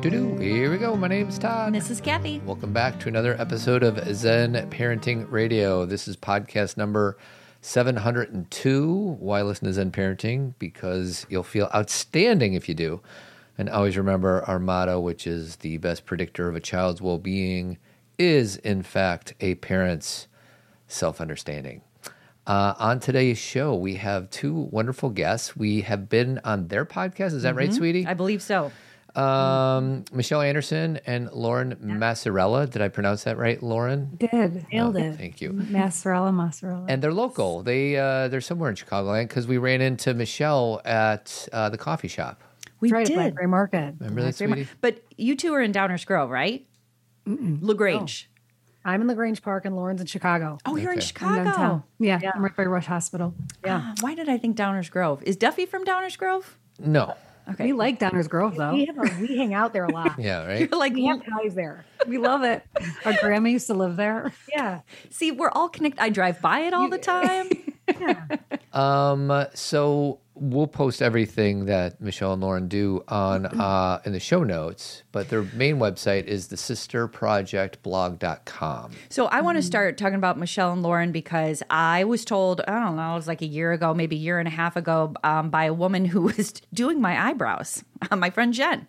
[0.00, 0.36] Doo-doo.
[0.38, 0.96] Here we go.
[0.96, 1.74] My name's Todd.
[1.74, 2.40] This is Cathy.
[2.46, 5.84] Welcome back to another episode of Zen Parenting Radio.
[5.84, 7.18] This is podcast number
[7.60, 9.16] 702.
[9.20, 10.54] Why listen to Zen Parenting?
[10.58, 13.02] Because you'll feel outstanding if you do.
[13.58, 17.76] And always remember our motto, which is the best predictor of a child's well being
[18.18, 20.28] is, in fact, a parent's
[20.88, 21.82] self understanding.
[22.46, 25.54] Uh, on today's show, we have two wonderful guests.
[25.54, 27.34] We have been on their podcast.
[27.34, 28.06] Is that right, sweetie?
[28.06, 28.72] I believe so.
[29.16, 32.68] Um, Michelle Anderson and Lauren Massarella.
[32.70, 34.16] Did I pronounce that right, Lauren?
[34.18, 35.16] Did nailed Oh, it.
[35.16, 35.52] Thank you.
[35.52, 36.86] Mozzarella, mozzarella.
[36.88, 37.62] And they're local.
[37.62, 42.08] They uh, they're somewhere in Chicagoland because we ran into Michelle at uh, the coffee
[42.08, 42.42] shop.
[42.80, 43.14] We That's right, did.
[43.16, 43.94] Blackberry Market.
[43.98, 44.68] Remember that, Very sweetie?
[44.80, 46.66] But you two are in Downers Grove, right?
[47.26, 48.28] LaGrange.
[48.84, 50.56] I'm in La Grange Park and Lauren's in Chicago.
[50.64, 51.04] Oh, you're in Okay.
[51.20, 51.84] I'm Chicago.
[51.98, 53.34] Yeah, I'm right by Rush Hospital.
[53.66, 55.22] Ah, why did I think Downers Grove?
[55.24, 56.56] Is Duffy from Downers Grove?
[56.78, 57.14] No.
[57.50, 57.66] Okay.
[57.66, 58.72] We like Downers Grove though.
[58.74, 60.18] We have a, we hang out there a lot.
[60.18, 60.44] Yeah.
[60.46, 60.60] Right.
[60.70, 61.84] You're like, We have ties there.
[62.06, 62.62] We love it.
[63.04, 64.32] Our grandma used to live there.
[64.48, 64.80] Yeah.
[65.10, 66.00] see, we're all connected.
[66.02, 67.48] I drive by it all the time.
[68.00, 68.24] Yeah.
[68.72, 69.46] Um.
[69.54, 75.04] So we'll post everything that Michelle and Lauren do on uh, in the show notes.
[75.12, 78.92] But their main website is the sisterprojectblog.com.
[79.10, 82.80] So I want to start talking about Michelle and Lauren because I was told, I
[82.80, 85.12] don't know, it was like a year ago, maybe a year and a half ago,
[85.22, 87.84] um, by a woman who was doing my eyebrows,
[88.16, 88.88] my friend Jen.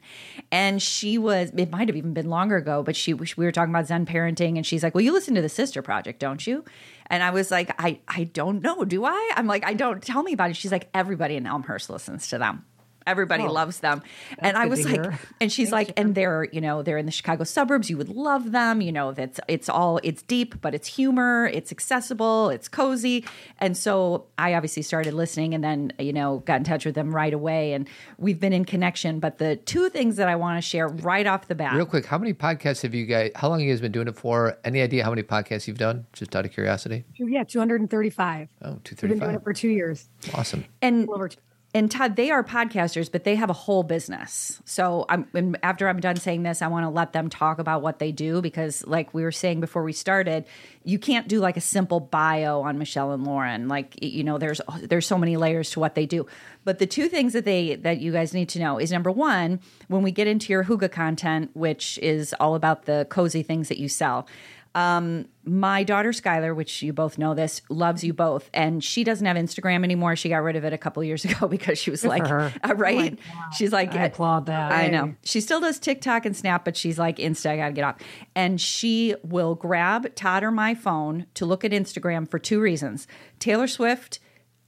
[0.52, 3.74] And she was, it might have even been longer ago, but she, we were talking
[3.74, 6.64] about Zen parenting and she's like, well, you listen to the Sister Project, don't you?
[7.12, 9.34] And I was like, I, I don't know, do I?
[9.36, 10.56] I'm like, I don't, tell me about it.
[10.56, 12.64] She's like, everybody in Elmhurst listens to them.
[13.08, 14.02] Everybody loves them.
[14.40, 15.20] And I was like, hear.
[15.40, 17.90] and she's like, and they're, you know, they're in the Chicago suburbs.
[17.90, 18.82] You would love them.
[18.82, 23.26] You know, that's it's all it's deep, but it's humor, it's accessible, it's cozy.
[23.58, 27.14] And so I obviously started listening and then, you know, got in touch with them
[27.14, 27.74] right away.
[27.74, 29.20] And we've been in connection.
[29.20, 31.74] But the two things that I want to share right off the bat.
[31.76, 33.32] Real quick, how many podcasts have you guys?
[33.36, 34.58] How long have you guys been doing it for?
[34.64, 36.06] Any idea how many podcasts you've done?
[36.14, 37.06] Just out of curiosity.
[37.16, 38.50] Yeah, 235.
[38.62, 40.08] Oh, two We've been doing it for two years.
[40.34, 40.66] Awesome.
[40.82, 41.40] and Over two.
[41.74, 44.62] And Todd, they are podcasters, but they have a whole business.
[44.66, 48.00] So I'm after I'm done saying this, I want to let them talk about what
[48.00, 50.46] they do because, like we were saying before we started,
[50.84, 53.70] you can't do like a simple bio on Michelle and Lauren.
[53.70, 56.26] Like you know, there's there's so many layers to what they do.
[56.66, 59.62] But the two things that they that you guys need to know is number one,
[59.88, 63.78] when we get into your Hygge content, which is all about the cozy things that
[63.78, 64.28] you sell.
[64.74, 69.26] Um, my daughter Skylar, which you both know this, loves you both, and she doesn't
[69.26, 70.16] have Instagram anymore.
[70.16, 72.54] She got rid of it a couple years ago because she was like, her.
[72.64, 73.20] uh, right?
[73.58, 74.72] she's like, I applaud that.
[74.72, 75.16] I know.
[75.24, 77.98] She still does TikTok and Snap, but she's like, Insta, I gotta get off.
[78.36, 83.08] And she will grab Todd or my phone to look at Instagram for two reasons:
[83.40, 84.20] Taylor Swift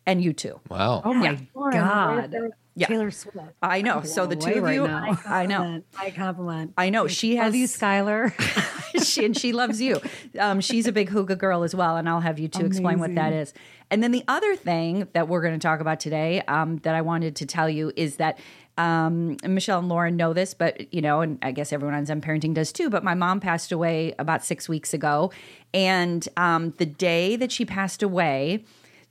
[0.05, 0.59] and you two.
[0.69, 1.01] Wow.
[1.05, 1.37] Oh my Yeah.
[1.55, 2.35] Lauren, God.
[2.75, 2.87] Yeah.
[2.87, 3.37] Taylor Swift.
[3.61, 4.01] I know.
[4.03, 5.19] So the two of you, now.
[5.25, 5.83] I know.
[5.97, 6.73] I compliment.
[6.77, 7.07] I know.
[7.07, 9.03] She has Love you, Skylar.
[9.03, 10.01] she and she loves you.
[10.39, 13.13] Um, she's a big Hygge girl as well, and I'll have you two explain what
[13.15, 13.53] that is.
[13.91, 17.01] And then the other thing that we're going to talk about today um, that I
[17.01, 18.39] wanted to tell you is that
[18.77, 22.21] um, Michelle and Lauren know this, but you know, and I guess everyone on Zen
[22.21, 22.89] Parenting does too.
[22.89, 25.31] But my mom passed away about six weeks ago,
[25.73, 28.63] and um, the day that she passed away.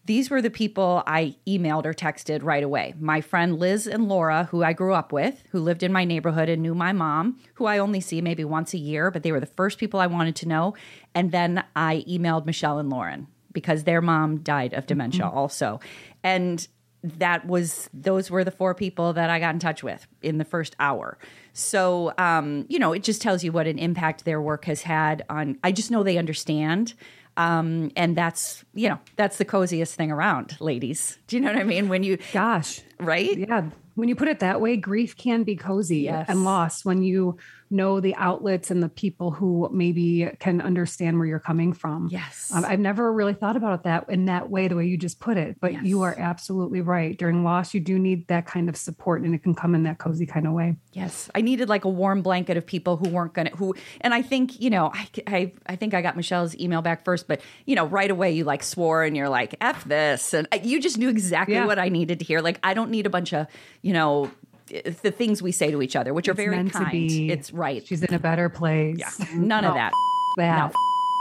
[0.05, 2.95] These were the people I emailed or texted right away.
[2.99, 6.49] My friend Liz and Laura, who I grew up with, who lived in my neighborhood
[6.49, 9.39] and knew my mom, who I only see maybe once a year, but they were
[9.41, 10.75] the first people I wanted to know.
[11.15, 15.79] And then I emailed Michelle and Lauren because their mom died of dementia also.
[16.25, 16.67] And
[17.05, 20.45] that was those were the four people that I got in touch with in the
[20.45, 21.19] first hour.
[21.53, 25.25] So um, you know, it just tells you what an impact their work has had
[25.29, 25.59] on.
[25.65, 26.95] I just know they understand,
[27.37, 31.19] um, and that's you know that's the coziest thing around, ladies.
[31.26, 31.88] Do you know what I mean?
[31.88, 32.81] When you Gosh.
[32.98, 33.37] right?
[33.37, 33.70] Yeah.
[33.95, 36.27] When you put it that way, grief can be cozy Yes.
[36.29, 37.37] and loss when you
[37.71, 42.09] know the outlets and the people who maybe can understand where you're coming from.
[42.11, 42.51] Yes.
[42.55, 45.39] Um, I've never really thought about that in that way, the way you just put
[45.39, 47.17] it, but you are absolutely right.
[47.17, 49.97] During loss, you do need that kind of support and it can come in that
[49.97, 50.77] cozy kind of way.
[50.93, 54.12] Yes, I needed like a warm blanket of people who weren't going to who, and
[54.12, 57.41] I think you know, I, I I think I got Michelle's email back first, but
[57.65, 60.99] you know, right away you like swore and you're like f this, and you just
[60.99, 61.65] knew exactly Yeah.
[61.65, 62.43] what I needed to hear.
[62.43, 63.47] Like I don't need a bunch of
[63.82, 64.31] you know
[64.69, 66.87] the things we say to each other, which are very meant kind.
[66.87, 67.31] to be.
[67.31, 67.87] It's right.
[67.87, 68.99] She's in a better place.
[68.99, 69.93] yeah, none of that.
[70.38, 70.73] That.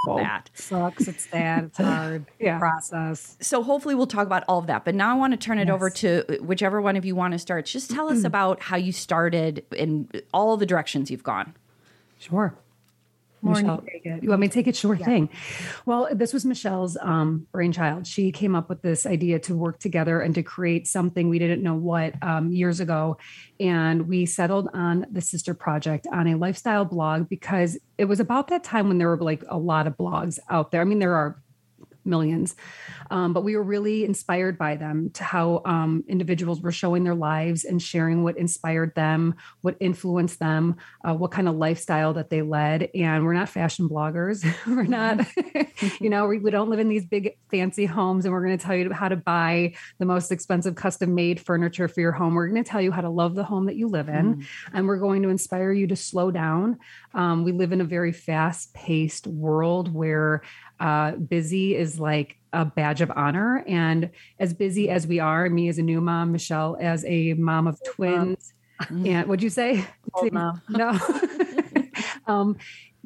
[0.07, 0.49] No, that.
[0.53, 1.07] Sucks.
[1.07, 1.65] It's sad.
[1.65, 2.25] It's hard.
[2.39, 2.57] Yeah.
[2.57, 3.37] Process.
[3.41, 5.69] so hopefully we'll talk about all of that but now i want to turn it
[5.69, 8.91] over to whichever one of you want to start just tell us about how you
[8.91, 11.53] started and all the directions you've gone
[12.17, 12.55] Sure.
[13.43, 14.23] Michelle, Morning, take it.
[14.23, 14.75] you want me to take it?
[14.75, 15.29] Sure thing.
[15.85, 18.05] Well, this was Michelle's um, brainchild.
[18.05, 21.63] She came up with this idea to work together and to create something we didn't
[21.63, 23.17] know what um, years ago.
[23.59, 28.47] And we settled on the Sister Project on a lifestyle blog because it was about
[28.49, 30.81] that time when there were like a lot of blogs out there.
[30.81, 31.41] I mean, there are
[32.05, 32.55] millions.
[33.09, 37.15] Um, but we were really inspired by them to how um, individuals were showing their
[37.15, 42.29] lives and sharing what inspired them, what influenced them, uh, what kind of lifestyle that
[42.29, 42.89] they led.
[42.95, 44.45] And we're not fashion bloggers.
[44.67, 45.25] we're not,
[46.01, 48.63] you know, we, we don't live in these big fancy homes and we're going to
[48.63, 52.33] tell you how to buy the most expensive custom made furniture for your home.
[52.35, 54.35] We're going to tell you how to love the home that you live in.
[54.35, 54.45] Mm.
[54.73, 56.79] And we're going to inspire you to slow down.
[57.13, 60.41] Um, we live in a very fast paced world where
[60.81, 63.63] uh, busy is like a badge of honor.
[63.67, 67.67] And as busy as we are, me as a new mom, Michelle as a mom
[67.67, 68.53] of twins,
[68.89, 69.85] and what'd you say?
[70.13, 70.61] Old mom.
[70.69, 70.99] No.
[72.27, 72.57] um,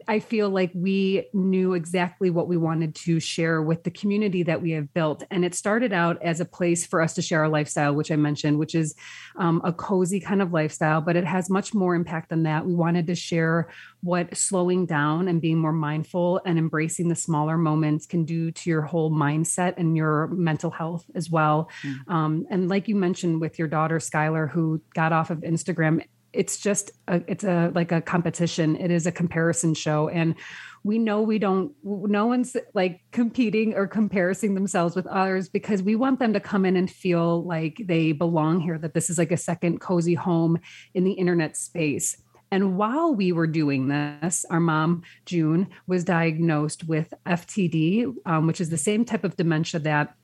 [0.07, 4.61] I feel like we knew exactly what we wanted to share with the community that
[4.61, 5.23] we have built.
[5.31, 8.15] And it started out as a place for us to share our lifestyle, which I
[8.15, 8.95] mentioned, which is
[9.37, 12.65] um, a cozy kind of lifestyle, but it has much more impact than that.
[12.65, 13.69] We wanted to share
[14.01, 18.69] what slowing down and being more mindful and embracing the smaller moments can do to
[18.69, 21.69] your whole mindset and your mental health as well.
[22.07, 26.05] Um, and like you mentioned with your daughter, Skylar, who got off of Instagram,
[26.35, 30.35] it's just a, it's a like a competition it is a comparison show and
[30.83, 35.95] we know we don't no one's like competing or comparing themselves with others because we
[35.95, 39.31] want them to come in and feel like they belong here that this is like
[39.31, 40.59] a second cozy home
[40.93, 42.17] in the internet space
[42.51, 48.61] and while we were doing this, our mom, June, was diagnosed with FTD, um, which
[48.61, 50.15] is the same type of dementia that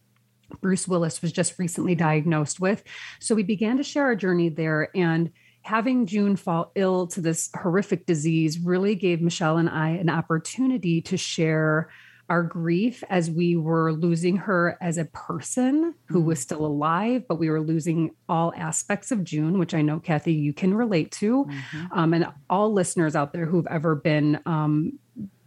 [0.62, 2.84] Bruce Willis was just recently diagnosed with.
[3.19, 4.90] So we began to share our journey there.
[4.96, 5.31] And
[5.63, 11.02] having June fall ill to this horrific disease really gave Michelle and I an opportunity
[11.02, 11.90] to share
[12.30, 17.36] our grief as we were losing her as a person who was still alive, but
[17.36, 21.46] we were losing all aspects of June, which I know, Cathy, you can relate to.
[21.92, 24.98] Um, and all listeners out there who've ever been um,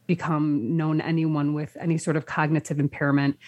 [0.07, 3.39] become known anyone with any sort of cognitive impairment.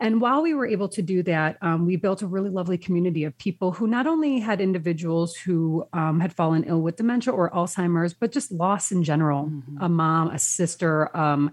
[0.00, 3.24] And while we were able to do that, um, we built a really lovely community
[3.24, 7.50] of people who not only had individuals who um, had fallen ill with dementia or
[7.50, 9.50] Alzheimer's, but just loss in general
[9.80, 11.50] a mom, a sister, um,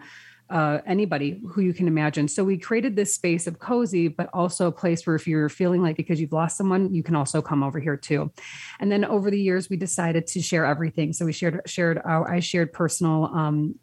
[0.49, 2.27] uh, anybody who you can imagine.
[2.27, 5.81] So we created this space of cozy, but also a place where if you're feeling
[5.81, 8.31] like because you've lost someone, you can also come over here too.
[8.79, 11.13] And then over the years, we decided to share everything.
[11.13, 13.79] So we shared shared our, I shared personal um,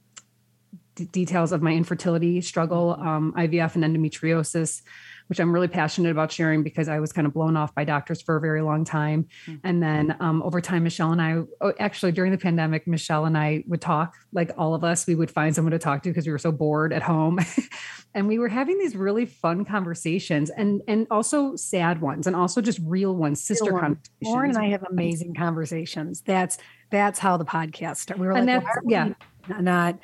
[1.00, 4.82] d- details of my infertility struggle, um, IVF and endometriosis,
[5.29, 8.20] which I'm really passionate about sharing because I was kind of blown off by doctors
[8.20, 9.29] for a very long time.
[9.62, 13.38] And then um, over time, Michelle and I, oh, actually during the pandemic, Michelle and
[13.38, 15.06] I would talk like all of us.
[15.06, 17.38] We would find someone to talk to because we were so bored at home,
[18.14, 22.61] and we were having these really fun conversations and and also sad ones and also
[22.61, 24.08] just real ones, sister Lauren, conversations.
[24.35, 26.23] Lauren and I have amazing conversations.
[26.23, 26.58] That's
[26.91, 28.20] that's how the podcast started.
[28.20, 29.12] We were And like, that's- yeah.
[29.61, 29.99] not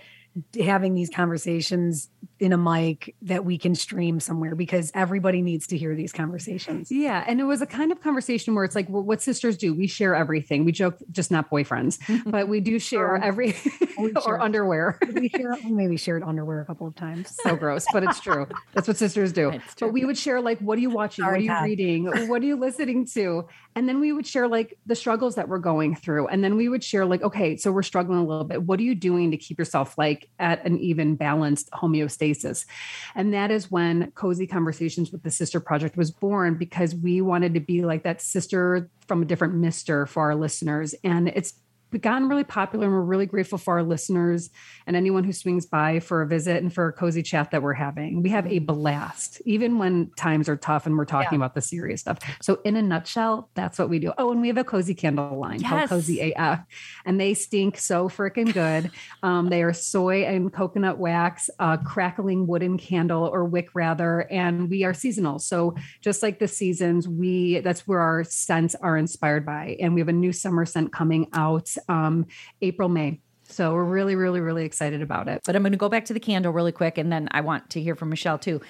[0.60, 5.78] having these conversations in a mic that we can stream somewhere because everybody needs to
[5.78, 6.90] hear these conversations.
[6.92, 7.24] Yeah.
[7.26, 9.72] And it was a kind of conversation where it's like, well, what sisters do?
[9.72, 10.64] We share everything.
[10.64, 11.98] We joke, just not boyfriends,
[12.30, 13.56] but we do share every
[13.98, 14.98] or share- underwear.
[15.16, 17.34] We share maybe shared underwear a couple of times.
[17.42, 18.46] so gross, but it's true.
[18.74, 19.58] That's what sisters do.
[19.80, 21.24] But we would share like, what are you watching?
[21.24, 22.28] what are you reading?
[22.28, 23.48] What are you listening to?
[23.74, 26.28] And then we would share like the struggles that we're going through.
[26.28, 28.62] And then we would share like, okay, so we're struggling a little bit.
[28.62, 32.66] What are you doing to keep yourself like at an even balanced homeostasis?
[33.14, 37.54] And that is when Cozy Conversations with the Sister Project was born because we wanted
[37.54, 40.94] to be like that sister from a different mister for our listeners.
[41.04, 41.54] And it's
[42.00, 44.50] gotten really popular and we're really grateful for our listeners
[44.86, 47.72] and anyone who swings by for a visit and for a cozy chat that we're
[47.72, 48.22] having.
[48.22, 52.00] We have a blast, even when times are tough and we're talking about the serious
[52.00, 52.18] stuff.
[52.42, 54.12] So, in a nutshell, that's what we do.
[54.18, 56.60] Oh, and we have a cozy candle line called Cozy AF,
[57.04, 58.90] and they stink so freaking good.
[59.22, 64.68] Um, they are soy and coconut wax, uh, crackling wooden candle or wick rather, and
[64.68, 65.38] we are seasonal.
[65.38, 70.00] So, just like the seasons, we that's where our scents are inspired by, and we
[70.00, 72.26] have a new summer scent coming out um,
[72.62, 73.20] April May.
[73.48, 75.40] So we're really, really, really excited about it.
[75.44, 77.70] But I'm going to go back to the candle really quick, and then I want
[77.70, 78.60] to hear from Michelle too.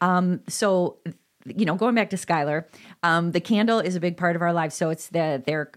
[0.00, 0.96] Um, so,
[1.44, 2.64] you know, going back to Skylar,
[3.02, 4.74] um, the candle is a big part of our lives.
[4.74, 5.70] So it's the their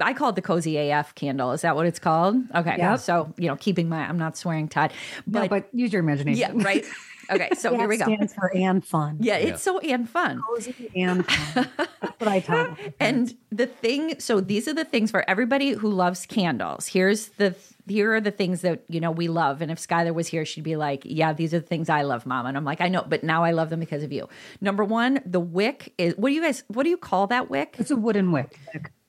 [0.00, 1.52] I call it the cozy AF candle.
[1.52, 2.36] Is that what it's called?
[2.54, 2.76] Okay.
[2.76, 3.00] Yep.
[3.00, 4.92] So you know, keeping my I'm not swearing, Todd,
[5.26, 6.58] No, but, but use your imagination.
[6.58, 6.84] yeah, right.
[7.30, 8.04] Okay, so here we go.
[8.04, 9.18] Stands for and fun.
[9.20, 10.42] Yeah, it's so and fun.
[10.48, 11.68] Cozy and fun.
[11.76, 12.76] That's what I tell.
[13.00, 16.86] And the thing, so these are the things for everybody who loves candles.
[16.86, 17.54] Here's the
[17.86, 19.60] here are the things that you know we love.
[19.60, 22.26] And if Skylar was here, she'd be like, "Yeah, these are the things I love,
[22.26, 24.28] Mom." And I'm like, "I know, but now I love them because of you."
[24.60, 26.64] Number one, the wick is what do you guys?
[26.68, 27.76] What do you call that wick?
[27.78, 28.58] It's a wooden wick.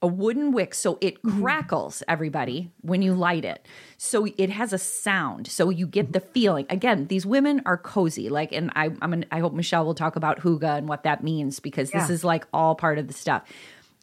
[0.02, 1.42] A wooden wick so it mm-hmm.
[1.42, 3.66] crackles everybody when you light it.
[3.98, 6.66] So it has a sound so you get the feeling.
[6.70, 10.16] Again these women are cozy like and i i'm gonna, i hope michelle will talk
[10.16, 13.44] about hygge and what that means because this is like all part of the stuff.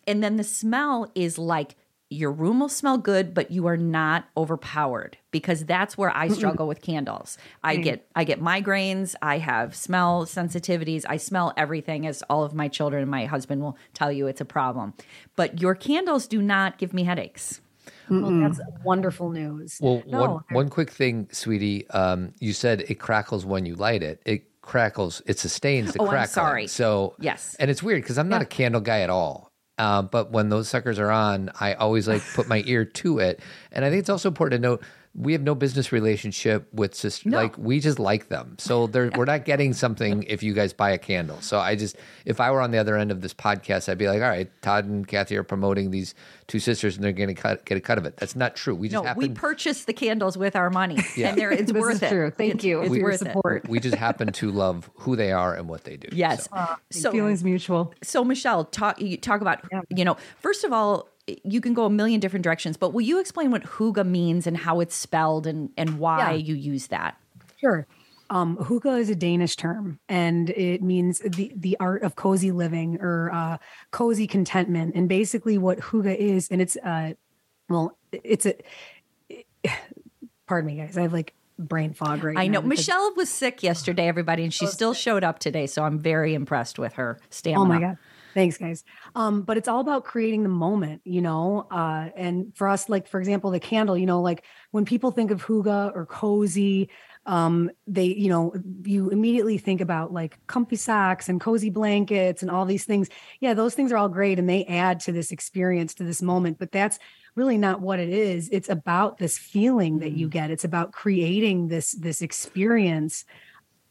[0.07, 1.77] And then the smell is like
[2.13, 6.67] your room will smell good but you are not overpowered because that's where i struggle
[6.69, 12.23] with candles i get i get migraines i have smell sensitivities i smell everything as
[12.31, 14.93] all of my children and my husband will tell you it's a problem
[15.37, 17.61] but your candles do not give me headaches
[18.09, 19.79] Well, that's wonderful news.
[19.81, 21.89] Well, No, one, one quick thing, sweetie.
[21.91, 24.21] Um, you said it crackles when you light it.
[24.27, 25.23] It crackles.
[25.27, 26.67] It sustains the Oh, I'm sorry.
[26.69, 27.57] So Yes.
[27.59, 29.52] and it's weird because I'm not a candle guy at all.
[29.83, 33.41] Uh, but when those suckers are on, I always like put my ear to it.
[33.73, 37.29] And I think it's also important to note we have no business relationship with sister.
[37.29, 37.37] No.
[37.37, 38.57] Like we just like them.
[38.59, 41.39] So they're, we're not getting something if you guys buy a candle.
[41.43, 44.09] So I just, if I were on the other end of this podcast, I'd be
[44.09, 46.15] like, all right, Todd and Cathy are promoting these
[46.47, 48.17] two sisters and they're going to cut, get a cut of it.
[48.17, 48.75] That's not true.
[48.75, 51.29] We just no happen we purchase the candles with our money Yeah.
[51.29, 52.31] and there it's This worth is it true.
[52.31, 53.27] Thank It's- you it's for your worth it.
[53.27, 53.69] support.
[53.69, 56.09] we just happen to love who they are and what they do.
[56.13, 57.93] yes ah, So, so Feelings mutual.
[58.03, 61.09] so michelle talk you talk about you know first of all
[61.45, 64.57] you can go a million different directions but will you explain what hygge means and
[64.57, 66.33] how it's spelled and and why Yeah.
[66.33, 67.17] you use that
[67.59, 67.87] Sure.
[68.29, 72.99] Um, Hygge is a Danish term, and it means the the art of cozy living
[73.01, 73.59] or uh,
[73.93, 74.95] cozy contentment.
[74.97, 77.13] And basically, what Hygge is, and it's uh,
[77.69, 78.55] well, it's a.
[80.47, 80.97] pardon me, guys.
[80.97, 82.41] I have like brain fog right now.
[82.41, 85.97] i know michelle was sick yesterday everybody and she still showed up today so i'm
[85.97, 87.99] very impressed with her stamina Oh my god.
[88.35, 88.85] Thanks, guys.
[89.15, 91.67] Um, but it's all about creating the moment, you know.
[91.71, 95.31] Uh, and for us, like for example, the candle, you know, like when people think
[95.31, 96.89] of hygge or cozy,
[97.27, 102.51] um, they, you know, you immediately think about like comfy socks and cozy blankets and
[102.51, 103.09] all these things.
[103.41, 106.59] Yeah, those things are all great and they add to this experience, to this moment.
[106.59, 106.99] But that's
[107.35, 108.49] really not what it is.
[108.51, 110.51] It's about this feeling that you get.
[110.51, 113.25] It's about creating this this experience.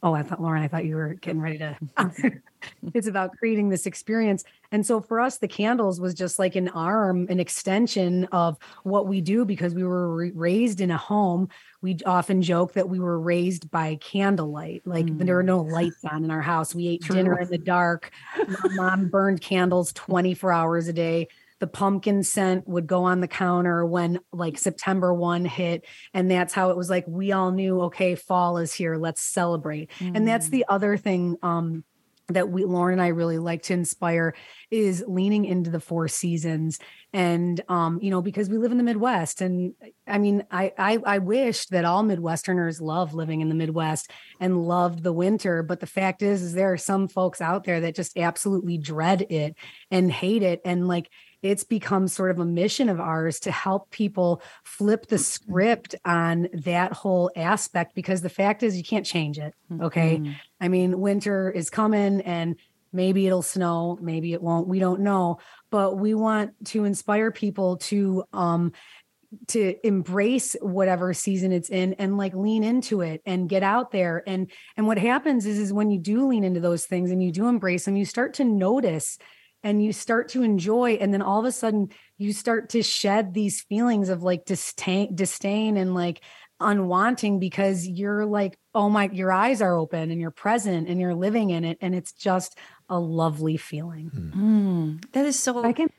[0.04, 1.78] Oh, I thought Lauren, I thought you were getting ready to.
[2.94, 4.44] it's about creating this experience.
[4.72, 9.08] And so for us, the candles was just like an arm, an extension of what
[9.08, 11.50] we do because we were ra- raised in a home.
[11.82, 14.84] We often joke that we were raised by candlelight.
[14.86, 15.48] Like there were mm.
[15.48, 16.74] no lights on in our house.
[16.74, 18.12] We ate dinner in the dark.
[18.38, 21.28] My mom burned candles 24 hours a day.
[21.62, 25.86] The pumpkin scent would go on the counter when like September 1 hit.
[26.14, 28.98] And that's how it was like we all knew, okay, fall is here.
[28.98, 29.90] Let's celebrate.
[30.02, 31.38] And that's the other thing.
[31.42, 31.86] Um,
[32.34, 34.34] that we Lauren and I really like to inspire
[34.70, 36.80] is leaning into the four seasons
[37.14, 39.74] and um you know because we live in the Midwest and
[40.08, 44.66] I mean I I I wish that all Midwesterners love living in the Midwest and
[44.66, 47.96] loved the winter but the fact is is there are some folks out there that
[47.96, 49.56] just absolutely dread it
[49.90, 51.10] and hate it and like
[51.42, 56.48] it's become sort of a mission of ours to help people flip the script on
[56.54, 60.22] that whole aspect because the fact is you can't change it okay?
[60.60, 62.56] I mean, winter is coming and
[62.94, 64.68] maybe it'll snow, maybe it won't.
[64.68, 68.74] We don't know, but we want to inspire people to um
[69.48, 74.24] to embrace whatever season it's in and like lean into it and get out there.
[74.28, 77.32] And and what happens is is when you do lean into those things and you
[77.32, 79.18] do embrace them you start to notice
[79.64, 83.34] and you start to enjoy and then all of a sudden you start to shed
[83.34, 86.22] these feelings of like disdain disdain and like
[86.62, 91.16] unwanting because you're like oh my your eyes are open and you're present and you're
[91.16, 92.58] living in it and it's just
[92.90, 95.90] a lovely feeling Mm, that is so I can.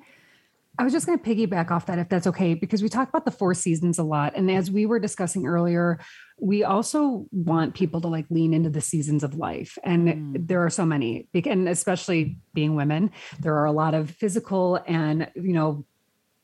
[0.78, 3.24] I was just going to piggyback off that if that's okay, because we talk about
[3.24, 4.32] the four seasons a lot.
[4.36, 6.00] And as we were discussing earlier,
[6.40, 9.78] we also want people to like lean into the seasons of life.
[9.84, 10.48] And mm.
[10.48, 13.10] there are so many, and especially being women,
[13.40, 15.84] there are a lot of physical and, you know,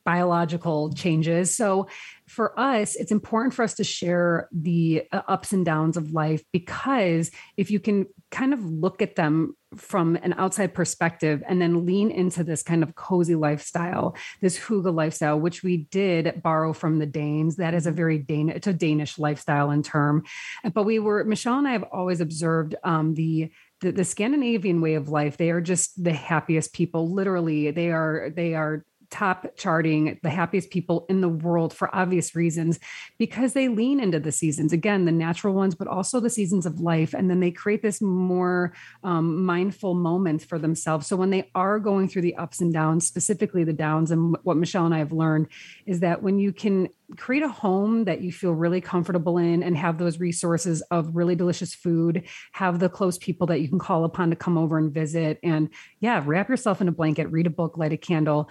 [0.04, 1.54] biological changes.
[1.54, 1.86] So
[2.28, 6.42] for us, it's important for us to share the uh, ups and downs of life
[6.52, 11.86] because if you can kind of look at them from an outside perspective and then
[11.86, 16.98] lean into this kind of cozy lifestyle, this Hygge lifestyle, which we did borrow from
[16.98, 17.56] the Danes.
[17.56, 20.24] That is a very Danish, it's a Danish lifestyle in term.
[20.72, 24.94] But we were, Michelle and I have always observed um, the the, the Scandinavian way
[24.94, 27.12] of life, they are just the happiest people.
[27.12, 32.34] Literally, they are they are top charting the happiest people in the world for obvious
[32.34, 32.78] reasons
[33.18, 34.72] because they lean into the seasons.
[34.72, 38.00] Again the natural ones but also the seasons of life and then they create this
[38.00, 38.72] more
[39.04, 41.06] um, mindful moment for themselves.
[41.06, 44.56] So when they are going through the ups and downs specifically the downs and what
[44.56, 45.48] michelle and i have learned
[45.86, 49.76] is that when you can create a home that you feel really comfortable in and
[49.76, 54.04] have those resources of really delicious food have the close people that you can call
[54.04, 57.50] upon to come over and visit and yeah wrap yourself in a blanket read a
[57.50, 58.50] book light a candle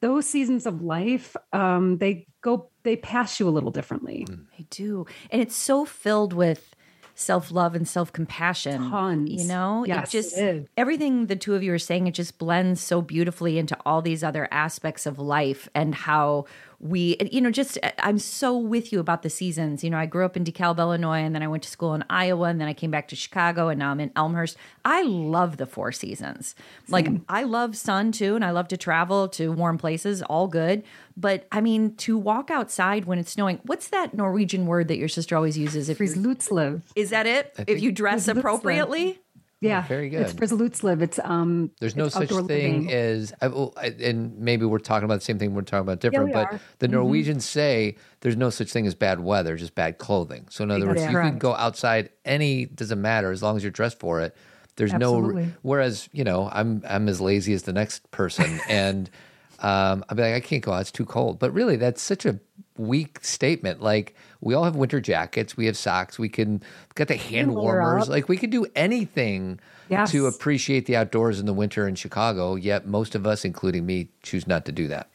[0.00, 4.26] those seasons of life um, they go they pass you a little differently
[4.58, 5.06] They do.
[5.30, 6.74] And it's so filled with
[7.14, 8.90] self love and self compassion.
[8.90, 9.30] Tons.
[9.30, 10.66] You know, Yes, it just it is.
[10.76, 14.24] everything the two of you are saying, it just blends so beautifully into all these
[14.24, 16.46] other aspects of life and how
[16.82, 19.84] we, you know, just I'm so with you about the seasons.
[19.84, 22.02] You know, I grew up in DeKalb, Illinois, and then I went to school in
[22.08, 24.56] Iowa, and then I came back to Chicago, and now I'm in Elmhurst.
[24.82, 26.54] I love the four seasons.
[26.88, 30.82] Like, I love sun too, and I love to travel to warm places, all good.
[31.18, 35.08] But I mean, to walk outside when it's snowing, what's that Norwegian word that your
[35.08, 35.90] sister always uses?
[35.90, 37.54] If Fries you're- is that it?
[37.66, 38.38] If you dress friluftsliv.
[38.38, 39.20] appropriately?
[39.62, 40.22] Yeah, very good.
[40.22, 40.48] It's good.
[40.48, 41.02] friluftsliv.
[41.02, 41.70] It's um.
[41.80, 42.46] There's no such thing
[42.86, 42.92] living.
[42.92, 45.54] as, I- well, I- and maybe we're talking about the same thing.
[45.54, 46.60] We're talking about different, we but are.
[46.78, 46.94] the Mm-hmm.
[46.94, 50.46] Norwegians say there's no such thing as bad weather, just bad clothing.
[50.50, 53.70] So in other words, you can go outside any doesn't matter as long as you're
[53.70, 54.34] dressed for it.
[54.76, 55.44] There's Absolutely.
[55.44, 55.52] no.
[55.60, 59.10] Whereas you know, I'm I'm as lazy as the next person, and
[59.58, 61.38] um, I'll be like, I can't go out; it's too cold.
[61.38, 62.38] But really, that's such a
[62.78, 63.82] weak statement.
[63.82, 66.62] Like we all have winter jackets, we have socks, we can
[66.94, 68.08] got the hand warmers.
[68.08, 70.12] Like we could do anything Yes.
[70.12, 72.54] to appreciate the outdoors in the winter in Chicago.
[72.54, 75.08] Yet most of us, including me, choose not to do that.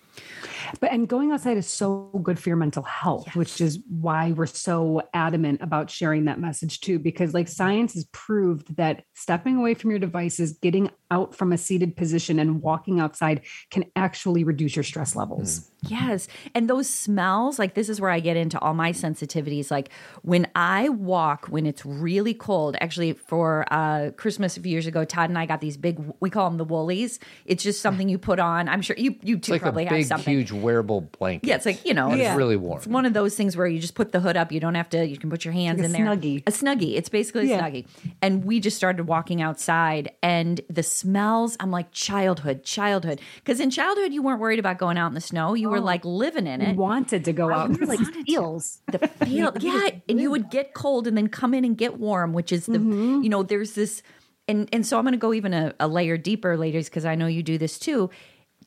[0.79, 4.45] But and going outside is so good for your mental health, which is why we're
[4.45, 6.99] so adamant about sharing that message too.
[6.99, 11.57] Because like science has proved that stepping away from your devices, getting out from a
[11.57, 15.69] seated position, and walking outside can actually reduce your stress levels.
[15.87, 16.27] Yes.
[16.55, 19.69] And those smells, like this is where I get into all my sensitivities.
[19.69, 19.89] Like
[20.23, 25.05] when I walk when it's really cold, actually for uh, Christmas a few years ago,
[25.05, 27.19] Todd and I got these big, we call them the woolies.
[27.45, 28.67] It's just something you put on.
[28.67, 30.33] I'm sure you, you It's two like a probably have big, something.
[30.33, 31.47] huge wearable blanket.
[31.47, 32.77] Yeah, it's like, you know, And it's- it's really warm.
[32.77, 34.51] It's one of those things where you just put the hood up.
[34.51, 36.07] You don't have to, you can put your hands Like in a there.
[36.07, 36.43] Snuggie.
[36.47, 36.95] A snuggie.
[36.97, 37.61] It's basically a Yeah.
[37.69, 37.85] snuggie.
[38.21, 43.19] And we just started walking outside and the smells, I'm like, childhood, childhood.
[43.37, 45.53] Because in childhood, you weren't worried about going out in the snow.
[45.53, 45.81] You were oh.
[45.81, 46.75] like living in You it.
[46.75, 47.69] wanted to go out.
[47.69, 48.79] We were like feels.
[48.91, 52.33] the feel yeah and you would get cold and then come in and get warm
[52.33, 53.21] which is the mm-hmm.
[53.21, 54.01] you know there's this
[54.47, 57.15] and and so i'm going to go even a, a layer deeper ladies because i
[57.15, 58.09] know you do this too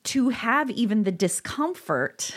[0.03, 2.33] to have even the discomfort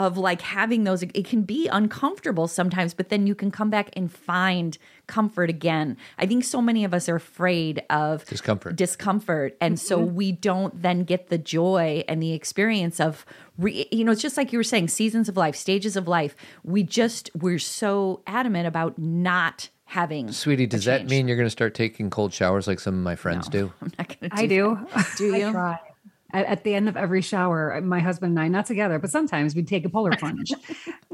[0.00, 3.90] of like having those it can be uncomfortable sometimes but then you can come back
[3.92, 8.76] and find comfort again i think so many of us are afraid of Discomfort.
[8.76, 10.14] discomfort and so mm-hmm.
[10.14, 13.26] we don't then get the joy and the experience of
[13.58, 16.34] re, you know it's just like you were saying seasons of life stages of life
[16.64, 21.50] we just we're so adamant about not having Sweetie, does that mean you're going to
[21.50, 23.72] start taking cold showers like some of my friends do?
[23.82, 24.78] i'm not gonna do I do.
[25.18, 25.78] do I you try.
[26.32, 29.10] At, at the end of every shower, uh, my husband and I, not together, but
[29.10, 30.52] sometimes we'd take a polar plunge.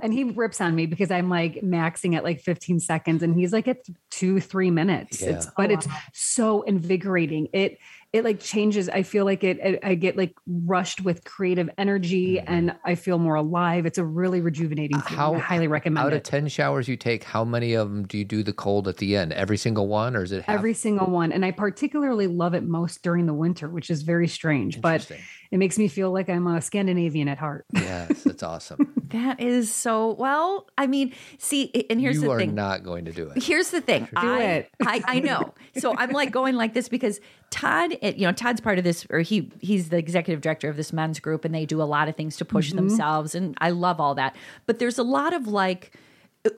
[0.02, 3.52] and he rips on me because I'm like maxing at like 15 seconds and he's
[3.52, 3.79] like at
[4.11, 5.22] two, three minutes.
[5.22, 5.31] Yeah.
[5.31, 7.48] It's but oh, it's so invigorating.
[7.52, 7.79] It
[8.16, 8.88] it like changes.
[8.88, 12.52] I feel like it, it I get like rushed with creative energy mm-hmm.
[12.52, 13.87] and I feel more alive.
[13.87, 15.16] It's a really rejuvenating feeling.
[15.16, 16.16] How I highly recommend Out it.
[16.16, 18.96] of 10 showers you take, how many of them do you do the cold at
[18.96, 19.33] the end?
[19.33, 20.55] Every single one or is it half?
[20.55, 21.33] Every single one.
[21.33, 25.11] And I particularly love it most during the winter, which is very strange, but.
[25.51, 27.65] It makes me feel like I'm a Scandinavian at heart.
[27.73, 28.93] Yes, that's awesome.
[29.11, 33.13] that is so well i mean see and here's you the are not going to
[33.13, 33.41] do it.
[33.43, 34.09] Here's the thing.
[34.17, 34.71] I, it.
[34.85, 35.55] I I know.
[35.79, 39.07] So I'm like going like this because Todd, it- you know, Todd's part of this,
[39.11, 42.09] or he he's the executive director of this men's group, and they do a lot
[42.09, 42.77] of things to push Mm-hmm.
[42.77, 44.35] themselves, and I love all that.
[44.65, 45.93] But there's a lot of like,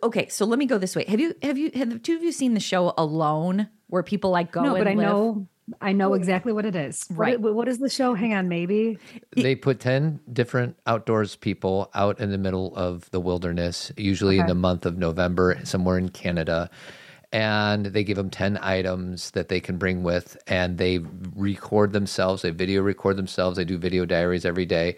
[0.03, 1.05] okay, so let me go this way.
[1.09, 4.31] Have you have you have the two of you seen the show Alone, where people
[4.31, 4.63] like go?
[4.63, 5.07] No, and but I live?
[5.09, 5.49] know
[5.81, 7.07] I know exactly what it is.
[7.11, 7.41] Right.
[7.41, 8.15] What, what is the show?
[8.15, 8.99] Hang on, maybe.
[9.33, 14.47] They put 10 different outdoors people out in the middle of the wilderness, usually in
[14.47, 16.71] the month of November, somewhere in Canada.
[17.31, 21.01] And they give them 10 items that they can bring with, and they
[21.37, 22.43] record themselves.
[22.43, 23.59] They video record themselves.
[23.59, 24.97] They do video diaries every day.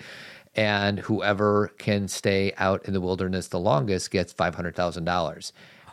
[0.55, 5.53] And whoever can stay out in the wilderness the longest gets $500,000.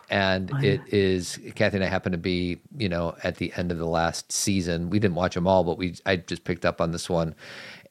[0.10, 3.72] And oh, it is Cathy and I happen to be, you know, at the end
[3.72, 4.89] of the last season.
[4.89, 7.36] We didn't watch them all, but we I just picked up on this one,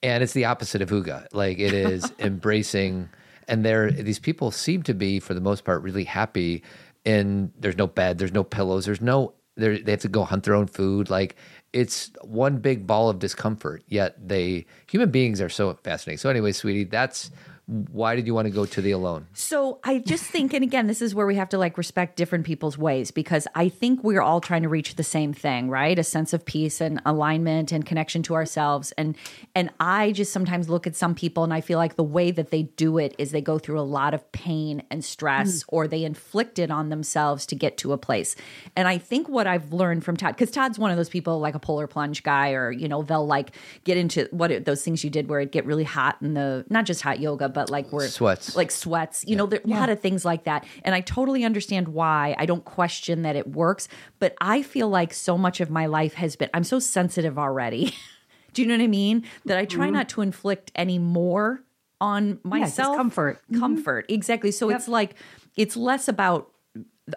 [0.03, 1.27] and it's the opposite of Hygge.
[1.33, 3.11] Like it is embracing,
[3.49, 6.63] and there these people seem to be for the most part really happy.
[7.05, 9.35] And there's no bed, there's no pillows, there's no.
[9.59, 11.09] They have to go hunt their own food.
[11.09, 11.37] Like
[11.73, 13.83] it's one big ball of discomfort.
[13.89, 16.19] Yet they human beings are so fascinating.
[16.19, 17.31] So anyway, sweetie, that's
[17.67, 19.27] why did you want to go to the alone?
[19.33, 22.47] So I just think, and again, this is where we have to like respect different
[22.47, 25.99] people's ways because I think we're all trying to reach the same thing, right?
[25.99, 28.93] A sense of peace and alignment and connection to ourselves.
[28.93, 29.17] And
[29.57, 32.53] and I just sometimes look at some people and I feel like the way that
[32.53, 35.67] they do it is they go through a lot of pain and stress, mm.
[35.67, 38.37] or they inflict it on themselves to get to a place.
[38.77, 41.57] And I think what I've learned from Todd, because Todd's one of those people like
[41.57, 45.11] a polar plunge guy, or you know, they'll like get into what those things you
[45.11, 48.07] did where it get really hot in the not just hot yoga but like we're
[48.07, 49.25] sweats, like sweats.
[49.27, 49.37] You yeah.
[49.39, 49.81] know, there a yeah.
[49.81, 52.37] lot of things like that, and I totally understand why.
[52.39, 53.89] I don't question that it works,
[54.19, 56.51] but I feel like so much of my life has been.
[56.53, 57.95] I'm so sensitive already.
[58.53, 59.25] Do you know what I mean?
[59.47, 59.95] That I try mm-hmm.
[59.95, 61.63] not to inflict any more
[61.99, 62.93] on myself.
[62.93, 64.15] Yeah, comfort, comfort, mm-hmm.
[64.15, 64.51] exactly.
[64.51, 64.81] So yep.
[64.81, 65.15] it's like
[65.57, 66.51] it's less about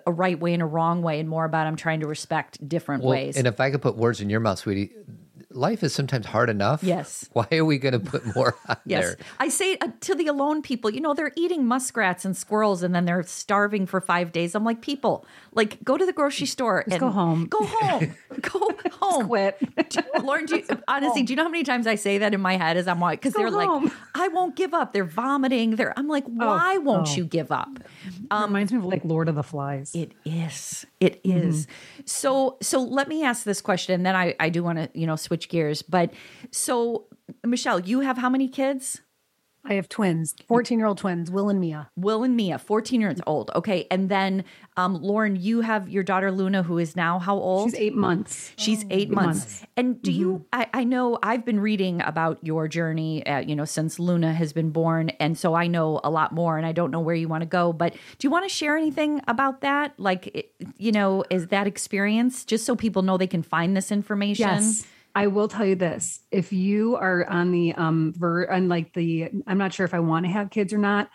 [0.08, 3.04] a right way and a wrong way, and more about I'm trying to respect different
[3.04, 3.36] well, ways.
[3.36, 4.94] And if I could put words in your mouth, sweetie,
[5.52, 6.84] life is sometimes hard enough.
[6.84, 7.28] Yes.
[7.34, 9.04] Why are we going to put more on yes.
[9.04, 9.18] there?
[9.40, 12.94] I say uh, to the alone people, you know, they're eating muskrats and squirrels and
[12.94, 14.56] then they're starving for five days.
[14.56, 17.48] I'm like, people, like, go to the grocery store Just and go home.
[17.48, 18.16] Go home.
[18.42, 19.28] go home.
[19.28, 19.58] quit.
[20.22, 22.58] Lauren, do you, honestly, do you know how many times I say that in my
[22.58, 23.86] head as I'm like, because they're home.
[23.86, 24.94] like, I won't give up.
[24.94, 25.76] They're vomiting.
[25.76, 27.16] They're, I'm like, oh, why oh, won't oh.
[27.16, 27.80] you give up?
[28.32, 29.96] Um, reminds me of like Lord of the Flies.
[29.96, 30.86] It is.
[31.00, 31.66] It is.
[31.66, 32.02] Mm-hmm.
[32.06, 33.96] So, so let me ask this question.
[33.96, 35.82] And then I, I do want to, you know, switch gears.
[35.82, 36.12] But
[36.52, 37.06] so,
[37.46, 39.02] Michelle, you have how many kids?
[39.66, 41.90] I have twins, 14 year old twins, Will and Mia.
[41.98, 43.52] Will and Mia, 14 years old.
[43.54, 43.88] Okay.
[43.92, 44.46] And then,
[44.78, 47.72] um, Lauren, you have your daughter Luna, who is now how old?
[47.72, 48.54] She's eight months.
[48.56, 49.40] She's eight, eight months.
[49.40, 49.66] months.
[49.76, 50.20] And do mm-hmm.
[50.20, 54.34] you, I, I, know I've been reading about your journey, uh, you know, since Luna
[54.34, 55.10] has been born.
[55.20, 57.50] And so I know a lot more and I don't know where you want to
[57.50, 57.74] go.
[57.74, 59.94] But do you want to share anything about that?
[60.00, 64.48] Like, you know, is that experience just so people know they can find this information?
[64.48, 64.86] Yes.
[65.20, 69.28] I will tell you this: if you are on the um ver on like the,
[69.46, 71.10] I'm not sure if I want to have kids or not.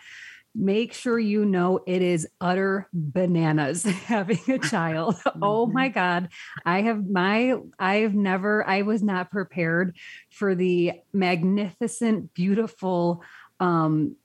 [0.53, 5.15] Make sure you know it is utter bananas having a child.
[5.41, 5.95] oh my mm-hmm.
[5.95, 6.29] God.
[6.63, 9.97] I have my, I've never, I was not prepared
[10.29, 13.23] for the magnificent, beautiful,
[13.59, 14.15] um,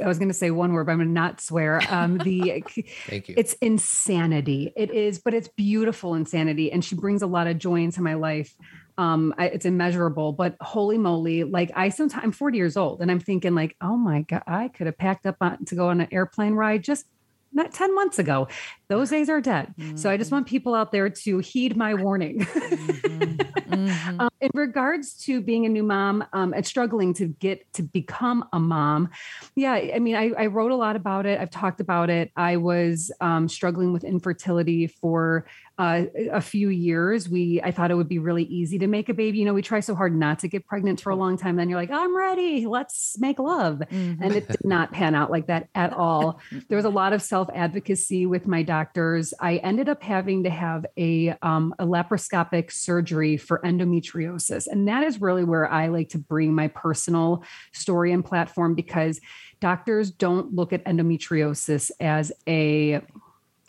[0.00, 1.80] I was going to say one word, but I'm going to not swear.
[1.90, 2.62] Um, the
[3.06, 3.34] thank you.
[3.36, 4.72] It's insanity.
[4.76, 8.14] It is, but it's beautiful insanity, and she brings a lot of joy into my
[8.14, 8.54] life.
[8.96, 11.44] Um, I, it's immeasurable, but holy moly!
[11.44, 14.68] Like I sometimes I'm 40 years old, and I'm thinking like, oh my god, I
[14.68, 17.06] could have packed up on, to go on an airplane ride just
[17.52, 18.48] not 10 months ago.
[18.88, 19.74] Those days are dead.
[19.78, 19.96] Mm-hmm.
[19.96, 20.36] So I just mm-hmm.
[20.36, 22.40] want people out there to heed my warning.
[22.44, 23.58] mm-hmm.
[23.86, 24.20] Mm-hmm.
[24.20, 28.44] Um, in regards to being a new mom um, and struggling to get to become
[28.52, 29.10] a mom,
[29.54, 31.40] yeah, I mean, I, I wrote a lot about it.
[31.40, 32.32] I've talked about it.
[32.36, 35.46] I was um, struggling with infertility for
[35.78, 37.28] uh, a few years.
[37.28, 39.38] We I thought it would be really easy to make a baby.
[39.38, 41.56] You know, we try so hard not to get pregnant for a long time.
[41.56, 42.66] Then you're like, I'm ready.
[42.66, 44.22] Let's make love, mm-hmm.
[44.22, 46.40] and it did not pan out like that at all.
[46.68, 49.32] there was a lot of self advocacy with my doctors.
[49.40, 55.04] I ended up having to have a um, a laparoscopic surgery for endometriosis, and that
[55.04, 59.20] is really where I like to bring my personal story and platform because
[59.60, 63.00] doctors don't look at endometriosis as a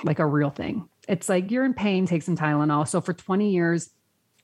[0.04, 2.88] like a real thing it's like you're in pain, take some Tylenol.
[2.88, 3.89] So for 20 years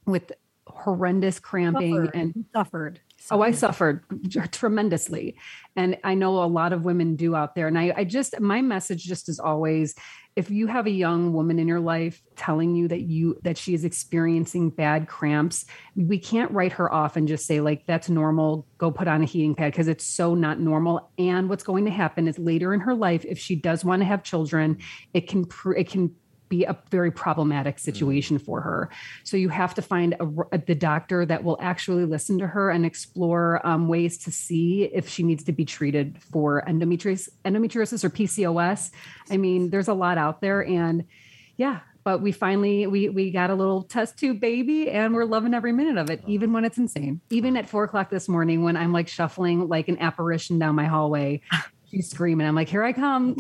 [0.06, 0.32] with
[0.68, 2.16] horrendous cramping suffered.
[2.16, 3.00] and suffered.
[3.32, 4.04] Oh, I suffered
[4.52, 5.38] tremendously.
[5.76, 7.68] And I know a lot of women do out there.
[7.68, 9.96] And I, I just, my message just is always
[10.36, 13.74] if you have a young woman in your life telling you that you, that she
[13.74, 18.68] is experiencing bad cramps, we can't write her off and just say, like, that's normal,
[18.78, 21.10] go put on a heating pad because it's so not normal.
[21.18, 24.06] And what's going to happen is later in her life, if she does want to
[24.06, 24.80] have children,
[25.14, 25.46] it can,
[25.78, 26.14] it can,
[26.50, 27.80] be a very problematic mm.
[27.80, 28.90] situation for her.
[29.24, 32.70] So you have to find a, a, the doctor that will actually listen to her
[32.70, 38.04] and explore um, ways to see if she needs to be treated for endometriosis, endometriosis
[38.04, 38.92] or PCOS.
[39.30, 41.06] I mean, there's a lot out there, and
[41.58, 41.80] yeah.
[42.04, 45.72] But we finally we we got a little test tube baby, and we're loving every
[45.72, 47.20] minute of it, even when it's insane.
[47.32, 50.86] Even at four o'clock this morning, when I'm like shuffling like an apparition down my
[50.86, 51.42] hallway,
[51.90, 52.46] she's screaming.
[52.46, 53.36] I'm like, here I come.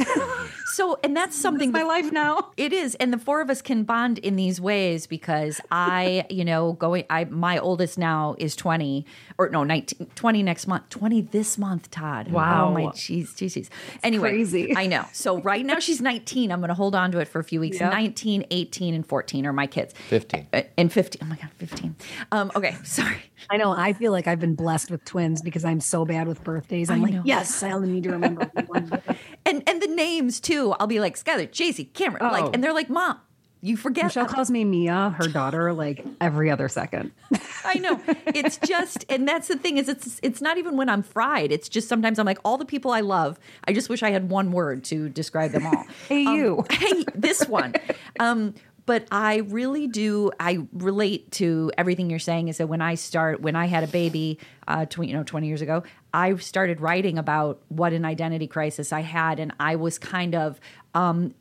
[0.65, 2.51] So, and that's something my life now.
[2.57, 6.45] It is, and the four of us can bond in these ways because I, you
[6.45, 7.05] know, going.
[7.09, 9.05] I my oldest now is 20
[9.37, 11.91] or no 19, 20 next month, 20 this month.
[11.91, 12.29] Todd.
[12.31, 13.69] Wow, oh, my jeez, jeez,
[14.03, 14.75] Anyway, crazy.
[14.75, 15.05] I know.
[15.13, 16.51] So right now she's 19.
[16.51, 17.79] I'm going to hold on to it for a few weeks.
[17.79, 17.91] Yep.
[17.91, 19.93] 19, 18, and 14 are my kids.
[20.09, 21.21] 15 uh, and 15.
[21.23, 21.95] Oh my god, 15.
[22.31, 23.17] Um, okay, sorry.
[23.49, 23.71] I know.
[23.71, 26.89] I feel like I've been blessed with twins because I'm so bad with birthdays.
[26.89, 27.21] I'm I like, know.
[27.25, 29.01] yes, I only need to remember one.
[29.45, 30.54] and and the names too.
[30.79, 32.31] I'll be like Skylar, Jaycee, Cameron, oh.
[32.31, 33.19] like, and they're like, Mom,
[33.61, 34.05] You forget.
[34.05, 37.11] Michelle calls me Mia, her daughter, like every other second.
[37.65, 37.99] I know.
[38.27, 41.51] It's just, and that's the thing is, it's it's not even when I'm fried.
[41.51, 43.39] It's just sometimes I'm like all the people I love.
[43.67, 45.83] I just wish I had one word to describe them all.
[46.07, 46.65] Hey, Um, you.
[46.69, 47.73] hey, this one.
[48.19, 48.53] Um,
[48.85, 50.31] but I really do.
[50.39, 52.49] I relate to everything you're saying.
[52.49, 55.47] Is that when I start, when I had a baby, uh, tw- you know, 20
[55.47, 59.97] years ago, I started writing about what an identity crisis I had, and I was
[59.97, 60.59] kind of.
[60.93, 61.33] Um,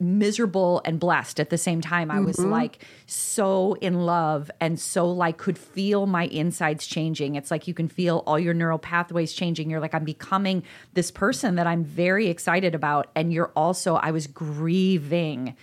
[0.00, 2.10] miserable and blessed at the same time.
[2.10, 7.34] I was like so in love and so like could feel my insides changing.
[7.34, 9.68] It's like you can feel all your neural pathways changing.
[9.68, 10.62] You're like, I'm becoming
[10.94, 13.10] this person that I'm very excited about.
[13.14, 15.54] And you're also, I was grieving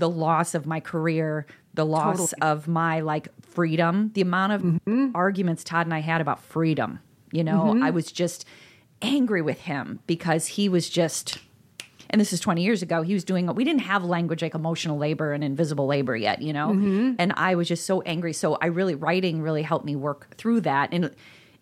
[0.00, 5.10] the loss of my career, the loss of my like freedom, the amount of mm-hmm.
[5.14, 6.98] arguments Todd and I had about freedom.
[7.30, 7.82] You know, mm-hmm.
[7.82, 8.44] I was just
[9.02, 11.38] angry with him because he was just
[12.12, 14.98] and this is 20 years ago he was doing we didn't have language like emotional
[14.98, 16.68] labor and invisible labor yet you know?
[16.68, 17.14] Mm-hmm.
[17.18, 18.32] And i was just so angry.
[18.34, 20.90] So i really writing really helped me work through that.
[20.92, 21.14] And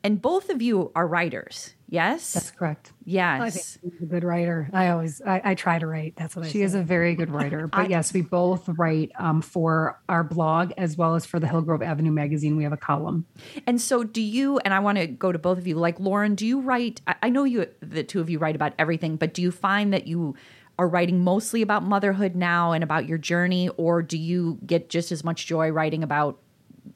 [0.02, 2.92] and both of you are writers yes That's correct.
[2.92, 4.68] I yes think she's a good writer.
[4.72, 6.14] I always I, I try to write.
[6.16, 6.64] That's what I She say.
[6.64, 7.66] is a very good writer.
[7.78, 11.82] But yes, we both write um, for our blog as well as for the Hillgrove
[11.82, 12.56] Avenue magazine.
[12.56, 13.24] We have a column.
[13.66, 16.34] and so do you and i want to go to both of you like lauren
[16.34, 19.32] do you write I, I know you the two of you write about everything but
[19.34, 20.34] do you find that you
[20.78, 25.10] are writing mostly about motherhood now and about your journey or do you get just
[25.12, 26.38] as much joy writing about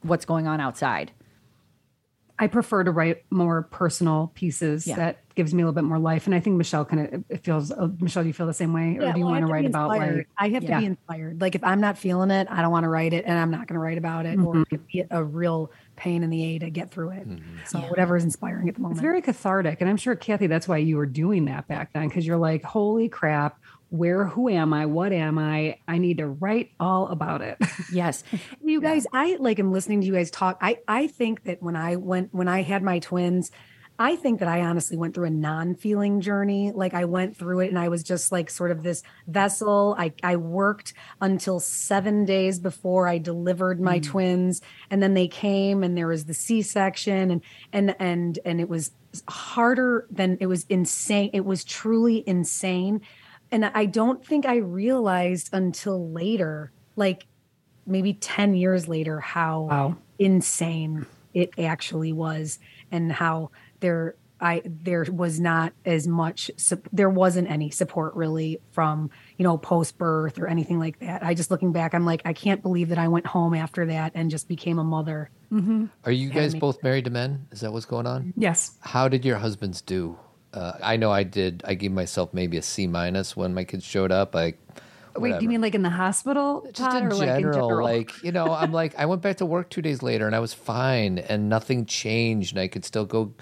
[0.03, 1.13] what's going on outside
[2.43, 4.97] I prefer to write more personal pieces Yeah.
[4.97, 6.27] that gives me a little bit more life.
[6.27, 7.71] And I think Michelle kind of it feels.
[7.71, 9.65] Uh, Michelle, do you feel the same way, or do you well, want to write
[9.65, 10.27] about like?
[10.37, 10.75] I have Yeah.
[10.75, 11.41] to be inspired.
[11.41, 13.69] Like if I'm not feeling it, I don't want to write it, and I'm not
[13.69, 14.63] going to write about it, or Mm-hmm.
[14.73, 17.29] it'd be a real pain in the a to get through it.
[17.67, 18.99] So whatever is inspiring at the moment.
[18.99, 22.09] It's very cathartic, and I'm sure Cathy, that's why you were doing that back then
[22.09, 23.61] because you're like, holy crap,
[23.93, 24.27] where?
[24.27, 24.87] Who am I?
[24.87, 25.79] What am I?
[25.87, 27.59] I need to write all about it.
[27.93, 28.25] yes
[28.63, 31.77] you guys i like am listening to you guys talk i i think that when
[31.77, 33.51] i went when i had my twins
[33.99, 37.69] i think that i honestly went through a non-feeling journey like i went through it
[37.69, 42.59] and i was just like sort of this vessel i i worked until seven days
[42.59, 44.05] before i delivered my mm.
[44.05, 48.69] twins and then they came and there was the c-section and and and and it
[48.69, 48.93] was
[49.29, 53.01] harder than it was insane it was truly insane
[53.53, 57.27] and i don't think i realized until later like
[57.87, 59.97] maybe 10 years later how Wow.
[60.19, 62.59] insane it actually was
[62.91, 66.51] and how there I there was not as much
[66.93, 71.23] there wasn't any support really from you know post birth or anything like that.
[71.23, 74.11] I just looking back I'm like I can't believe that I went home after that
[74.17, 75.31] and just became a mother.
[75.53, 75.85] Mm-hmm.
[76.05, 77.47] Are you guys both married to men?
[77.53, 78.33] Is that what's going on?
[78.37, 78.77] yes.
[78.81, 80.19] How did your husbands do?
[80.53, 81.63] Uh, I know I did.
[81.67, 84.35] I gave myself maybe a C minus when my kids showed up.
[84.35, 84.59] Like,
[85.17, 86.63] Wait, do you mean like in the hospital?
[86.73, 89.47] just Todd, in or, like, general, like you know, I'm like I went back to
[89.47, 93.05] work two days later and I was fine and nothing changed and I could still
[93.05, 93.33] go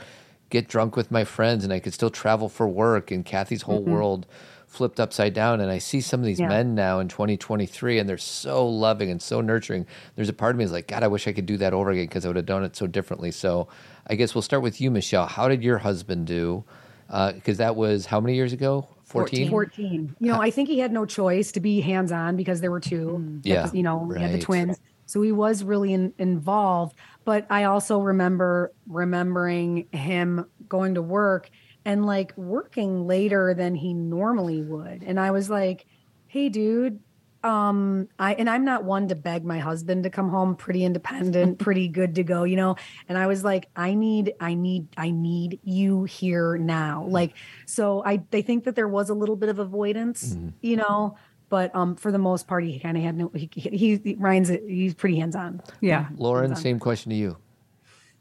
[0.50, 3.84] get drunk with my friends and I could still travel for work and Cathy's whole
[3.84, 4.26] world
[4.66, 6.48] flipped upside down and I see some of these Yeah.
[6.48, 9.86] men now in 2023 and they're so loving and so nurturing.
[10.16, 11.90] There's a part of me is like, God, I wish I could do that over
[11.90, 13.30] again because I would have done it so differently.
[13.30, 13.68] So
[14.08, 15.26] I guess we'll start with you, Michelle.
[15.26, 16.64] How did your husband do?
[17.10, 18.88] Uh, because that was how many years ago?
[19.04, 19.50] 14?
[19.50, 20.16] 14.
[20.20, 22.80] You know, I think he had no choice to be hands on because there were
[22.80, 23.16] two.
[23.16, 23.38] Hmm.
[23.42, 24.78] Yeah, You know, we had the twins.
[25.06, 26.94] So he was really in, involved.
[27.24, 31.50] But I also remember remembering him going to work
[31.84, 35.02] and like working later than he normally would.
[35.02, 35.86] And I was like,
[36.28, 37.00] hey, dude,
[37.42, 41.58] um i and i'm not one to beg my husband to come home pretty independent
[41.66, 42.76] pretty good to go you know?
[43.08, 47.06] And i was like i need i need i need you here now.
[47.08, 47.34] Like
[47.66, 51.16] so i they think that there was a little bit of avoidance you know?
[51.48, 54.48] But um for the most part he kind of had no he, he, he ryan's
[54.48, 55.62] he's pretty hands-on.
[55.80, 56.08] Yeah.
[56.16, 57.36] Lauren, same question to you.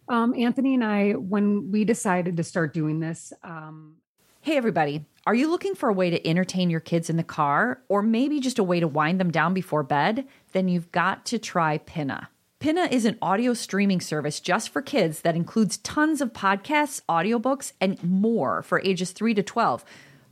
[0.07, 3.97] Um, Anthony and I, when we decided to start doing this, um,
[4.41, 5.05] Hey, everybody.
[5.29, 8.39] Are you looking for a way to entertain your kids in the car or maybe
[8.39, 10.27] just a way to wind them down before bed?
[10.53, 12.31] Then you've got to try Pinna.
[12.57, 17.73] Pinna is an audio streaming service just for kids that includes tons of podcasts, audiobooks,
[17.79, 19.85] and more for ages 3 to 12.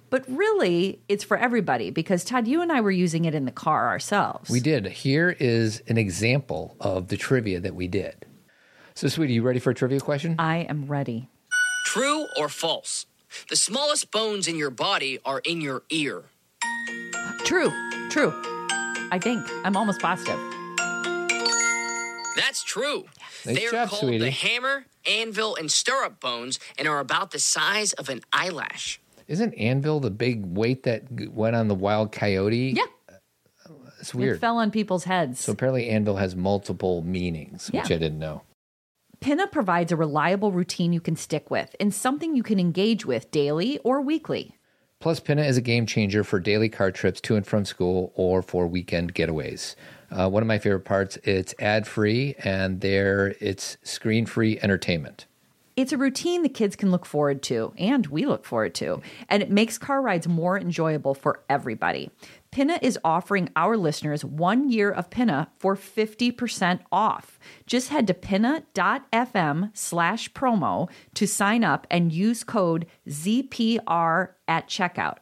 [0.09, 3.51] But really, it's for everybody because Todd, you and I were using it in the
[3.51, 4.49] car ourselves.
[4.49, 4.87] We did.
[4.87, 8.25] Here is an example of the trivia that we did.
[8.95, 10.37] So, sweetie, you ready for a trivia question?
[10.39, 11.29] I am ready.
[11.85, 13.05] True or false?
[13.49, 16.23] The smallest bones in your body are in your ear.
[17.43, 17.71] True,
[18.09, 18.33] true.
[19.09, 19.45] I think.
[19.63, 20.39] I'm almost positive.
[22.35, 23.05] That's true.
[23.45, 24.19] Nice they are job, called sweetie.
[24.19, 28.99] the hammer, anvil, and stirrup bones and are about the size of an eyelash.
[29.27, 32.73] Isn't anvil the big weight that went on the wild coyote?
[32.75, 32.83] Yeah.
[33.99, 34.37] It's weird.
[34.37, 35.39] It fell on people's heads.
[35.39, 38.43] So apparently, anvil has multiple meanings, which I didn't know.
[39.19, 43.31] Pinna provides a reliable routine you can stick with and something you can engage with
[43.31, 44.55] daily or weekly.
[44.99, 48.41] Plus, Pinna is a game changer for daily car trips to and from school or
[48.41, 49.75] for weekend getaways.
[50.11, 55.25] Uh, one of my favorite parts, it's ad free and there it's screen free entertainment.
[55.75, 58.99] It's a routine the kids can look forward to, and we look forward to,
[59.29, 62.09] and it makes car rides more enjoyable for everybody.
[62.57, 67.39] Pinna is offering our listeners one year of Pinna for 50% off.
[67.67, 75.17] Just head to pinna.fm slash promo to sign up and use code ZPR at checkout.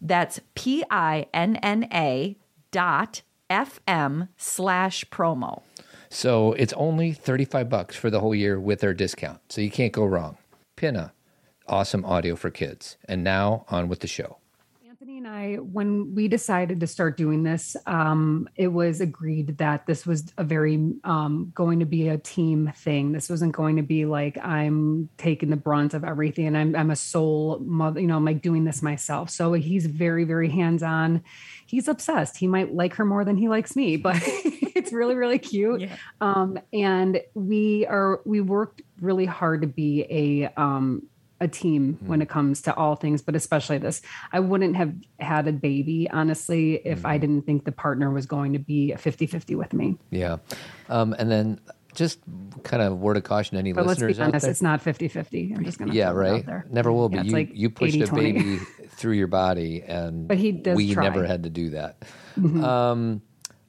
[0.00, 2.38] That's P I N N A
[2.70, 5.60] dot FM slash promo.
[6.08, 9.40] So it's only 35 bucks for the whole year with our discount.
[9.50, 10.38] So you can't go wrong.
[10.76, 11.12] Pinna,
[11.68, 12.96] awesome audio for kids.
[13.04, 14.39] And now on with the show.
[15.40, 20.34] I, when we decided to start doing this, um, it was agreed that this was
[20.36, 23.12] a very um, going to be a team thing.
[23.12, 26.90] This wasn't going to be like I'm taking the brunt of everything and I'm, I'm
[26.90, 29.30] a sole mother, you know, I'm like doing this myself.
[29.30, 31.22] So he's very, very hands on.
[31.64, 32.36] He's obsessed.
[32.36, 35.88] He might like her more than he likes me, but it's really, really cute.
[36.20, 41.08] Um, and we are, we worked really hard to be a, um,
[41.40, 44.02] a team when it comes to all things, but especially this.
[44.32, 48.52] I wouldn't have had a baby, honestly, if I didn't think the partner was going
[48.52, 49.96] to be a 50 50 with me.
[50.10, 50.36] Yeah.
[50.88, 51.60] Um, and then
[51.94, 52.20] just
[52.62, 54.50] kind of word of caution any But let's listeners be out honest, there.
[54.50, 55.54] it's not 50 50.
[55.56, 56.46] I'm just going to yeah, throw it out right.
[56.46, 56.66] there.
[56.70, 57.16] Never will be.
[57.16, 58.14] Yeah, you like you pushed a 80-20.
[58.16, 58.56] baby
[58.90, 61.06] through your body, and But he does we try.
[61.06, 61.14] Mm-hmm.
[61.14, 62.02] never had to do that.
[62.36, 63.22] Um,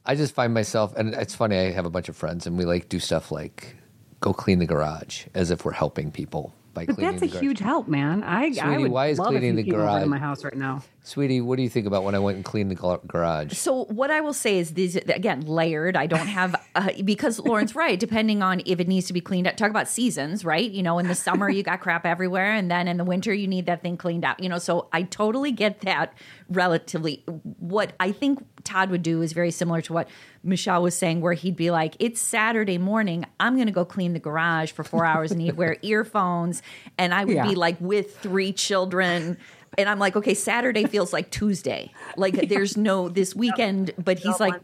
[0.06, 1.58] I just find myself, and it's funny.
[1.58, 3.76] I have a bunch of friends, and we like do stuff like
[4.20, 7.60] go clean the garage as if we're helping people by But cleaning that's a huge
[7.60, 8.24] help, man.
[8.24, 10.10] I, I Sweetie, would why is love cleaning if the you came over garage- to
[10.10, 10.82] my house right now.
[11.04, 13.54] Sweetie, what do you think about when I went and cleaned the garage?
[13.54, 15.98] So what I will say is these again layered.
[15.98, 18.00] I don't have uh, because Lauren's right.
[18.00, 19.58] Depending on if it needs to be cleaned up.
[19.58, 20.70] Talk about seasons, right?
[20.70, 23.48] You know, in the summer you got crap everywhere, and then in the winter you
[23.48, 24.40] need that thing cleaned out.
[24.44, 26.14] You know, so I totally get that.
[26.50, 27.24] Relatively,
[27.60, 30.08] what I think Todd would do is very similar to what
[30.44, 33.26] Michelle was saying, where he'd be like, "It's Saturday morning.
[33.40, 36.62] I'm going to go clean the garage for four hours, and he'd wear earphones,
[37.00, 37.48] and I would Yeah.
[37.48, 39.38] be like with three children."
[39.78, 41.92] And I'm like, okay, Saturday feels like Tuesday.
[42.18, 44.56] Like there's no this weekend, but he's like,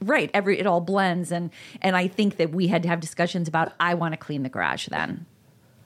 [0.00, 3.48] right, every it all blends, and and I think that we had to have discussions
[3.48, 5.26] about I want to clean the garage then,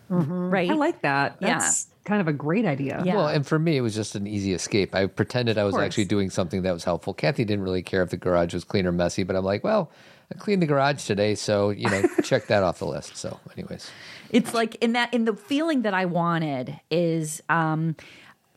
[0.09, 0.71] right?
[0.71, 1.37] I like that.
[1.41, 1.69] Yeah.
[2.05, 3.03] Kind of a great idea.
[3.05, 3.17] Yeah.
[3.17, 4.95] Well, and for me, it was just an easy escape.
[4.95, 7.13] I pretended I was actually doing something that was helpful.
[7.13, 9.91] Cathy didn't really care if the garage was clean or messy, but I'm like, well,
[10.33, 13.17] I cleaned the garage today, so you know, check that off the list.
[13.17, 13.91] So, anyways,
[14.31, 17.97] It's like in that in the feeling that I wanted is um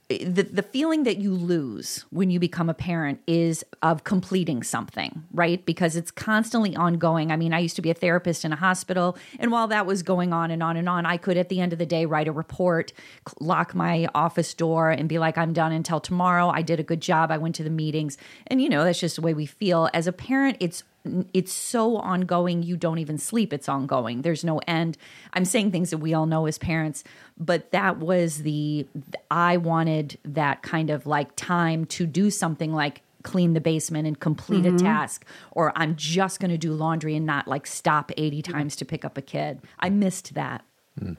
[0.10, 5.24] the the feeling that you lose when you become a parent is of completing something,
[5.32, 5.64] right?
[5.68, 7.32] Because it's constantly ongoing.
[7.32, 10.02] I mean, I used to be a therapist in a hospital, and while that was
[10.02, 12.28] going on and on and on, I could at the end of the day write
[12.28, 12.92] a report,
[13.40, 16.50] lock my office door, and be like, "I'm done until tomorrow.
[16.50, 17.30] I did a good job.
[17.30, 18.18] I went to the meetings."
[18.48, 20.58] And you know, that's just the way we feel as a parent.
[20.60, 20.84] It's
[21.34, 24.22] it's so ongoing you don't even sleep it's ongoing.
[24.22, 24.98] There's no end.
[25.34, 27.04] I'm saying things that we all know as parents
[27.40, 28.86] but that was the
[29.32, 34.20] i wanted that kind of like time to do something like clean the basement and
[34.20, 34.86] complete a mm-hmm.
[34.86, 38.86] task or i'm just going to do laundry and not like stop 80 times to
[38.86, 39.60] pick up a kid.
[39.80, 40.64] I missed that
[40.98, 41.14] hmm.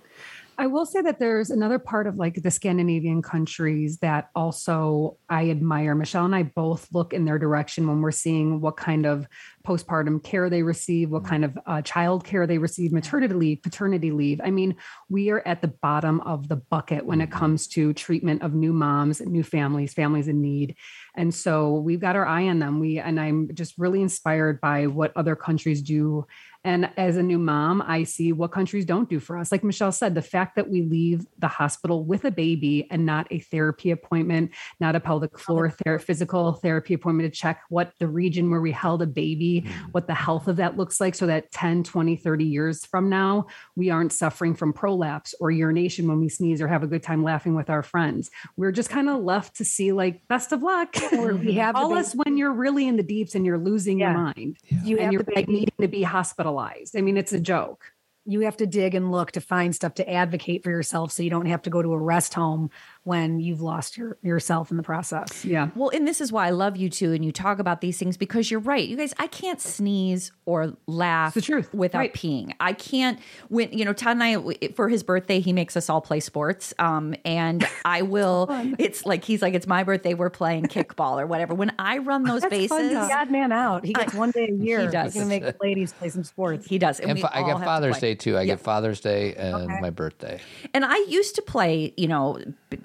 [0.58, 5.50] I will say that there's another part of like the Scandinavian countries that also I
[5.50, 5.94] admire.
[5.94, 9.26] Michelle and I both look in their direction when we're seeing what kind of
[9.66, 14.10] postpartum care they receive, what kind of uh, child care they receive, maternity leave, paternity
[14.10, 14.40] leave.
[14.42, 14.76] I mean,
[15.08, 18.72] we are at the bottom of the bucket when it comes to treatment of new
[18.72, 20.76] moms, new families, families in need.
[21.14, 22.80] And so we've got our eye on them.
[22.80, 26.26] We and I'm just really inspired by what other countries do.
[26.62, 29.51] And as a new mom, I see what countries don't do for us.
[29.51, 33.27] Like Michelle said, the fact that we leave the hospital with a baby and not
[33.31, 38.07] a therapy appointment, not a pelvic floor ther- physical therapy appointment to check what the
[38.07, 39.73] region where we held a baby, mm.
[39.92, 43.46] what the health of that looks like, so that 10, 20, 30 years from now,
[43.75, 47.25] we aren't suffering from prolapse or urination when we sneeze or have a good time
[47.25, 48.31] laughing with our friends.
[48.59, 50.94] We're just kind of left to see, like, best of luck.
[51.20, 54.12] Or we have Call us when you're really in the deeps and you're losing Yeah.
[54.12, 54.59] your mind.
[54.85, 56.49] You and have you're like needing to be hospitalized.
[56.96, 57.92] I mean, it's a joke.
[58.26, 61.30] you have to dig and look to find stuff to advocate for yourself so you
[61.30, 62.70] don't have to go to a rest home
[63.04, 65.44] when you've lost your yourself in the process.
[65.44, 65.70] Yeah.
[65.74, 68.16] Well, and this is why I love you too, and you talk about these things
[68.16, 68.86] because you're right.
[68.86, 71.72] You guys, I can't sneeze or laugh It's the truth.
[71.72, 72.12] without Right.
[72.14, 72.52] peeing.
[72.60, 73.18] I can't.
[73.48, 76.75] When you know, Todd and I, for his birthday, he makes us all play sports,
[76.79, 78.48] um, and I will.
[78.79, 81.54] it's like he's like, it's my birthday, we're playing kickball or whatever.
[81.54, 83.85] When I run those That's bases, He's the odd man out.
[83.85, 84.81] He gets one day a year.
[84.83, 85.14] He does.
[85.14, 86.66] He's gonna make the ladies play some sports.
[86.66, 87.98] he does, And we fa- I get have to Father's.
[87.98, 88.37] Day too.
[88.37, 90.40] I get Father's Day and my birthday.
[90.75, 92.38] And I used to play, you know,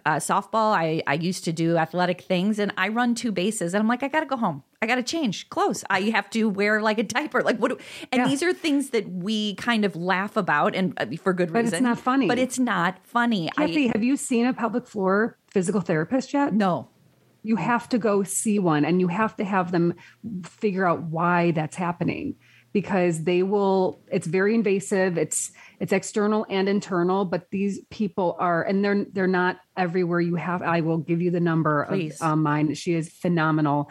[0.05, 0.73] uh, softball.
[0.75, 4.03] I, I used to do athletic things, and I run two bases, and I'm like,
[4.03, 4.63] I got to go home.
[4.81, 5.83] I got to change clothes.
[5.89, 7.41] I have to wear like a diaper.
[7.41, 7.69] Like what?
[7.71, 7.77] Do,
[8.11, 8.27] and Yeah.
[8.27, 11.65] these are things that we kind of laugh about, and uh, for good reason.
[11.71, 12.27] But it's not funny.
[12.27, 13.49] But it's not funny.
[13.57, 16.53] Cathy, I have you seen a pelvic floor physical therapist yet?
[16.53, 16.89] no.
[17.47, 19.93] You have to go see one and you have to have them
[20.45, 22.37] figure out why that's happening
[22.75, 25.17] because they will it's very invasive.
[25.17, 30.35] It's it's external and internal but these people are and they're they're not everywhere you
[30.35, 32.19] have i will give you the number Please.
[32.19, 32.73] of um, mine.
[32.75, 33.89] She is phenomenal.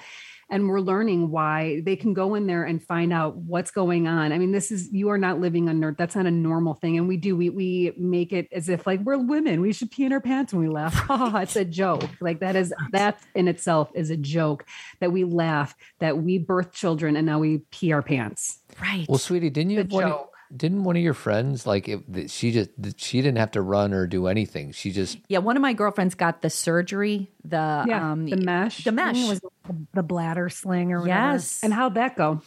[0.51, 4.31] And we're learning why they can go in there and find out what's going on.
[4.31, 6.99] I mean this is you are not living under that's not a normal thing.
[6.99, 9.63] And we do we we make it as if like we're women.
[9.63, 10.95] We should pee in our pants when we laugh.
[11.17, 12.11] Oh, it's a joke.
[12.21, 14.67] Like that is that in itself is a joke
[15.01, 19.07] that we laugh that we birth children and now we pee our pants Right.
[19.09, 20.13] Well, sweetie, didn't you The have one?
[20.13, 23.93] Of, didn't one of your friends like it, she just she didn't have to run
[23.93, 24.73] or do anything?
[24.73, 25.39] She just yeah.
[25.39, 27.33] One of my girlfriends got the surgery.
[27.45, 29.29] The yeah um the mesh the mesh.
[29.29, 29.51] Was the,
[29.95, 31.33] the bladder sling or whatever.
[31.33, 31.61] Yes.
[31.63, 32.43] and how'd that go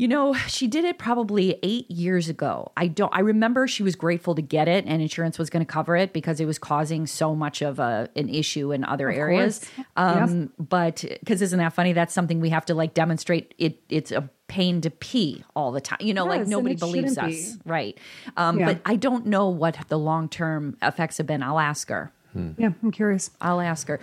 [0.00, 2.72] You know, she did it probably eight years ago.
[2.74, 3.14] I don't.
[3.14, 6.14] I remember she was grateful to get it, and insurance was going to cover it
[6.14, 9.60] because it was causing so much of a an issue in other areas.
[9.96, 11.92] Um, But because isn't that funny?
[11.92, 13.52] That's something we have to like demonstrate.
[13.58, 15.98] It it's a pain to pee all the time.
[16.00, 17.98] You know, Yes, like nobody believes us, shouldn't right?
[18.38, 18.72] Um, Yeah.
[18.72, 21.42] But I don't know what the long term effects have been.
[21.42, 22.10] I'll ask her.
[22.56, 24.00] yeah i'm curious I'll ask her.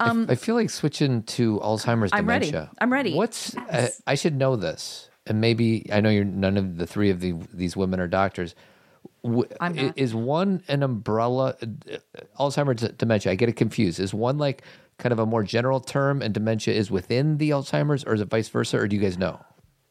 [0.00, 2.46] I, I feel like switching to Alzheimer's Um, I'm ready.
[2.46, 2.70] dementia.
[2.80, 3.14] I'm ready.
[3.14, 7.10] What's uh, I should know this, and maybe I know you're none of the three
[7.10, 8.54] of the, these women are doctors.
[9.22, 9.98] W- I'm not.
[9.98, 11.56] Is one an umbrella?
[11.62, 11.96] uh,
[12.38, 13.32] Alzheimer's dementia.
[13.32, 14.00] I get it confused.
[14.00, 14.62] Is one like
[14.98, 18.28] kind of a more general term, and dementia is within the Alzheimer's, or is it
[18.28, 18.78] vice versa?
[18.78, 19.40] Or do you guys know?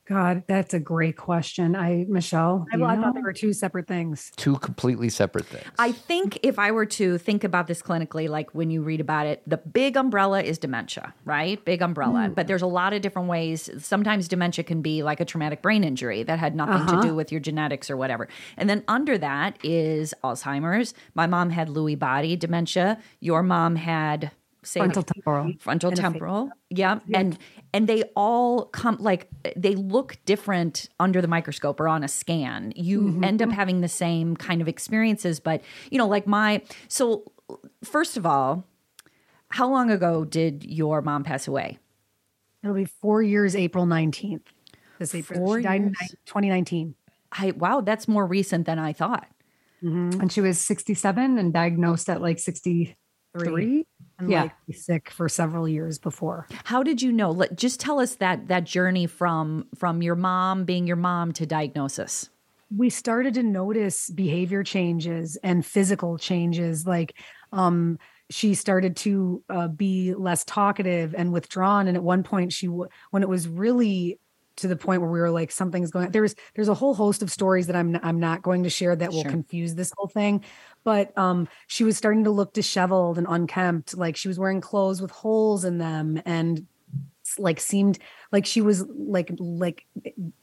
[0.08, 3.88] God that's a great question i michelle I, do I thought they were two separate
[3.88, 4.32] things.
[4.36, 5.66] Two completely separate things.
[5.80, 9.26] I think if I were to think about this clinically, like when you read about
[9.26, 11.64] it, the big umbrella is dementia, right?
[11.66, 12.28] Big umbrella.
[12.28, 12.34] Hmm.
[12.34, 13.70] But there's a lot of different ways.
[13.80, 17.02] Sometimes dementia can be like a traumatic brain injury that had nothing to uh-huh.
[17.02, 18.28] do with your genetics or whatever.
[18.58, 20.94] And then under that is Alzheimer's.
[21.14, 23.00] My mom had Lewy body dementia.
[23.20, 24.32] Your mom had
[24.64, 25.54] say frontal temporal.
[25.60, 26.50] Frontal temporal.
[27.08, 27.20] yeah.
[27.20, 27.38] and
[27.74, 32.74] and they all come like they look different under the microscope or on a scan.
[32.76, 33.24] You mm-hmm.
[33.24, 33.56] end up mm-hmm.
[33.56, 35.62] having the same kind of experiences but
[35.92, 37.32] you know like my so
[37.84, 38.66] first of all
[39.50, 41.78] how long ago did your mom pass away?
[42.64, 44.48] It'll be four years, April 19th.
[44.98, 45.46] This April.
[45.46, 46.16] Four she died in years?
[46.26, 46.96] 2019.
[47.34, 49.28] i wow that's more recent than i thought.
[49.84, 50.22] Mm-hmm.
[50.22, 53.86] And she was 67 and diagnosed at like 63
[54.24, 54.44] And Yeah.
[54.44, 56.48] like sick for several years before.
[56.66, 60.66] how did you know Let, just tell us that that journey from from your mom
[60.66, 62.30] being your mom to diagnosis
[62.76, 67.16] we started to notice behavior changes and physical changes like
[67.52, 68.00] um
[68.32, 72.88] she started to uh, be less talkative and withdrawn and at one point she w-
[73.12, 74.20] when it was really
[74.58, 77.32] to the point where we were like something's going there's there's a whole host of
[77.32, 79.32] stories that I'm I'm not going to share that will Sure.
[79.32, 80.44] confuse this whole thing
[80.84, 85.02] but um she was starting to look disheveled and unkempt like she was wearing clothes
[85.02, 86.66] with holes in them and
[87.40, 87.98] like seemed
[88.32, 89.86] like she was like like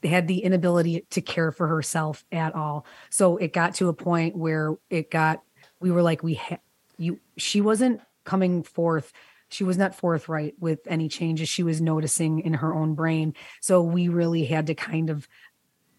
[0.03, 4.35] had the inability to care for herself at all so it got to a point
[4.35, 5.41] where it got
[5.79, 6.57] we were like we ha-
[6.97, 9.13] you she wasn't coming forth
[9.51, 13.33] she was not forthright with any changes she was noticing in her own brain.
[13.61, 15.27] So we really had to kind of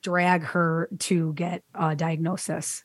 [0.03, 2.85] drag her to get a diagnosis.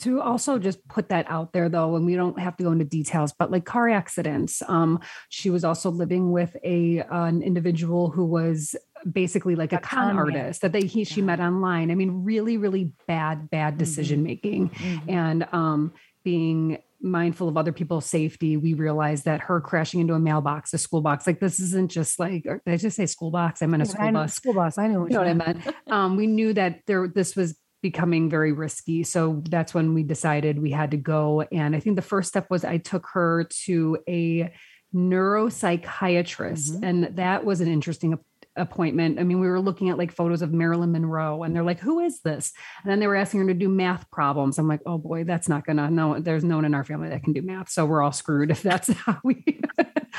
[0.00, 2.84] To also just put that out there though and we don't have to go into
[2.84, 5.00] details but like car accidents um
[5.30, 8.76] she was also living with a an individual who was
[9.10, 10.16] basically like a, A con con man.
[10.16, 11.90] artist that they he she met online.
[11.90, 14.70] I mean really really bad bad decision making
[15.08, 15.94] and um
[16.24, 20.78] being mindful of other people's safety we realized that her crashing into a mailbox a
[20.78, 23.66] school box like this isn't just like or did i just say school box i
[23.66, 25.62] meant a I school bus school bus i know what you know what I meant.
[25.88, 30.58] Um, we knew that there this was becoming very risky, so that's when we decided
[30.60, 31.42] we had to go.
[31.52, 34.52] And I think the first step was I took her to a
[34.92, 36.80] neuropsychiatrist, Mhm.
[36.82, 38.18] and that was an interesting
[38.56, 39.18] appointment.
[39.18, 42.00] I mean, we were looking at like photos of Marilyn Monroe and they're like, who
[42.00, 42.52] is this?
[42.82, 44.58] And then they were asking her to do math problems.
[44.58, 47.22] I'm like, oh boy, that's not gonna no, there's no one in our family that
[47.22, 47.68] can do math.
[47.68, 49.60] So we're all screwed if that's how we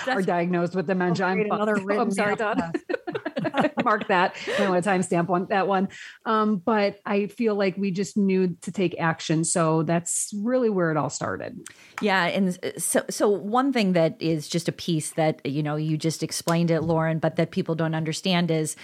[0.08, 1.26] are diagnosed with dementia.
[1.26, 2.36] I'm, another oh, I'm sorry.
[3.84, 4.36] Mark that.
[4.48, 5.90] I don't want to timestamp on that one.
[6.26, 9.44] Um, but I feel like we just knew to take action.
[9.44, 11.60] So that's really where it all started.
[12.02, 12.26] Yeah.
[12.26, 16.24] And so, so one thing that is just a piece that, you know, you just
[16.24, 18.76] explained it, Lauren, but that people don't understand is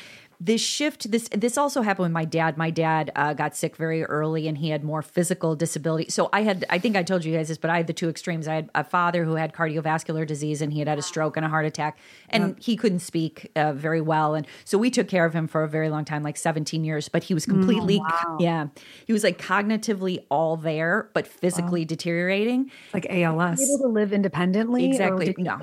[0.45, 2.57] this shift this this also happened with my dad.
[2.57, 6.09] My dad uh, got sick very early and he had more physical disability.
[6.09, 8.09] So i had i think i told you guys this but i had the two
[8.09, 8.47] extremes.
[8.47, 11.45] I had a father who had cardiovascular disease and he had had a stroke and
[11.45, 14.35] a heart attack and he couldn't speak uh, very well.
[14.35, 17.07] And so we took care of him for a very long time like 17 years
[17.07, 18.37] but he was completely mm, wow.
[18.39, 18.67] yeah
[19.05, 21.87] he was like cognitively all there but physically wow.
[21.87, 22.69] deteriorating.
[22.93, 25.33] Like als able to live independently exactly.
[25.37, 25.59] no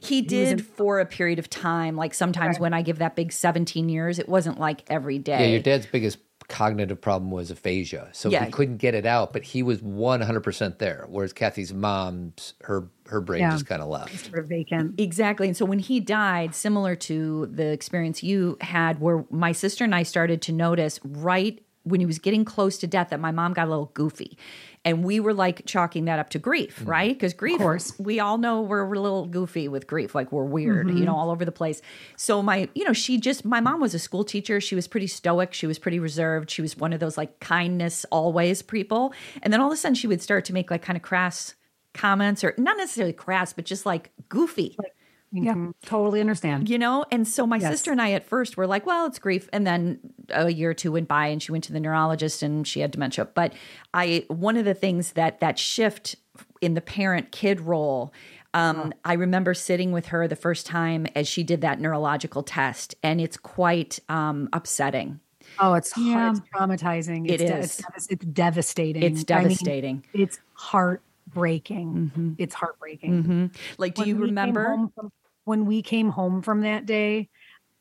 [0.00, 2.62] he, he did in- for a period of time like sometimes okay.
[2.62, 4.18] when i give that big 17 years years.
[4.18, 5.46] It wasn't like every day.
[5.46, 8.10] Yeah, your dad's biggest cognitive problem was aphasia.
[8.12, 8.44] So yeah.
[8.44, 11.06] he couldn't get it out, but he was 100% there.
[11.08, 13.50] Whereas Cathy's mom's, her her brain yeah.
[13.50, 14.26] just kind of left.
[14.26, 14.98] Sort of vacant.
[14.98, 15.46] Exactly.
[15.46, 19.94] And so when he died, similar to the experience you had, where my sister and
[19.94, 23.52] I started to notice right when he was getting close to death that my mom
[23.52, 24.38] got a little goofy.
[24.84, 27.14] And we were like chalking that up to grief, mm right?
[27.14, 27.60] Because grief,
[27.98, 30.96] we all know we're a little goofy with grief, like we're weird, mm-hmm.
[30.96, 31.80] you know, all over the place.
[32.16, 34.60] So my, you know, she just, my mom was a school teacher.
[34.60, 35.54] She was pretty stoic.
[35.54, 36.50] She was pretty reserved.
[36.50, 39.14] She was one of those like kindness always people.
[39.42, 41.54] And then all of a sudden she would start to make like kind of crass
[41.94, 44.74] comments or not necessarily crass, but just like goofy.
[44.78, 44.94] Like,
[45.32, 45.70] yeah, mm-hmm.
[45.84, 46.68] totally understand.
[46.68, 47.70] You know, and so my yes.
[47.70, 49.48] sister and I at first were like, well, it's grief.
[49.52, 49.98] And then
[50.30, 52.90] a year or two went by and she went to the neurologist and she had
[52.90, 53.24] dementia.
[53.24, 53.54] But
[53.94, 56.16] I, one of the things that that shift
[56.60, 58.12] in the parent kid role,
[58.54, 58.98] um, oh.
[59.04, 63.20] I remember sitting with her the first time as she did that neurological test, and
[63.20, 65.20] it's quite um, upsetting.
[65.58, 66.12] Oh, it's yeah.
[66.12, 67.30] hard, it's traumatizing.
[67.30, 67.80] It's it de- is.
[67.96, 69.02] It's, it's, devastating.
[69.02, 70.04] It's devastating.
[70.12, 71.94] I mean, it's heartbreaking.
[71.94, 72.32] Mm-hmm.
[72.38, 73.22] It's heartbreaking.
[73.22, 73.46] Mm-hmm.
[73.78, 74.88] Like, do when you remember?
[74.94, 75.12] From,
[75.44, 77.28] when we came home from that day,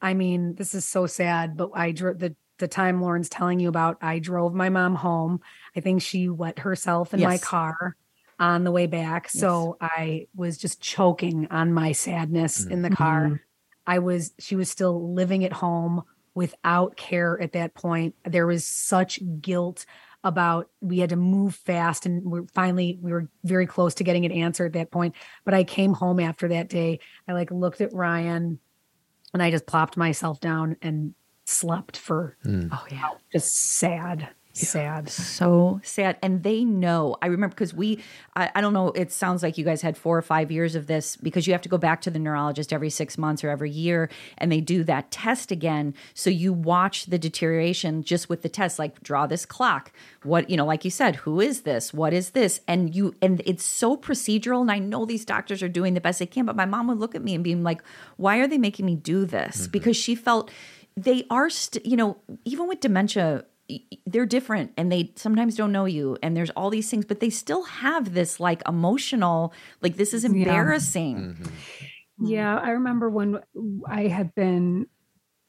[0.02, 3.68] I mean, this is so sad, but I drove the the time Lauren's telling you
[3.68, 5.42] about, I drove my mom home.
[5.76, 7.28] I think she wet herself in yes.
[7.28, 7.98] my car
[8.40, 9.26] on the way back.
[9.26, 9.42] Yes.
[9.42, 12.72] So I was just choking on my sadness mm-hmm.
[12.72, 13.26] in the car.
[13.26, 13.36] Mm-hmm.
[13.88, 16.04] I was, she was still living at home
[16.36, 18.16] without care at that point.
[18.26, 19.86] There was such guilt
[20.24, 24.26] about we had to move fast and we're finally we were very close to getting
[24.26, 25.16] an answer at that point.
[25.46, 27.00] But i came home after that day.
[27.28, 28.60] I like looked at ryan
[29.34, 31.14] and i just plopped myself down and
[31.46, 32.70] slept for mm.
[32.72, 33.10] oh yeah.
[33.32, 35.10] just sad sad.
[35.10, 36.18] So sad.
[36.22, 37.16] And they know.
[37.22, 38.04] I remember because we
[38.36, 40.88] I, I, don't know it sounds like you guys had four or five years of
[40.88, 43.72] this because you have to go back to the neurologist every six months or every
[43.72, 45.94] year and they do that test again.
[46.14, 49.92] So you watch the deterioration just with the test like draw this clock.
[50.24, 51.94] What you know like you said who is this?
[51.94, 52.62] What is this?
[52.68, 56.20] And you and it's so procedural and i know these doctors are doing the best
[56.20, 57.82] they can but my mom would look at me and be like
[58.18, 59.62] why are they making me do this?
[59.62, 59.72] Mm-hmm.
[59.72, 60.52] because she felt
[60.98, 63.46] they are st- you know even with dementia
[64.06, 67.30] they're different and they sometimes don't know you and there's all these things but they
[67.30, 72.26] still have this like emotional like this is embarrassing yeah, mm-hmm.
[72.26, 73.40] yeah i remember when
[73.88, 74.86] i had been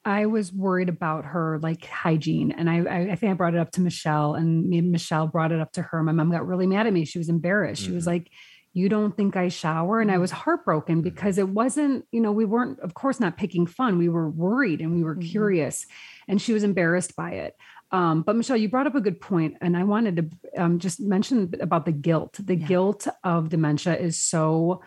[0.05, 2.51] I was worried about her like hygiene.
[2.53, 5.53] And I, I, think I brought it up to Michelle and me and Michelle brought
[5.53, 6.03] it up to her.
[6.03, 7.05] My mom got really mad at me.
[7.05, 7.83] She was embarrassed.
[7.83, 7.91] Mm-hmm.
[7.91, 8.15] She was mm-hmm.
[8.15, 8.31] like,
[8.75, 10.01] you don't think I shower?
[10.01, 11.03] And I was heartbroken mm-hmm.
[11.03, 13.99] because it wasn't, you know, we weren't, of course, not picking fun.
[13.99, 15.29] We were worried and we were mm-hmm.
[15.29, 15.87] curious.
[16.27, 17.55] And she was embarrassed by it.
[17.93, 20.99] Um, but Michelle, you brought up a good point, and I wanted to um, just
[20.99, 22.37] mention about the guilt.
[22.43, 22.67] The yeah.
[22.67, 24.83] guilt of dementia is so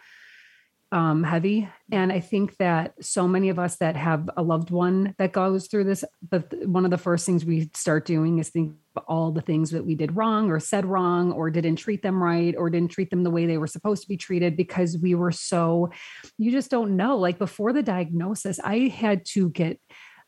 [0.91, 5.13] um, heavy, and I think that so many of us that have a loved one
[5.19, 8.73] that goes through this, but one of the first things we start doing is think
[9.07, 12.55] all the things that we did wrong, or said wrong, or didn't treat them right,
[12.57, 15.31] or didn't treat them the way they were supposed to be treated because we were
[15.31, 15.91] so.
[16.39, 17.17] You just don't know.
[17.17, 19.79] Like before the diagnosis, I had to get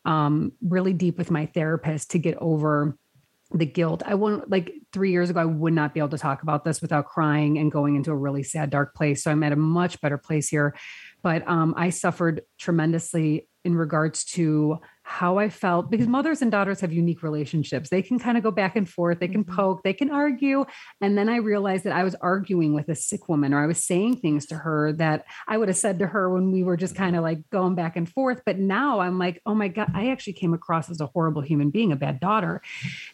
[0.08, 2.97] um, really deep with my therapist to get over
[3.51, 4.03] the guilt.
[4.05, 6.82] I won't like three years ago, I would not be able to talk about this
[6.82, 9.24] without crying and going into a really sad, dark place.
[9.24, 10.76] So I'm at a much better place here.
[11.22, 16.82] But um, I suffered tremendously in regards to how I felt because mothers and daughters
[16.82, 17.89] have unique relationships.
[17.89, 19.55] They can kind of go back and forth, they can Mhm.
[19.55, 20.65] poke, they can argue.
[21.01, 23.82] And then I realized that I was arguing with a sick woman or I was
[23.82, 26.95] saying things to her that I would have said to her when we were just
[26.95, 28.41] kind of like going back and forth.
[28.45, 31.70] But now I'm like, oh my God, I actually came across as a horrible human
[31.72, 32.61] being, a bad daughter.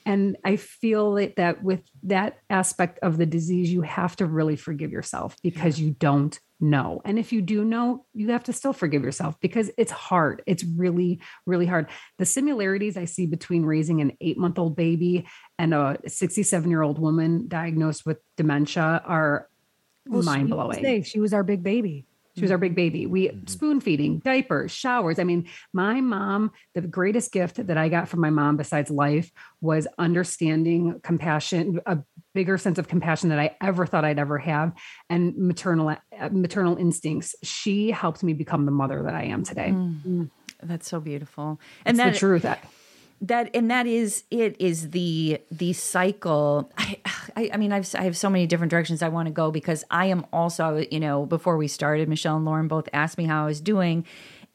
[0.05, 4.55] And I feel that, that with that aspect of the disease, you have to really
[4.55, 7.01] forgive yourself because you don't know.
[7.03, 10.42] And if you do know, you have to still forgive yourself because it's hard.
[10.47, 11.89] It's really, really hard.
[12.17, 15.27] The similarities I see between raising an eight month old baby
[15.57, 19.49] and a 67 year old woman diagnosed with dementia are
[20.07, 21.03] Well, mind blowing.
[21.03, 22.05] She was our big baby.
[22.35, 23.05] She was our big baby.
[23.05, 23.47] We Mhm.
[23.49, 25.19] spoon feeding, diapers, showers.
[25.19, 29.31] I mean, my mom, the greatest gift that I got from my mom besides life
[29.61, 31.99] was understanding compassion, a
[32.33, 34.73] bigger sense of compassion that I ever thought I'd ever have,
[35.09, 37.35] and maternal uh, maternal instincts.
[37.43, 39.69] She helped me become the mother that I am today.
[39.71, 40.29] Mm.
[40.61, 41.59] That's so beautiful.
[41.85, 42.45] And that's that the truth.
[43.23, 46.71] That and that is it is the the cycle.
[46.77, 46.99] I,
[47.35, 49.83] I i mean i've i have so many different directions i want to go because
[49.89, 53.43] i am also you know before we started michelle and lauren both asked me how
[53.43, 54.05] i was doing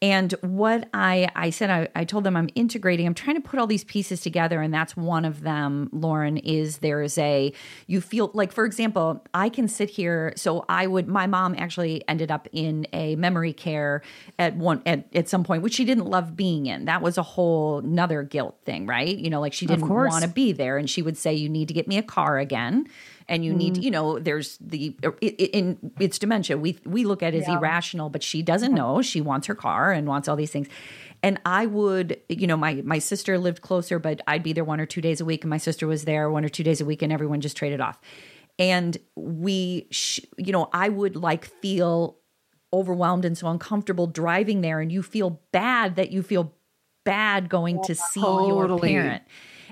[0.00, 3.58] and what i i said I, I told them i'm integrating i'm trying to put
[3.58, 7.52] all these pieces together and that's one of them lauren is there's a
[7.86, 12.02] you feel like for example i can sit here so i would my mom actually
[12.08, 14.02] ended up in a memory care
[14.38, 16.86] at one at, at some point which she didn't love being in.
[16.86, 19.16] That was a whole another guilt thing right?
[19.16, 21.68] You know like she didn't want to be there and she would say you need
[21.68, 22.86] to get me a car again
[23.28, 23.82] and you need mm-hmm.
[23.82, 26.56] you know there's the uh, it, it, in it's dementia.
[26.56, 29.02] We we look at it as irrational but she doesn't know.
[29.02, 30.68] She wants her car and wants all these things.
[31.22, 34.80] And i would you know my my sister lived closer but i'd be there one
[34.80, 36.84] or two days a week and my sister was there one or two days a
[36.84, 37.98] week and everyone just traded off.
[38.60, 42.18] And we sh- you know i would like feel
[42.72, 46.54] overwhelmed and so uncomfortable driving there and you feel bad that you feel
[47.04, 49.22] bad going to see your parent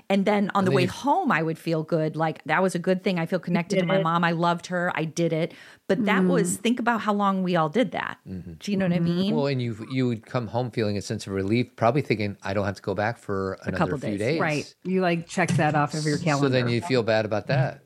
[0.09, 2.75] and then on the then way you- home i would feel good like that was
[2.75, 4.03] a good thing i feel connected to my it.
[4.03, 5.53] mom i loved her i did it
[5.87, 6.29] but that mm.
[6.29, 8.53] was think about how long we all did that mm-hmm.
[8.59, 9.05] do you know what i mm-hmm.
[9.05, 12.37] mean Well, and you you would come home feeling a sense of relief, probably thinking,
[12.43, 14.19] I don't have to go back for another couple few days.
[14.19, 14.39] days.
[14.39, 14.75] Right.
[14.83, 16.47] You like check that off of your calendar.
[16.47, 17.81] So then you feel bad about that.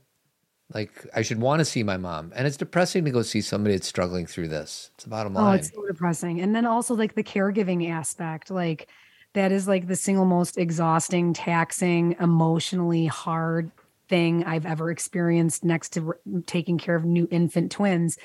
[0.73, 3.75] Like I should want to see my mom, and it's depressing to go see somebody
[3.75, 4.91] that's struggling through this.
[4.95, 5.53] It's the bottom line.
[5.53, 6.39] Oh, it's so depressing.
[6.39, 8.87] And then also like the caregiving aspect, like
[9.33, 13.71] that is like the single most exhausting, taxing, emotionally hard
[14.09, 18.17] thing I've ever experienced next to r- taking care of new infant twins.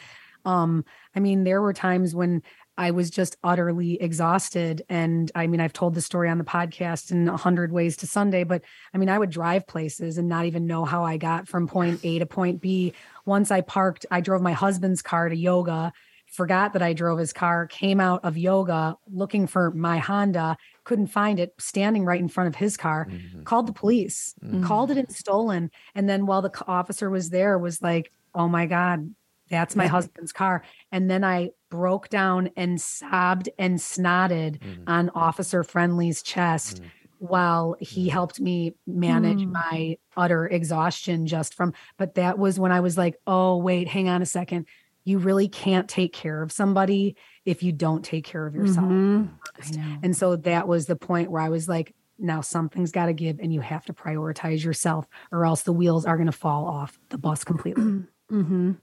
[0.45, 0.85] Um,
[1.15, 2.43] I mean, there were times when
[2.79, 4.83] I was just utterly exhausted.
[4.89, 8.07] And I mean, I've told the story on the podcast in a hundred ways to
[8.07, 11.49] Sunday, but I mean, I would drive places and not even know how I got
[11.49, 12.93] from point A to point B.
[13.25, 15.93] Once I parked, I drove my husband's car to yoga,
[16.37, 21.09] forgot that I drove his car, came out of yoga looking for my Honda, couldn't
[21.09, 23.45] find it, standing right in front of his car, Mhm.
[23.45, 24.62] called the police, Mhm.
[24.62, 25.70] called it in stolen.
[25.95, 29.14] And then while the officer was there, was like, oh my God,
[29.51, 30.62] that's my husband's car.
[30.93, 34.84] And then I broke down and sobbed and snotted Mhm.
[34.89, 36.91] on Officer Friendly's chest Mhm.
[37.18, 39.53] while he helped me manage Mm.
[39.53, 44.09] my utter exhaustion just from but that was when I was like, "Oh, wait, hang
[44.09, 44.66] on a second.
[45.07, 49.39] You really can't take care of somebody if you don't take care of yourself." Mhm.
[49.61, 50.03] I know.
[50.03, 53.39] And so that was the point where I was like, now something's got to give
[53.41, 56.99] and you have to prioritize yourself or else the wheels are going to fall off
[57.11, 57.91] the bus completely.
[58.31, 58.81] Mhm.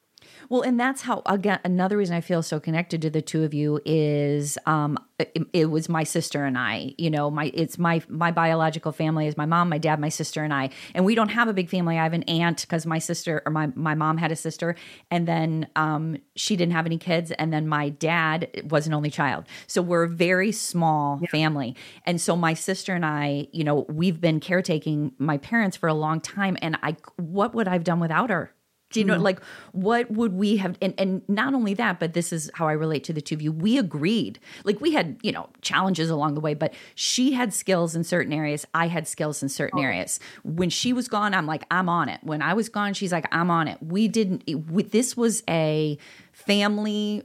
[0.50, 3.54] Well, and that's how again another reason I feel so connected to the two of
[3.54, 6.94] you is um it, it was my sister and I.
[6.98, 10.44] You know, my it's my my biological family is my mom, my dad, my sister
[10.44, 10.70] and I.
[10.94, 11.98] And we don't have a big family.
[11.98, 14.76] I have an aunt because my sister or my my mom had a sister
[15.12, 19.10] and then um she didn't have any kids and then my dad was an only
[19.10, 19.46] child.
[19.68, 21.76] So we're a very small family.
[22.06, 25.94] And so my sister and I, you know, we've been caretaking my parents for a
[25.94, 28.54] long time and I what would I have done without her?
[28.94, 29.24] Do you know, hmm.
[29.24, 30.78] like, what would we have?
[30.82, 33.42] And, and not only that, but this is how I relate to the two of
[33.42, 33.52] you.
[33.52, 34.40] We agreed.
[34.64, 38.32] Like, we had, you know, challenges along the way, but she had skills in certain
[38.32, 38.66] areas.
[38.74, 39.84] I had skills in certain oh.
[39.84, 40.20] areas.
[40.44, 42.20] When she was gone, I'm like, I'm on it.
[42.24, 43.78] When I was gone, she's like, I'm on it.
[43.82, 45.98] We didn't, it, we, this was a
[46.32, 47.24] family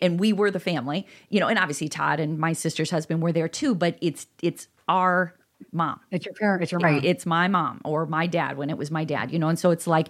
[0.00, 3.32] and we were the family, you know, and obviously Todd and my sister's husband were
[3.32, 5.34] there too, but it's, it's our
[5.72, 7.04] mom It's your parent, it's your right mom.
[7.04, 9.70] it's my mom or my dad when it was my dad you know and so
[9.70, 10.08] it's like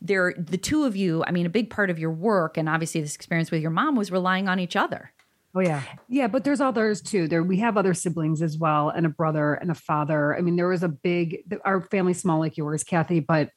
[0.00, 3.00] they're the two of you i mean a big part of your work and obviously
[3.00, 5.12] this experience with your mom was relying on each other
[5.54, 5.82] oh yeah.
[6.08, 7.26] Yeah, but there's others too.
[7.26, 10.36] There we have other siblings as well, and a brother and a father.
[10.36, 13.50] I mean, there was a big our family's small like yours, Cathy, but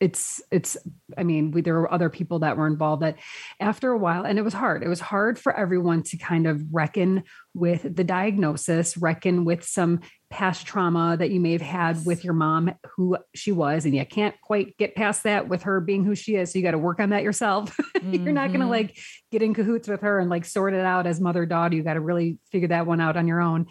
[0.00, 0.78] it's it's
[1.18, 3.16] i mean we, there were other people that were involved that
[3.60, 6.62] after a while and it was hard it was hard for everyone to kind of
[6.72, 7.22] reckon
[7.52, 10.00] with the diagnosis reckon with some
[10.30, 14.06] past trauma that you may have had with your mom, who she was, and you
[14.06, 16.52] can't quite get past that with her being who she is.
[16.52, 17.76] So you got to work on that yourself.
[17.76, 18.14] Mm-hmm.
[18.24, 18.70] You're not going to Mm-hmm.
[18.70, 18.98] like
[19.32, 21.74] get in cahoots with her and like sort it out as mother daughter.
[21.74, 23.66] You got to really figure that one out on your own.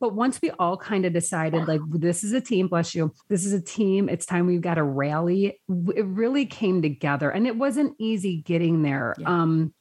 [0.00, 3.46] But once we all kind of decided, like, this is a team, bless you, this
[3.46, 7.30] is a team, it's time we've got to rally, it really came together.
[7.30, 9.14] And it wasn't easy getting there.
[9.18, 9.28] Yeah.
[9.28, 9.72] Um,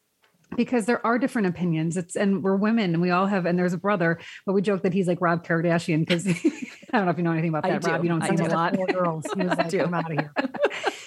[0.55, 1.97] because there are different opinions.
[1.97, 4.83] It's and we're women and we all have, and there's a brother, but we joke
[4.83, 6.27] that he's like Rob Kardashian because
[6.93, 7.91] I don't know if you know anything about I that, do.
[7.91, 8.03] Rob.
[8.03, 8.45] You don't see do.
[8.45, 8.75] a lot.
[8.75, 9.25] Four girls.
[9.35, 9.73] He was like.
[9.73, 10.33] I'm out of here.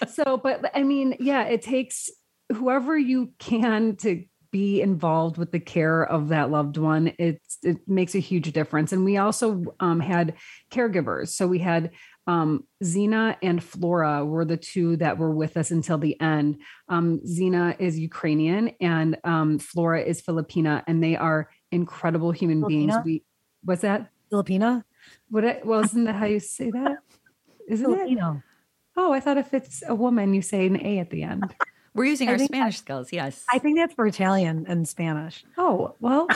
[0.09, 2.11] so but i mean yeah it takes
[2.53, 7.76] whoever you can to be involved with the care of that loved one it's it
[7.86, 10.34] makes a huge difference and we also um, had
[10.70, 11.90] caregivers so we had
[12.27, 16.59] um, Zena and Flora were the two that were with us until the end.
[16.89, 22.95] Um, Zena is Ukrainian and um, Flora is Filipina, and they are incredible human beings.
[22.95, 23.05] Filipina?
[23.05, 23.24] We
[23.64, 24.11] what's that?
[24.33, 24.85] Filipina?
[25.29, 25.45] What?
[25.45, 26.99] I, well, isn't that how you say that?
[27.68, 27.97] Isn't it?
[27.97, 28.43] Filipino.
[28.97, 31.55] Oh, I thought if it's a woman, you say an A at the end.
[31.95, 33.12] We're using I our think Spanish skills.
[33.12, 33.45] Yes.
[33.51, 35.45] I think that's for Italian and Spanish.
[35.59, 36.29] Oh, well,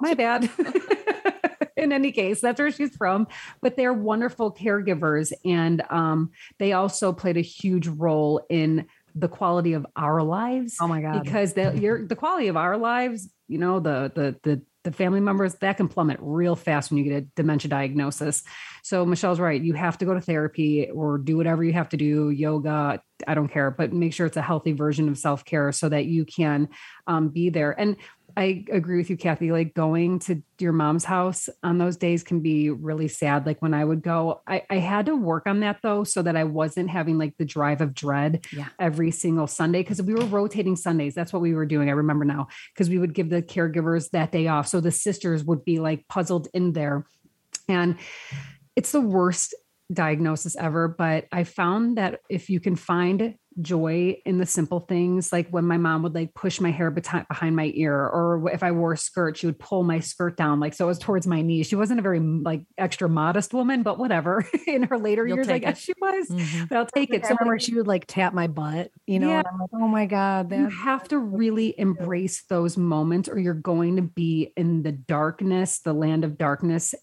[0.00, 0.48] my bad.
[1.78, 3.26] In any case, that's where she's from.
[3.62, 5.32] But they're wonderful caregivers.
[5.44, 10.76] And um, they also played a huge role in the quality of our lives.
[10.80, 11.22] Oh my God.
[11.22, 15.20] Because the your the quality of our lives, you know, the the the the family
[15.20, 18.42] members, that can plummet real fast when you get a dementia diagnosis.
[18.82, 19.60] So Michelle's right.
[19.60, 23.34] You have to go to therapy or do whatever you have to do, yoga, I
[23.34, 26.24] don't care, but make sure it's a healthy version of self care so that you
[26.24, 26.68] can
[27.06, 27.78] um, be there.
[27.78, 27.96] And
[28.36, 29.50] I agree with you, Cathy.
[29.50, 33.46] Like going to your mom's house on those days can be really sad.
[33.46, 36.36] Like when I would go, I, I had to work on that though, so that
[36.36, 38.68] I wasn't having like the drive of dread Yeah.
[38.78, 41.14] every single Sunday because we were rotating Sundays.
[41.14, 41.88] That's what we were doing.
[41.88, 44.68] I remember now because we would give the caregivers that day off.
[44.68, 47.04] So the sisters would be like puzzled in there.
[47.68, 47.96] And
[48.76, 49.54] it's the worst
[49.92, 55.32] diagnosis ever, but I found that if you can find joy in the simple things,
[55.32, 58.62] like when my mom would like push my hair beti- behind my ear, or if
[58.62, 61.26] I wore a skirt, she would pull my skirt down, like so it was towards
[61.26, 61.66] my knees.
[61.66, 64.46] She wasn't a very like extra modest woman, but whatever.
[64.66, 65.82] in her later You'll years, I guess it.
[65.82, 66.28] she was.
[66.28, 66.68] Mhm.
[66.68, 67.24] But I'll take it.
[67.24, 69.38] I So remember she would like tap my butt, you know, Yeah.
[69.38, 73.54] and I'm like, oh my God, you have to really embrace those moments or you're
[73.54, 76.94] going to be in the darkness the land of darkness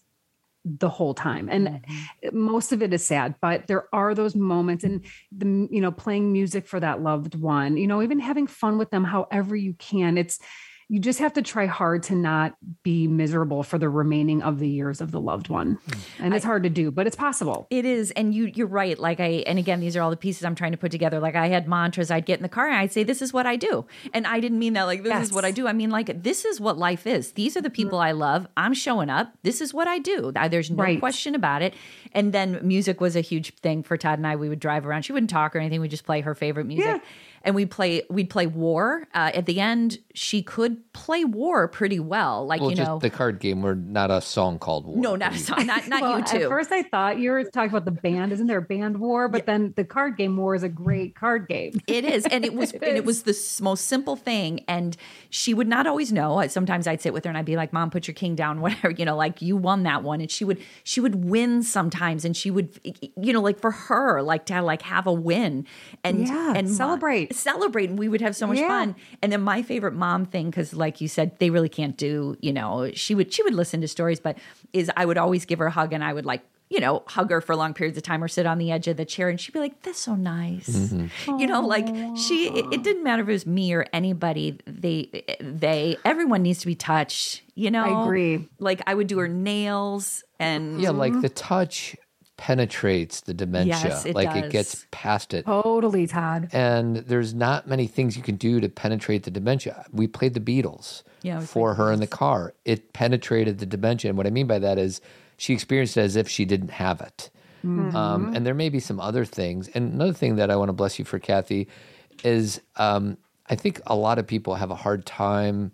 [0.66, 2.38] the whole time and Mm-hmm.
[2.46, 6.32] most of it is sad but there are those moments and the you know playing
[6.32, 10.18] music for that loved one you know even having fun with them however you can
[10.18, 10.40] it's
[10.88, 14.68] you just have to try hard to not be miserable for the remaining of the
[14.68, 16.24] years of the loved one hmm.
[16.24, 18.98] and it's hard to do but it's possible It is, and you you're right.
[18.98, 21.20] Like I, and again, these are all the pieces I'm trying to put together.
[21.20, 22.10] Like I had mantras.
[22.10, 24.40] I'd get in the car and I'd say, "This is what I do," and I
[24.40, 25.66] didn't mean that like this is what I do.
[25.66, 27.32] I mean like this is what life is.
[27.32, 27.74] These are the mm-hmm.
[27.74, 28.46] people I love.
[28.56, 29.32] I'm showing up.
[29.42, 30.32] This is what I do.
[30.50, 31.00] There's no Right.
[31.00, 31.74] question about it.
[32.12, 34.36] And then music was a huge thing for Todd and I.
[34.36, 35.02] We would drive around.
[35.02, 35.80] She wouldn't talk or anything.
[35.80, 36.86] We just play her favorite music.
[36.86, 36.98] Yeah.
[37.46, 39.06] And we'd play we'd play War.
[39.14, 42.44] Uh, at the end, she could play War pretty well.
[42.44, 43.62] Like Well, you just know, the card game.
[43.62, 44.96] We're not a song called War.
[44.96, 46.36] no, not a song, not not Well, you two.
[46.38, 48.32] At first, I thought you were talking about the band.
[48.32, 49.28] Isn't there a band war?
[49.28, 51.80] But then the card game war is a great card game.
[51.86, 54.64] It is, and it was, and it was the most simple thing.
[54.66, 54.96] And
[55.30, 56.44] she would not always know.
[56.48, 58.90] Sometimes I'd sit with her and I'd be like, "Mom, put your king down," whatever,
[58.90, 60.20] you know, like you won that one.
[60.20, 62.80] And she would, she would win sometimes, and she would,
[63.16, 65.64] you know, like for her, like to like have a win
[66.02, 67.35] and Yeah, and celebrate.
[67.36, 68.68] Celebrate, and we would have so much Yeah.
[68.68, 68.96] fun.
[69.22, 72.52] And then my favorite mom thing, because like you said, they really can't do, you
[72.52, 74.38] know, she would she would listen to stories, but
[74.72, 77.30] is I would always give her a hug, and I would like you know, hug
[77.30, 79.40] her for long periods of time or sit on the edge of the chair and
[79.40, 80.68] she'd be like, That's so nice.
[80.68, 81.38] Mm-hmm.
[81.38, 85.24] You know, like she it, it didn't matter if it was me or anybody, they
[85.40, 87.84] they everyone needs to be touched, you know.
[87.84, 88.48] I agree.
[88.58, 91.20] Like I would do her nails and Yeah, like mm-hmm.
[91.20, 91.94] the touch
[92.36, 93.76] penetrates the dementia.
[93.82, 94.44] Yes, it like does.
[94.44, 95.46] it gets past it.
[95.46, 96.48] Totally, Todd.
[96.52, 99.86] And there's not many things you can do to penetrate the dementia.
[99.92, 102.54] We played the Beatles Yeah, for her in the car.
[102.64, 104.10] It penetrated the dementia.
[104.10, 105.00] And what I mean by that is
[105.38, 107.30] she experienced it as if she didn't have it.
[107.64, 109.66] Um, and there may be some other things.
[109.74, 111.66] And another thing that I want to bless you for, Cathy,
[112.22, 113.18] is um,
[113.50, 115.72] I think a lot of people have a hard time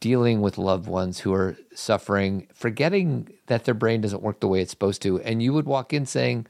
[0.00, 4.60] dealing with loved ones who are suffering, forgetting that their brain doesn't work the way
[4.60, 5.20] it's supposed to.
[5.20, 6.46] And you would walk in saying,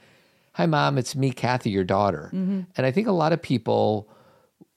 [0.55, 2.31] Hi, mom, it's me, Cathy, your daughter.
[2.33, 2.61] Mm-hmm.
[2.77, 4.09] And I think a lot of people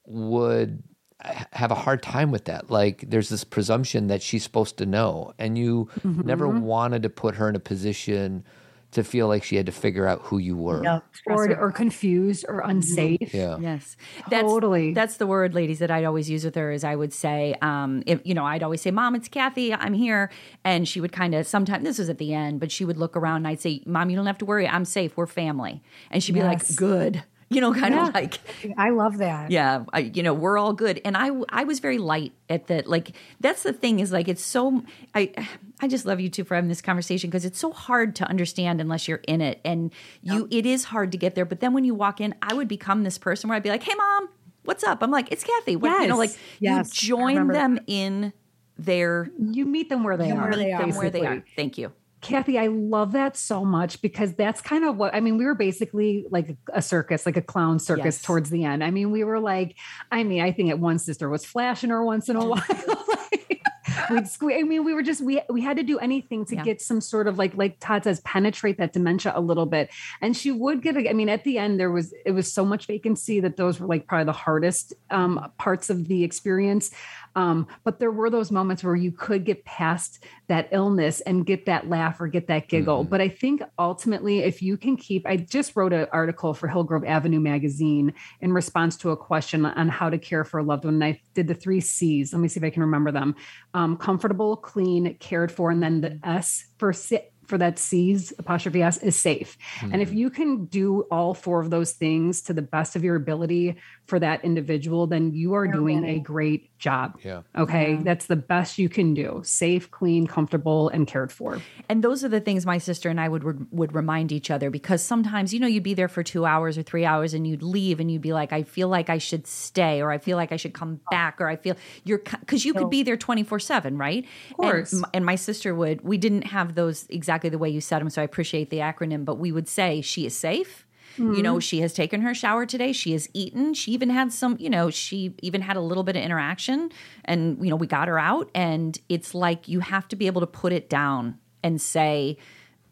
[0.08, 0.82] would
[1.22, 2.72] have a hard time with that.
[2.72, 6.22] Like, there's this presumption that she's supposed to know, and you mm-hmm.
[6.22, 8.44] never wanted to put her in a position
[8.92, 10.84] to feel like she had to figure out who you were.
[10.84, 11.04] Yep.
[11.28, 13.34] or or confused or unsafe.
[13.34, 13.58] Yeah.
[13.60, 13.98] Yes,
[14.30, 14.94] that's, Totally.
[14.94, 16.72] That's the word, ladies, that I'd always use with her.
[16.72, 19.74] Is I would say, um, if you know, I'd always say, "Mom, it's Cathy.
[19.74, 20.32] I'm here,"
[20.64, 23.16] and she would kind of sometimes this was at the end, but she would look
[23.18, 24.68] around and I'd say, "Mom, you don't have to worry.
[24.68, 25.18] I'm safe.
[25.18, 28.08] We're family," and she'd be like, "Good." You know, kind Yeah.
[28.10, 28.40] of like,
[28.78, 29.52] I love that.
[29.52, 31.00] yeah, I, you know, we're all good.
[31.06, 32.88] And I, I was very light at that.
[32.88, 33.12] like.
[33.40, 34.84] That's the thing is like it's so.
[35.16, 35.32] I,
[35.80, 38.82] I just love you two for having this conversation because it's so hard to understand
[38.82, 41.46] unless you're in it, and you, it is hard to get there.
[41.46, 43.84] But then when you walk in, I would become this person where I'd be like,
[43.84, 44.28] "Hey, mom,
[44.64, 47.02] what's up?" I'm like, "It's Cathy." What, You know, like Yes.
[47.02, 48.34] you join them in
[48.78, 50.50] their You meet them where they you are.
[50.50, 51.44] meet them where they are.
[51.56, 51.94] Thank you.
[52.22, 55.38] Cathy, I love that so much because that's kind of what I mean.
[55.38, 58.22] We were basically like a circus, like a clown circus Yes.
[58.24, 58.84] towards the end.
[58.84, 59.76] I mean, we were like,
[60.12, 62.64] I mean, I think at one sister was flashing her once in a while.
[62.68, 63.62] Like,
[64.42, 66.64] We'd I mean, we were just we we had to do anything to Yeah.
[66.64, 69.90] get some sort of like like Todd says, penetrate that dementia a little bit.
[70.22, 70.96] And she would get.
[70.98, 73.80] a- I mean, at the end there was it was so much vacancy that those
[73.80, 76.92] were like probably the hardest um, parts of the experience.
[77.36, 81.66] Um, but there were those moments where you could get past that illness and get
[81.66, 83.04] that laugh or get that giggle.
[83.04, 87.06] But I think ultimately, if you can keep, I just wrote an article for Hillgrove
[87.06, 90.96] Avenue magazine in response to a question on how to care for a loved one.
[90.96, 92.34] And I did the three C's.
[92.34, 93.36] Let me see if I can remember them
[93.74, 95.70] um, comfortable, clean, cared for.
[95.70, 97.34] And then the S for sit.
[97.48, 99.58] For that C's apostrophe S is safe.
[99.82, 100.18] And if mm-hmm.
[100.18, 104.20] you can do all four of those things to the best of your ability for
[104.20, 107.20] that individual, then you are doing a great job.
[107.24, 107.42] Yeah.
[107.58, 107.96] Okay.
[107.96, 109.42] That's the best you can do.
[109.44, 111.62] Safe, clean, comfortable, and cared for.
[111.90, 115.02] And those are the things my sister and I would would remind each other because
[115.02, 118.00] sometimes you know you'd be there for 2 hours or 3 hours and you'd leave
[118.00, 120.58] and you'd be like I feel like I should stay or I feel like I
[120.58, 124.26] should come back or I feel you're cuz you could be there 24/7, right?
[124.52, 124.94] Of course.
[124.94, 127.06] And, and my sister would we didn't have those
[127.38, 130.02] exactly the way you said them so I appreciate the acronym but we would say
[130.02, 130.86] she is safe.
[131.18, 131.60] You know, mm-hmm.
[131.62, 132.92] she has taken her shower today.
[132.94, 133.74] She has eaten.
[133.74, 136.92] She even had some, you know, she even had a little bit of interaction
[137.26, 138.52] and, you know, we got her out.
[138.54, 142.38] And it's like you have to be able to put it down and say,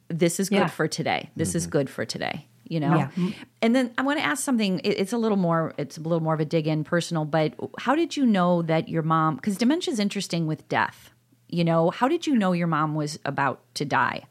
[0.08, 0.68] this is good Yeah.
[0.68, 1.30] for today.
[1.36, 1.72] This is mm-hmm.
[1.72, 2.48] good for today.
[2.68, 3.32] You know, Yeah.
[3.62, 4.82] and then I want to ask something.
[4.84, 5.76] It's a little more.
[5.78, 7.26] It's a little more of a dig in personal.
[7.26, 9.36] But how did you know that your mom?
[9.36, 11.12] Because dementia is interesting with death.
[11.48, 14.24] You know, how did you know your mom was about to die?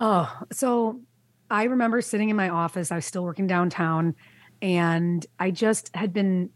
[0.00, 1.02] Oh, so
[1.50, 2.90] I remember sitting in my office.
[2.90, 4.14] I was still working downtown,
[4.62, 6.50] and I just had been.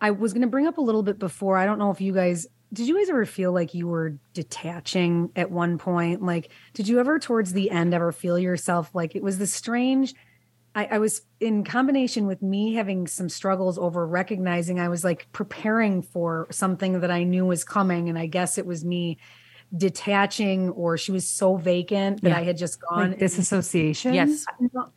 [0.00, 1.56] I was going to bring up a little bit before.
[1.56, 2.88] I don't know if you guys did.
[2.88, 6.22] You guys ever feel like you were detaching at one point?
[6.22, 10.14] Like, did you ever, towards the end, ever feel yourself like it was the strange?
[10.74, 15.28] I, I was in combination with me having some struggles over recognizing I was like
[15.30, 19.18] preparing for something that I knew was coming, and I guess it was me
[19.76, 22.38] detaching or she was so vacant that Yeah.
[22.38, 24.14] I had just gone Like disassociation.
[24.14, 24.44] Yes.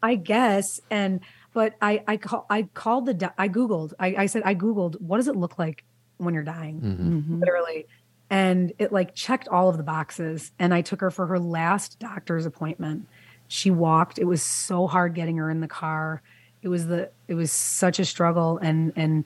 [0.03, 0.81] I guess.
[0.89, 1.21] And
[1.53, 5.17] but I I call I called the I googled I, I said I googled what
[5.17, 5.83] does it look like
[6.17, 7.39] when you're dying Mm-hmm.
[7.39, 7.87] literally
[8.29, 11.99] and it like checked all of the boxes and I took her for her last
[11.99, 13.07] doctor's appointment.
[13.47, 14.17] She walked.
[14.17, 16.21] It was so hard getting her in the car.
[16.63, 19.23] It was the it was such a struggle and and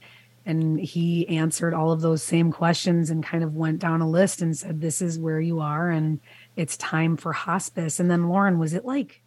[0.50, 4.42] and he answered all of those same questions and kind of went down a list
[4.42, 6.20] and said this is where you are and
[6.56, 8.00] it's time for hospice.
[8.00, 9.22] And then Lauren was it like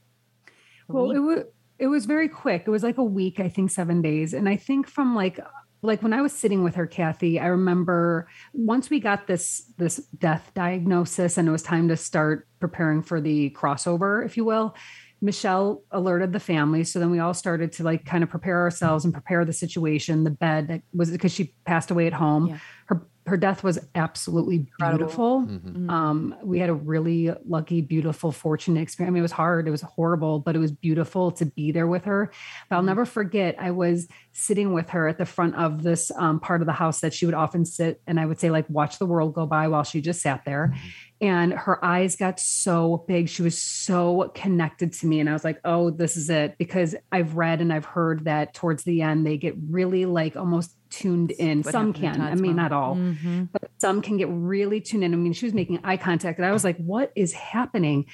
[0.88, 1.44] Well, it was
[1.78, 2.64] it was very quick.
[2.66, 4.34] It was like a week, I think, seven days.
[4.34, 5.38] And I think from like
[5.80, 9.98] like when I was sitting with her, Cathy, I remember once we got this this
[10.18, 14.74] death diagnosis and it was time to start preparing for the crossover, if you will.
[15.22, 16.82] Michelle alerted the family.
[16.84, 20.24] So then we all started to like kind of prepare ourselves and prepare the situation.
[20.24, 22.48] The bed that was because she passed away at home.
[22.48, 22.58] Yeah.
[22.86, 25.46] Her her death was absolutely beautiful.
[25.88, 29.10] Um, we had a really lucky, beautiful, fortunate experience.
[29.10, 31.86] I mean, it was hard, it was horrible, but it was beautiful to be there
[31.86, 32.32] with her.
[32.68, 36.40] But I'll never forget, I was sitting with her at the front of this um,
[36.40, 38.98] part of the house that she would often sit, and I would say, like, watch
[38.98, 40.74] the world go by while she just sat there.
[41.22, 43.28] And her eyes got so big.
[43.28, 45.20] She was so connected to me.
[45.20, 46.58] And I was like, oh, this is it.
[46.58, 50.76] Because I've read and I've heard that towards the end, they get really like almost
[50.90, 51.62] tuned in.
[51.62, 52.20] What Some can.
[52.20, 52.56] I mean, mom.
[52.56, 53.48] not all Mhm.
[53.52, 55.14] but some can get really tuned in.
[55.14, 58.06] I mean, she was making eye contact, and I was like, "What is happening?"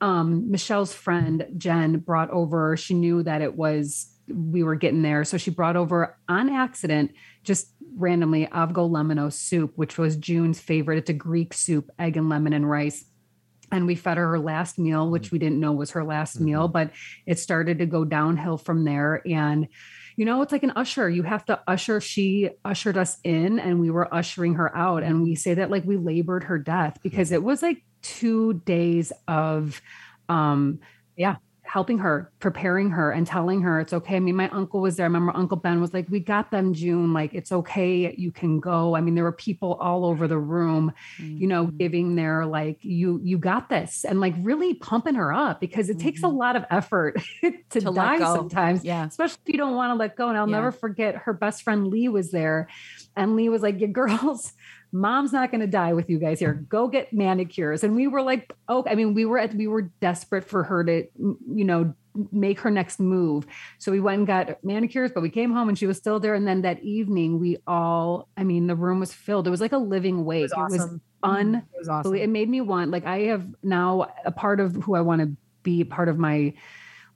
[0.00, 2.76] Um, Michelle's friend Jen brought over.
[2.76, 7.12] She knew that it was we were getting there, so she brought over on accident,
[7.42, 10.98] just randomly, avgo soup, which was June's favorite.
[10.98, 13.04] It's a Greek soup, egg and lemon and rice.
[13.70, 16.68] And we fed her her last meal, which we didn't know was her last meal,
[16.68, 16.90] but
[17.26, 19.22] it started to go downhill from there.
[19.26, 19.68] And
[20.16, 21.08] you know, it's like an usher.
[21.08, 22.00] You have to usher.
[22.00, 25.02] She ushered us in and we were ushering her out.
[25.02, 29.12] And we say that like we labored her death because it was like two days
[29.26, 29.80] of,
[30.28, 30.80] um,
[31.16, 31.36] yeah,
[31.72, 34.16] helping her, preparing her, and telling her it's okay.
[34.16, 35.04] I mean, my uncle was there.
[35.04, 37.14] I remember Uncle Ben was like, "We got them, June.
[37.14, 38.14] Like it's okay.
[38.14, 41.38] You can go." I mean, there were people all over the room, mm-hmm.
[41.38, 41.78] you know, mm-hmm.
[41.78, 45.96] giving their like, "You you got this," and like really pumping her up because it
[45.96, 46.08] mm-hmm.
[46.08, 46.36] takes a mm-hmm.
[46.36, 48.84] lot of effort to, to die sometimes.
[48.84, 50.28] Yeah, especially if you don't want to let go.
[50.28, 50.56] And I'll yeah.
[50.56, 52.68] never forget her best friend Lee was there,
[53.16, 54.52] and Lee was like, "You girls."
[54.92, 56.52] Mom's not going to die with you guys here.
[56.52, 57.82] Go get manicures.
[57.82, 60.84] And we were like, oh, I mean, we were at, we were desperate for her
[60.84, 61.94] to, you know,
[62.30, 63.46] make her next move.
[63.78, 66.34] So we went and got manicures, but we came home and she was still there.
[66.34, 69.46] And then that evening, we all, I mean, the room was filled.
[69.46, 70.50] It was like a living wake.
[70.52, 70.78] It was, awesome.
[70.78, 70.94] Mm-hmm.
[70.94, 71.54] it was fun.
[71.54, 72.14] It was awesome.
[72.14, 75.34] It made me want, like, I have now a part of who I want to
[75.62, 76.52] be, part of my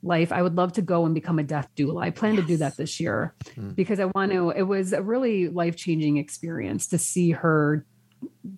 [0.03, 0.31] life.
[0.31, 2.03] I would love to go and become a death doula.
[2.03, 2.43] I plan yes.
[2.43, 3.75] to do that this year mm.
[3.75, 4.51] because I want to.
[4.51, 7.85] It was a really life changing experience to see her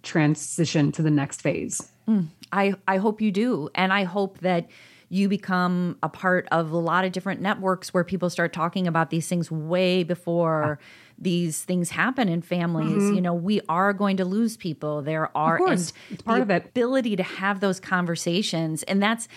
[0.03, 1.91] transition to the next phase.
[2.07, 2.27] Mm.
[2.51, 4.69] I I hope you do, and I hope that
[5.09, 9.09] you become a part of a lot of different networks where people start talking about
[9.09, 10.79] these things way before
[11.17, 13.03] these things happen in families.
[13.03, 13.15] Mm-hmm.
[13.15, 15.01] You know, we are going to lose people.
[15.01, 16.65] There are and it's part of it.
[16.65, 19.27] ability to have those conversations, and that's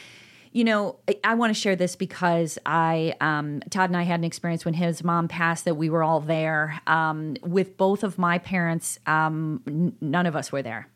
[0.53, 4.21] you know, I, I want to share this because I, um, Todd and I had
[4.21, 6.81] an experience when his mom passed that we were all there.
[6.87, 10.89] Um, with both of my parents, um, n- none of us were there.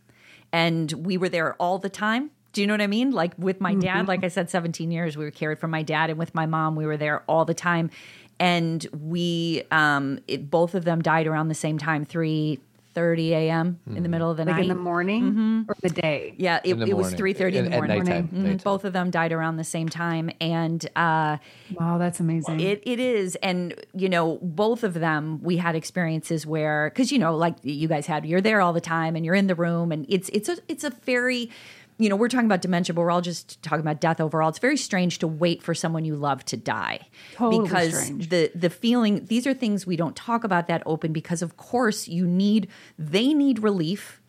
[0.52, 2.30] And we were there all the time.
[2.52, 3.10] Do you know what I mean?
[3.10, 4.08] Like with my dad, mm-hmm.
[4.08, 6.74] like I said, 17 years we were cared for my dad, and with my mom,
[6.74, 7.90] we were there all the time.
[8.38, 12.60] And we, um, it, both of them died around the same time, three,
[12.96, 13.78] 30 a.m.
[13.86, 13.88] Mm.
[13.88, 14.10] in the mm-hmm.
[14.10, 14.62] middle of the like night.
[14.62, 15.62] in the morning mm-hmm.
[15.68, 16.34] or the day?
[16.38, 17.98] Yeah, it, it was 3.30 in, in the morning.
[17.98, 18.42] Nighttime, mm-hmm.
[18.42, 18.60] nighttime.
[18.64, 20.30] Both of them died around the same time.
[20.40, 21.36] And uh,
[21.74, 22.60] wow, that's amazing.
[22.60, 23.36] It, it is.
[23.42, 27.86] And, you know, both of them, we had experiences where, because, you know, like you
[27.86, 30.48] guys had, you're there all the time and you're in the room and it's, it's
[30.48, 31.50] a, it's a very,
[31.98, 34.48] you know, we're talking about dementia, but we're all just talking about death overall.
[34.48, 37.08] It's very strange to wait for someone you love to die.
[37.34, 38.28] Totally because strange.
[38.28, 42.06] the the feeling these are things we don't talk about that open because of course
[42.06, 42.68] you need
[42.98, 44.20] they need relief.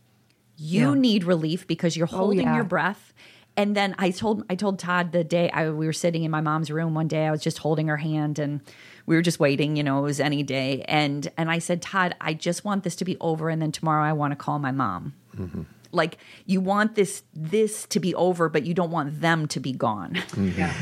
[0.56, 1.00] You yeah.
[1.00, 2.56] need relief because you're oh, holding oh, yeah.
[2.56, 3.14] your breath.
[3.58, 6.42] And then I told I told Todd the day I, we were sitting in my
[6.42, 8.62] mom's room one day, I was just holding her hand and
[9.06, 10.86] we were just waiting, you know, it was any day.
[10.88, 14.06] And and I said, Todd, I just want this to be over and then tomorrow
[14.06, 15.16] I want to call my mom.
[15.36, 19.60] Mm-hmm like you want this this to be over but you don't want them to
[19.60, 20.14] be gone.
[20.14, 20.60] Mm-hmm.
[20.60, 20.74] yeah.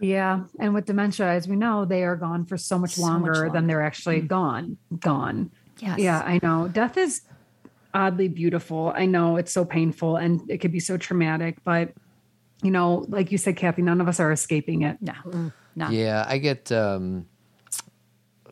[0.00, 3.30] Yeah and with dementia as we know they are gone for so much, so longer,
[3.30, 4.26] much longer, than they're actually mm-hmm.
[4.26, 5.50] gone gone.
[5.78, 5.98] Yes.
[5.98, 6.68] yeah i know.
[6.68, 7.22] Death is
[7.94, 8.92] oddly beautiful.
[8.96, 11.92] I know it's so painful and it could be so traumatic but
[12.62, 14.98] you know like you said cathy none of us are escaping it.
[15.00, 15.88] No, no.
[15.88, 17.26] yeah i get um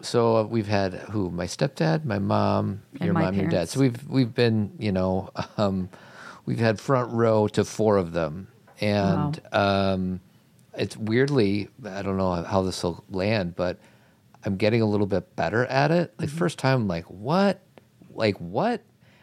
[0.02, 3.52] so uh, we've had who my stepdad, my mom, and your my mom, parents.
[3.52, 3.68] your dad.
[3.68, 5.88] So we've we've been you know um,
[6.46, 8.48] we've had front row to four of them,
[8.80, 9.92] and wow.
[9.92, 10.20] um,
[10.74, 13.78] it's weirdly I don't know how this will land, but
[14.44, 16.14] I'm getting a little bit better at it.
[16.18, 16.38] Like mm-hmm.
[16.38, 17.60] first time, I'm like what,
[18.12, 18.82] like what.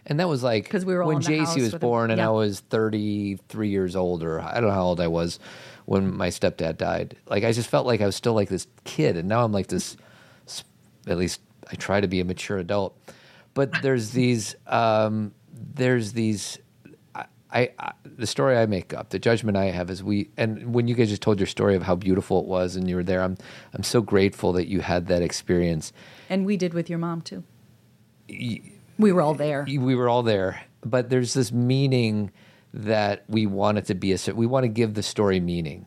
[0.09, 3.67] And that was like because we were when JC was born, and I was 33
[3.67, 5.37] years old, or I don't know how old I was
[5.83, 7.17] when my stepdad died.
[7.25, 9.67] Like I just felt like I was still like this kid, and now I'm like
[9.67, 9.97] this
[11.07, 12.97] at least I try to be a mature adult.
[13.53, 16.59] But there's these, um, there's these.
[17.49, 20.89] I, I, the story I make up, the judgment I have is we, and when
[20.89, 23.23] you guys just told your story of how beautiful it was and you were there,
[23.23, 23.37] I'm,
[23.73, 25.93] I'm so grateful that you had that experience.
[26.29, 27.45] And we did with your mom too.
[28.27, 29.65] we were all there.
[29.65, 32.31] We were all there, but there's this meaning
[32.73, 34.17] that we want it to be a.
[34.33, 35.85] We want to give the story meaning,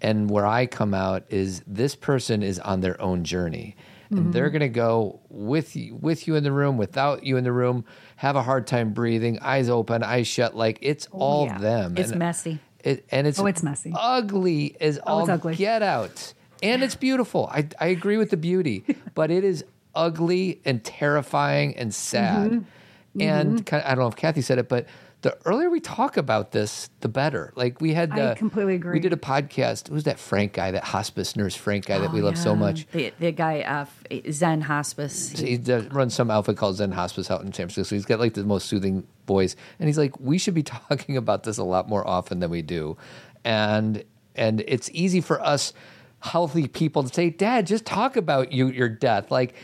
[0.00, 3.76] and where I come out is this person is on their own journey,
[4.10, 4.30] and mm-hmm.
[4.30, 7.52] they're going to go with you, with you in the room, without you in the
[7.52, 7.84] room,
[8.16, 10.56] have a hard time breathing, eyes open, eyes shut.
[10.56, 11.58] Like it's oh, all yeah.
[11.58, 11.96] them.
[11.96, 12.58] It's and messy.
[12.84, 15.56] It, and it's oh, it's messy, ugly as oh, all ugly.
[15.56, 16.32] get out,
[16.62, 17.48] and it's beautiful.
[17.52, 18.84] I I agree with the beauty,
[19.14, 22.52] but it is ugly and terrifying and sad.
[22.52, 23.20] Mm-hmm.
[23.20, 23.86] And mm-hmm.
[23.86, 24.86] I don't know if Cathy said it, but
[25.28, 27.52] the earlier we talk about this, the better.
[27.54, 28.94] Like we had, uh, I completely agree.
[28.94, 29.88] We did a podcast.
[29.88, 32.86] Who's that Frank guy, that hospice nurse Frank guy oh, that we love so much?
[32.92, 33.86] The, the guy, uh,
[34.30, 35.30] Zen Hospice.
[35.38, 37.94] He, he does, runs some outfit called Zen Hospice out in San Francisco.
[37.94, 41.42] He's got like the most soothing voice, and he's like, we should be talking about
[41.42, 42.96] this a lot more often than we do,
[43.44, 44.02] and
[44.34, 45.74] and it's easy for us
[46.20, 49.30] healthy people to say, Dad, just talk about you your death.
[49.30, 49.54] Like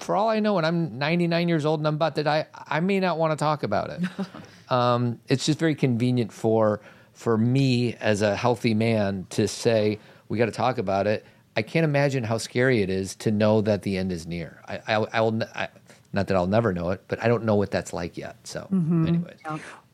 [0.00, 2.80] for all I know, when I'm 99 years old and I'm about to die, I
[2.80, 4.02] may not want to talk about it.
[4.72, 6.80] um, it's just very convenient for
[7.12, 9.98] for me as a healthy man to say
[10.28, 11.26] we got to talk about it.
[11.56, 14.62] I can't imagine how scary it is to know that the end is near.
[14.66, 15.68] I, I, I will I,
[16.12, 18.36] not that I'll never know it, but I don't know what that's like yet.
[18.44, 19.06] So, mm-hmm.
[19.06, 19.38] anyways.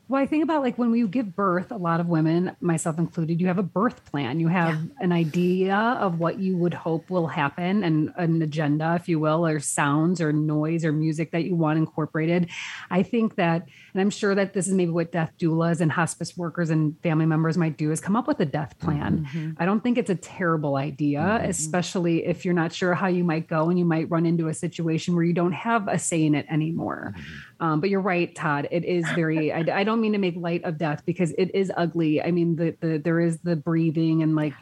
[0.09, 3.41] Well, I think about like when we give birth, a lot of women, myself included,
[3.41, 4.39] you have a birth plan.
[4.39, 4.89] You have yeah.
[5.01, 9.45] an idea of what you would hope will happen and an agenda, if you will,
[9.45, 12.49] or sounds or noise or music that you want incorporated.
[12.89, 16.37] I think that, and I'm sure that this is maybe what death doulas and hospice
[16.37, 19.27] workers and family members might do is come up with a death plan.
[19.27, 19.53] Mm-hmm.
[19.59, 21.51] I don't think it's a terrible idea, mm-hmm.
[21.51, 24.55] especially if you're not sure how you might go and you might run into a
[24.55, 27.15] situation where you don't have a say in it anymore.
[27.17, 27.56] Mm-hmm.
[27.61, 28.69] Um, but you're right, Todd.
[28.71, 29.53] It is very.
[29.53, 32.23] I, I, don't mean to make light of death because it is ugly.
[32.23, 34.55] I mean, the the there is the breathing and like.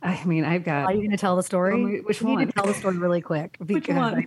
[0.00, 0.84] I mean, I've got.
[0.84, 2.00] Are you going to tell the story?
[2.02, 2.38] which we one?
[2.38, 3.56] Need to tell the story really quick.
[3.66, 4.26] Which one?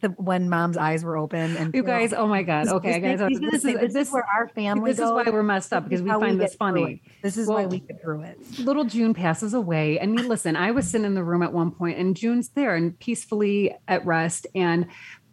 [0.00, 3.38] the when mom's eyes were open and you guys oh my god okay guys this,
[3.38, 5.08] this, is, this, is where our family this goes.
[5.08, 7.66] is why we're messed up because we find we this funny this is well, why
[7.66, 11.24] we get through it little june passes away and listen i was sitting in the
[11.24, 14.86] room at one point and june's there and peacefully at rest and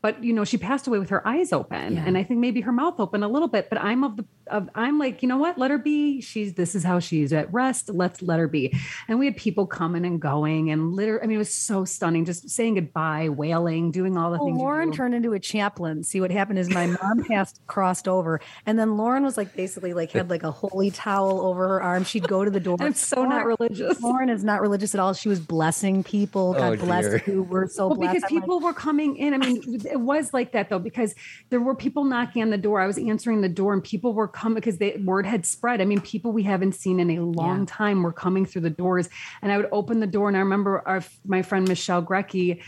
[0.07, 1.95] but you know she passed away with her eyes open.
[1.95, 2.05] Yeah.
[2.05, 4.69] and i think maybe her mouth open a little bit but i'm of the of
[4.75, 5.57] i'm like you know what?
[5.57, 6.21] Let her be.
[6.21, 7.89] She's this is how she's at rest.
[7.89, 8.73] Let's let her be.
[9.07, 12.25] And we had people coming and going and literally i mean it was so stunning.
[12.25, 16.03] Just saying goodbye wailing doing all the well, things lauren turned into a chaplain.
[16.03, 18.41] See what happened is my mom passed crossed over.
[18.65, 22.03] And then lauren was like basically like had like a holy towel over her arm.
[22.03, 22.77] She'd go to the door.
[22.79, 24.01] I'm so lauren, not religious.
[24.01, 25.13] Lauren is not religious at all.
[25.13, 26.53] She was blessing people.
[26.53, 27.43] God oh, bless you.
[27.43, 28.13] We're so well, blessed.
[28.13, 29.33] Because I'm people like, were coming in.
[29.33, 29.61] I mean
[29.97, 31.15] it was like that though because
[31.49, 32.79] there were people knocking on the door.
[32.79, 35.81] I was answering the door and people were coming because the word had spread.
[35.81, 37.65] I mean, people we haven't seen in a long yeah.
[37.67, 39.09] time were coming through the doors,
[39.41, 42.61] and I would open the door and I remember our, my friend Michelle Grecki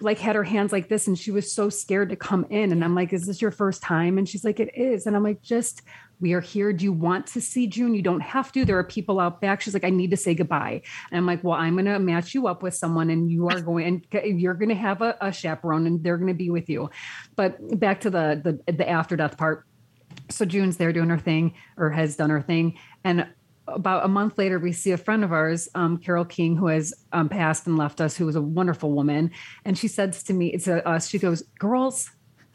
[0.00, 2.84] like had her hands like this and she was so scared to come in and
[2.84, 5.40] i'm like is this your first time and she's like it is and i'm like
[5.40, 5.80] just
[6.20, 6.72] we are here.
[6.72, 7.94] Do you want to see June?
[7.94, 8.64] You don't have to.
[8.64, 9.60] There are people out back.
[9.60, 10.82] She's like, I need to say goodbye.
[11.10, 13.60] And I'm like, well, I'm going to match you up with someone and you are
[13.60, 16.68] going and you're going to have a, a chaperone and they're going to be with
[16.68, 16.90] you.
[17.34, 19.66] But back to the, the, the after death part.
[20.30, 22.78] So June's there doing her thing or has done her thing.
[23.04, 23.28] And
[23.68, 26.94] about a month later, we see a friend of ours, um, Carol King, who has
[27.12, 29.30] um, passed and left us, who was a wonderful woman.
[29.64, 32.10] And she says to me, it's a, us, she goes, girls,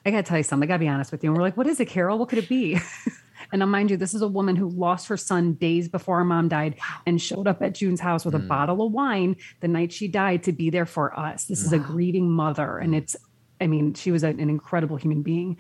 [0.05, 0.67] I got to tell you something.
[0.67, 1.29] I got to be honest with you.
[1.29, 2.17] And we're like, what is it, Carol?
[2.17, 2.79] What could it be?
[3.51, 6.25] And now, mind you, this is a woman who lost her son days before her
[6.25, 6.75] mom died
[7.05, 8.43] and showed up at June's house with mm.
[8.43, 11.45] a bottle of wine the night she died to be there for us.
[11.45, 11.67] This wow.
[11.67, 12.77] is a grieving mother.
[12.77, 13.15] And it's,
[13.59, 15.57] I mean, she was an incredible human being.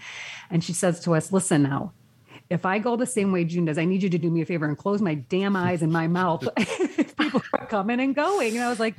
[0.49, 1.93] And she says to us, listen now,
[2.49, 4.45] if I go the same way June does, I need you to do me a
[4.45, 6.47] favor and close my damn eyes and my mouth.
[7.17, 8.55] People are coming and going.
[8.55, 8.95] And I was like,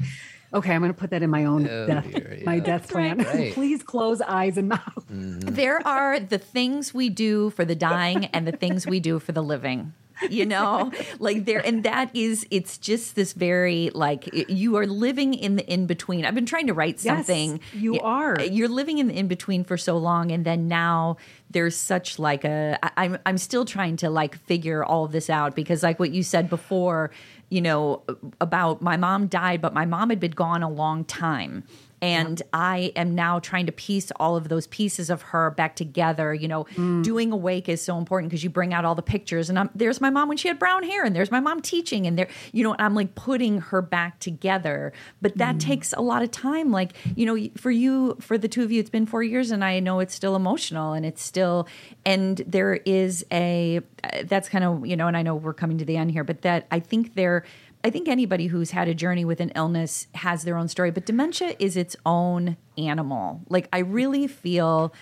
[0.54, 2.44] okay, I'm going to put that in my own oh, death, dear, yeah.
[2.44, 3.26] my death plan.
[3.32, 3.52] Right.
[3.54, 5.04] Please close eyes and mouth.
[5.10, 5.54] Mm-hmm.
[5.54, 9.32] There are the things we do for the dying and the things we do for
[9.32, 9.94] the living
[10.30, 15.34] you know like there and that is it's just this very like you are living
[15.34, 18.98] in the in between i've been trying to write something yes, you are you're living
[18.98, 21.16] in the in between for so long and then now
[21.50, 25.30] there's such like a I, i'm i'm still trying to like figure all of this
[25.30, 27.10] out because like what you said before
[27.52, 28.02] you know,
[28.40, 31.64] about my mom died, but my mom had been gone a long time
[32.02, 36.34] and I am now trying to piece all of those pieces of her back together.
[36.34, 37.02] You know, mm.
[37.04, 40.00] doing awake is so important because you bring out all the pictures, and I'm, there's
[40.00, 42.64] my mom when she had brown hair, and there's my mom teaching, and there, you
[42.64, 44.92] know, I'm like putting her back together.
[45.22, 45.60] But that mm.
[45.60, 46.72] takes a lot of time.
[46.72, 49.64] Like, you know, for you, for the two of you, it's been four years, and
[49.64, 51.68] I know it's still emotional, and it's still,
[52.04, 53.80] and there is a,
[54.24, 56.42] that's kind of, you know, and I know we're coming to the end here, but
[56.42, 57.44] that I think there
[57.84, 61.04] I think anybody who's had a journey with an illness has their own story, but
[61.04, 63.42] dementia is its own animal.
[63.48, 64.94] Like I really feel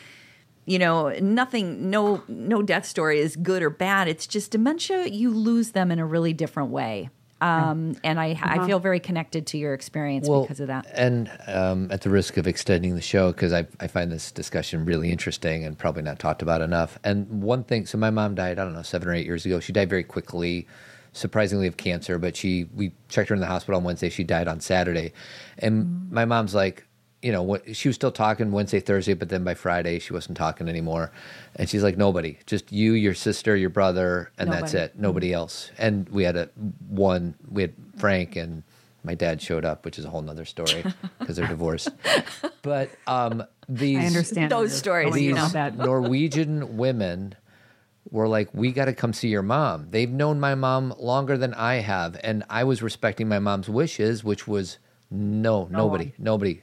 [0.66, 5.31] you know nothing no no death story is good or bad it's just dementia you
[5.31, 7.09] lose them in a really different way
[7.41, 8.61] um, and I, uh-huh.
[8.62, 10.87] I feel very connected to your experience well, because of that.
[10.93, 14.85] And um, at the risk of extending the show, because I, I find this discussion
[14.85, 16.99] really interesting and probably not talked about enough.
[17.03, 19.59] And one thing, so my mom died, I don't know, seven or eight years ago.
[19.59, 20.66] She died very quickly
[21.12, 24.08] surprisingly of cancer, but she we checked her in the hospital on Wednesday.
[24.08, 25.12] She died on Saturday,
[25.58, 26.14] and mm-hmm.
[26.14, 26.86] my mom's like,
[27.22, 30.36] you know, what, she was still talking Wednesday, Thursday, but then by Friday she wasn't
[30.36, 31.12] talking anymore,
[31.56, 34.62] and she's like, nobody, just you, your sister, your brother, and nobody.
[34.62, 35.36] that's it, nobody mm-hmm.
[35.36, 35.70] else.
[35.78, 36.46] And we had a
[36.88, 38.62] one, we had Frank and
[39.02, 40.84] my dad showed up, which is a whole nother story
[41.18, 41.88] because they're divorced.
[42.62, 45.14] But um, these I understand those stories.
[45.14, 45.70] These you know.
[45.70, 47.34] Norwegian women
[48.11, 49.88] were like, we got to come see your mom.
[49.90, 52.18] They've known my mom longer than I have.
[52.22, 54.78] And I was respecting my mom's wishes, which was
[55.11, 56.12] no, no nobody, one.
[56.18, 56.62] nobody.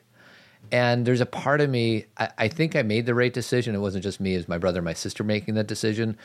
[0.71, 3.73] And there's a part of me, I, I, think I made the right decision.
[3.73, 6.17] It wasn't just me, it was my brother and my sister making that decision.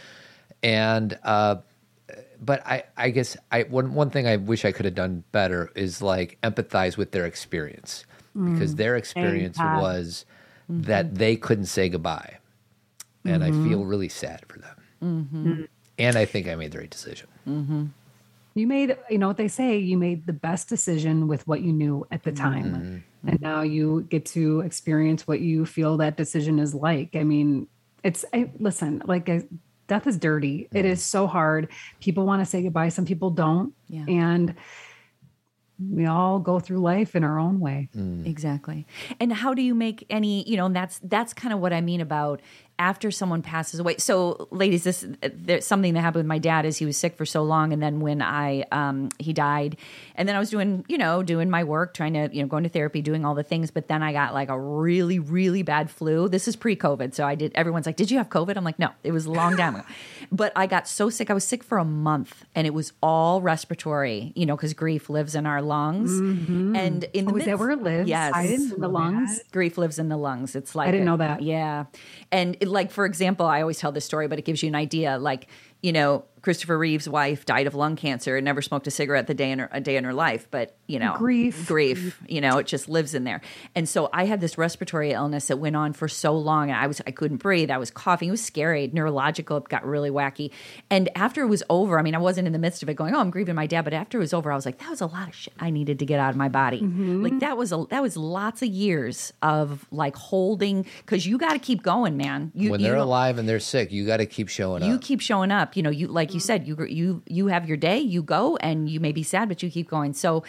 [0.65, 1.57] And, uh,
[2.41, 5.71] but I, I guess I one one thing I wish I could have done better
[5.77, 8.05] is like empathize with their experience
[8.37, 8.53] mm.
[8.53, 10.25] because their experience was
[10.69, 11.15] that mm-hmm.
[11.15, 12.39] they couldn't say goodbye,
[13.25, 13.65] and mm-hmm.
[13.65, 14.77] I feel really sad for them.
[15.03, 15.63] Mm-hmm.
[15.99, 17.29] And I think I made the right decision.
[17.49, 17.87] Mm-hmm.
[18.55, 21.73] You made, you know what they say, you made the best decision with what you
[21.73, 22.43] knew at the mm-hmm.
[22.43, 22.65] time.
[22.65, 23.29] Mm-hmm.
[23.29, 27.17] And now you get to experience what you feel that decision is like.
[27.17, 27.69] I mean,
[28.03, 29.45] it's, I, listen, like I,
[29.87, 30.69] death is dirty.
[30.73, 31.69] It is so hard.
[32.01, 33.75] People want to say goodbye, some people don't.
[33.89, 34.05] Yeah.
[34.09, 34.55] And
[35.91, 37.89] we all go through life in our own way.
[38.27, 38.87] Exactly.
[39.21, 41.81] And how do you make any, you know, and that's that's kind of what I
[41.81, 42.41] mean about
[42.79, 43.97] after someone passes away.
[43.99, 47.25] So, ladies, this there's something that happened with my dad is he was sick for
[47.25, 49.77] so long, and then when I um, he died,
[50.17, 52.65] and then I was doing, you know, doing my work, trying to, you know, going
[52.65, 55.91] to therapy, doing all the things, but then I got like a really, really bad
[55.91, 56.29] flu.
[56.29, 57.53] This is pre-COVID, so I did.
[57.55, 59.85] Everyone's like, "Did you have COVID?" I'm like, "No, it was a long time ago,"
[60.33, 61.31] but I got so sick.
[61.31, 65.09] I was sick for a month, and it was all respiratory, you know, because grief
[65.11, 66.75] lives in our lungs, mm-hmm.
[66.75, 68.09] and in the Oh, is that midst- where it lives?
[68.09, 69.41] Yes, I didn't know the lungs.
[69.53, 70.57] grief lives in the lungs.
[70.57, 71.43] It's like I didn't a- know that.
[71.43, 71.85] Yeah,
[72.33, 74.75] and it, like for example, I always tell this story, but it gives you an
[74.75, 75.19] idea.
[75.19, 75.47] Like
[75.83, 79.35] you know, Christopher Reeve's wife died of lung cancer and never smoked a cigarette the
[79.35, 81.67] day in her, a day in her life, but you know, Grief.
[81.67, 83.41] grief, you know, it just lives in there.
[83.75, 86.87] And so I had this respiratory illness that went on for so long, and I
[86.89, 87.71] was I couldn't breathe.
[87.71, 88.29] I was coughing.
[88.29, 88.91] It was scary.
[88.93, 89.57] Neurological.
[89.59, 90.51] It got really wacky.
[90.91, 93.15] And after it was over, I mean, I wasn't in the midst of it going,
[93.15, 95.01] "Oh, I'm grieving my dad," but after it was over, I was like, "That was
[95.01, 97.23] a lot of shit I needed to get out of my body." Mm-hmm.
[97.23, 101.53] Like that was a that was lots of years of like holding because you got
[101.53, 102.51] to keep going, man.
[102.55, 104.89] You, When you they're don't- alive and they're sick, you got to keep showing you
[104.89, 104.93] up.
[104.95, 107.77] You keep showing up you know you like you said you you you have your
[107.77, 110.13] day you go and you may be sad but you keep going.
[110.15, 110.45] So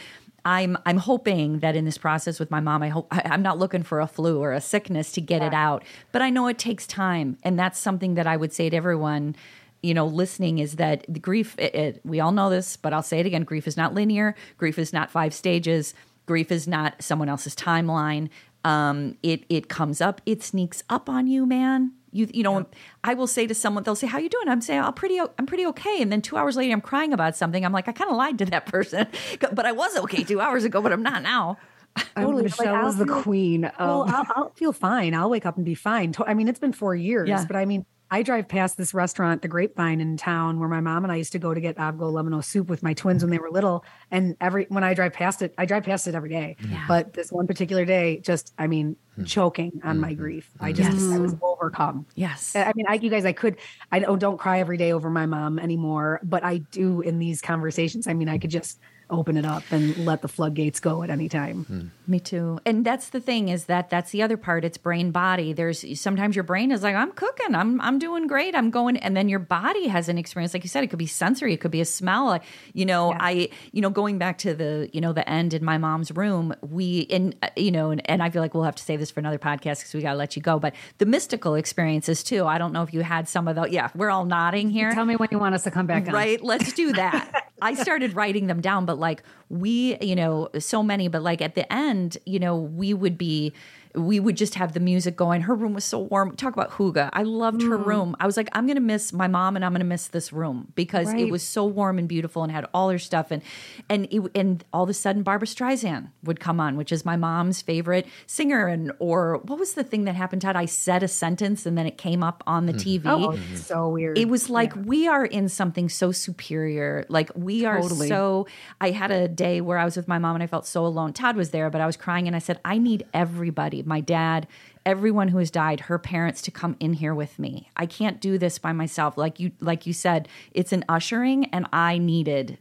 [0.46, 3.58] i'm i'm hoping that in this process with my mom i hope I, i'm not
[3.58, 6.58] looking for a flu or a sickness to get it out but i know it
[6.58, 7.38] takes time.
[7.44, 9.38] And that's something that i would say to everyone
[9.82, 13.02] you know listening is that the grief it, it, we all know this but i'll
[13.02, 15.94] say it again grief is not linear grief is not five stages
[16.26, 18.30] grief is not someone else's timeline.
[18.64, 22.66] Um it it comes up it sneaks up on you man you you know
[23.04, 25.46] i will say to someone they'll say how you doing i'm saying i'm pretty I'm
[25.46, 28.10] pretty okay and then two hours later i'm crying about something i'm like i kind
[28.12, 29.08] of lied to that person
[29.52, 31.58] but i was okay two hours ago but i'm not now
[31.96, 32.44] I'm- Totally.
[32.44, 33.66] Like, Michelle I'll is the feel- queen.
[33.66, 35.14] Of, Well, I'll, I'll feel fine.
[35.14, 36.12] I'll wake up and be fine.
[36.26, 37.46] I mean, it's been four years, Yeah.
[37.46, 41.04] but I mean, I drive past this restaurant, the Grapevine in town, where my mom
[41.04, 43.50] and I used to go to get avgolemono soup with my twins when they were
[43.50, 43.84] little.
[44.12, 46.56] And every when I drive past it, I drive past it every day.
[46.88, 49.24] But this one particular day, just I mean, hmm.
[49.24, 50.20] choking on my hmm.
[50.20, 50.52] grief.
[50.60, 50.76] I hmm.
[50.76, 52.06] just I was overcome.
[52.14, 53.58] yes I mean, I, you guys, I could,
[53.92, 57.42] I don't, don't cry every day over my mom anymore, but I do in these
[57.42, 58.06] conversations.
[58.06, 58.80] I mean, I could just
[59.14, 61.92] open it up and let the floodgates go at any time.
[62.08, 62.60] Me too.
[62.66, 64.66] And that's the thing is that that's the other part.
[64.66, 65.54] It's brain body.
[65.54, 69.16] There's sometimes your brain is like, I'm cooking, I'm I'm doing great, I'm going, and
[69.16, 70.54] then your body has an experience.
[70.54, 72.26] Like you said, it could be sensory, it could be a smell.
[72.26, 75.64] Like, you know, I you know going back to the you know the end in
[75.64, 78.76] my mom's room, we and uh, you know, and, and I feel like we'll have
[78.76, 80.60] to say this for another podcast because we got to let you go.
[80.60, 82.46] But the mystical experiences too.
[82.46, 83.70] I don't know if you had some of those.
[83.70, 84.92] Yeah, we're all nodding here.
[84.92, 86.14] tell me when you want us to come back on.
[86.14, 86.42] Right.
[86.44, 87.43] Let's do that.
[87.64, 91.56] I started writing them down, but like we, you know, so many, but like at
[91.56, 93.54] the end, you know, we would be
[93.96, 95.42] we would just have the music going.
[95.42, 96.36] Her room was so warm.
[96.36, 97.10] Talk about Hygge.
[97.14, 97.86] I loved her Mm.
[97.86, 98.16] room.
[98.20, 101.14] I was like, I'm gonna miss my mom and I'm gonna miss this room because
[101.14, 103.42] it was so warm and beautiful and had all her stuff and
[103.90, 107.16] and it, and all of a sudden Barbra Streisand would come on, which is my
[107.16, 108.68] mom's favorite singer.
[108.68, 110.56] And or what was the thing that happened, Todd?
[110.56, 113.04] I said a sentence and then it came up on the TV.
[113.06, 114.18] Oh, it's so weird.
[114.18, 117.06] It was like we are in something so superior.
[117.10, 118.08] Like we are Totally.
[118.08, 118.48] so.
[118.82, 121.14] I had a day where I was with my mom and I felt so alone.
[121.14, 124.48] Todd was there, but I was crying and I said, I need everybody, my dad,
[124.86, 127.70] everyone who has died, her parents, to come in here with me.
[127.78, 129.18] I can't do this by myself.
[129.18, 132.58] Like you, like you said, it's an ushering, and I needed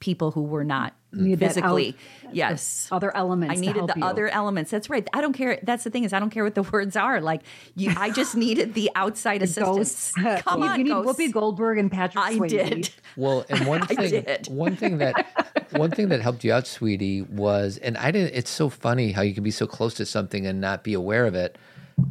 [0.00, 1.96] people who were not physically.
[2.26, 3.52] out- yes, Other elements.
[3.52, 4.04] I to needed help the you.
[4.04, 4.70] other elements.
[4.70, 5.06] That's right.
[5.12, 5.58] I don't care.
[5.62, 7.20] That's the thing is, I don't care what the words are.
[7.20, 7.42] Like
[7.74, 10.12] you, I just needed the outside assistance.
[10.16, 10.42] ghosts.
[10.42, 11.20] Come you, on, you need ghosts.
[11.20, 12.48] Whoopi Goldberg and Patrick I Swayze.
[12.48, 12.90] did.
[13.16, 14.46] Well, and one I thing, did.
[14.48, 18.34] one thing that, one thing that helped you out, sweetie, was, and I didn't.
[18.34, 21.26] It's so funny how you can be so close to something and not be aware
[21.26, 21.56] of it.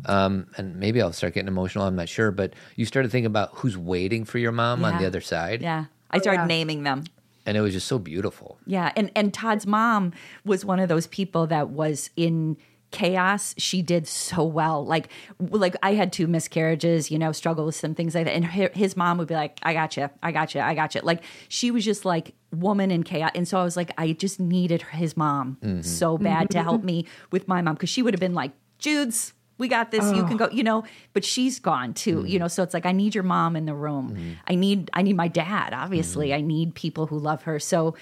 [0.08, 1.86] Um, and maybe I'll start getting emotional.
[1.86, 5.06] I'm not sure, but you started thinking about who's waiting for your mom on the
[5.06, 5.86] other side, Yeah.
[6.10, 6.48] I started yeah.
[6.48, 7.04] naming them.
[7.46, 8.58] And it was just so beautiful.
[8.66, 10.14] Yeah, and and Todd's mom
[10.44, 12.58] was one of those people that was in
[12.92, 13.54] chaos.
[13.58, 14.86] She did so well.
[14.86, 15.10] Like
[15.40, 18.34] like I had two miscarriages, you know, struggle with some things like that.
[18.34, 20.96] And her, his mom would be like, "I got you, I got you, I got
[20.96, 23.32] you." Like she was just like woman in chaos.
[23.36, 25.82] And so I was like, I just needed his mom mm-hmm.
[25.82, 26.64] so bad to mm-hmm.
[26.64, 30.04] help me with my mom because she would have been like, "Jude's." We got this.
[30.12, 30.48] You can oh.
[30.48, 30.84] go, you know,
[31.14, 32.42] but she's gone too, you mm.
[32.42, 32.48] know.
[32.50, 34.12] So it's like I need your mom in the room.
[34.12, 34.32] Mm-hmm.
[34.48, 35.74] I need, I need my dad.
[35.74, 36.38] Obviously, mm-hmm.
[36.38, 37.58] I need people who love her.
[37.60, 37.96] So,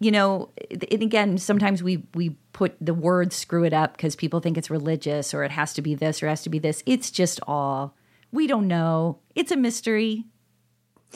[0.00, 4.40] you know, and again, sometimes we we put the word screw it up because people
[4.40, 6.82] think it's religious or it has to be this or it has to be this.
[6.84, 7.94] It's just all
[8.30, 9.20] we don't know.
[9.34, 10.26] It's a mystery.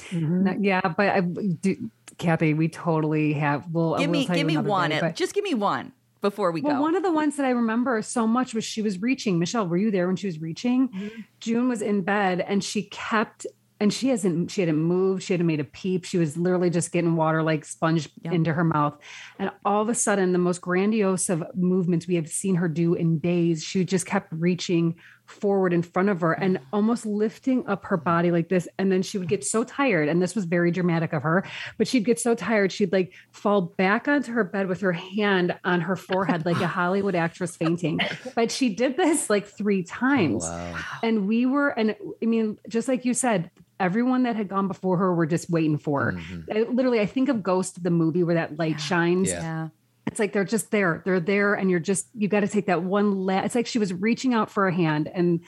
[0.08, 0.44] Mm-hmm.
[0.44, 3.66] No, yeah, but I do, Cathy, we totally have.
[3.70, 4.88] Well, Give we'll me give me one.
[4.88, 5.92] day, at- but- just give me one
[6.22, 6.80] before we well, go.
[6.80, 9.38] one of the ones that I remember so much was she was reaching.
[9.38, 10.88] Michelle, were you there when she was reaching?
[10.88, 11.20] Mm-hmm.
[11.40, 13.46] June was in bed and she kept
[13.80, 15.24] and she hasn't she hadn't moved.
[15.24, 16.04] She hadn't made a peep.
[16.04, 18.32] She was literally just getting water like sponge Yep.
[18.32, 18.96] into her mouth.
[19.40, 22.94] And all of a sudden, the most grandiose of movements we have seen her do
[22.94, 24.94] in days, she just kept reaching
[25.32, 28.68] forward in front of her and almost lifting up her body like this.
[28.78, 30.08] And then she would get so tired.
[30.08, 31.44] And this was very dramatic of her,
[31.78, 35.58] but she'd get so tired, she'd like fall back onto her bed with her hand
[35.64, 37.98] on her forehead, like a Hollywood actress fainting.
[38.34, 40.44] But she did this like three times.
[40.44, 40.78] Wow.
[41.02, 43.50] And we were, and I mean, just like you said,
[43.80, 46.12] everyone that had gone before her were just waiting for her.
[46.12, 46.52] Mm-hmm.
[46.56, 49.30] I- literally, I think of Ghost, the movie where that light shines.
[49.30, 49.68] Yeah.
[50.06, 50.10] Yeah.
[50.10, 51.02] It's like they're just there.
[51.04, 53.24] They're there, and you're just you got to take that one.
[53.26, 55.40] La- it's like she was reaching out for a hand, and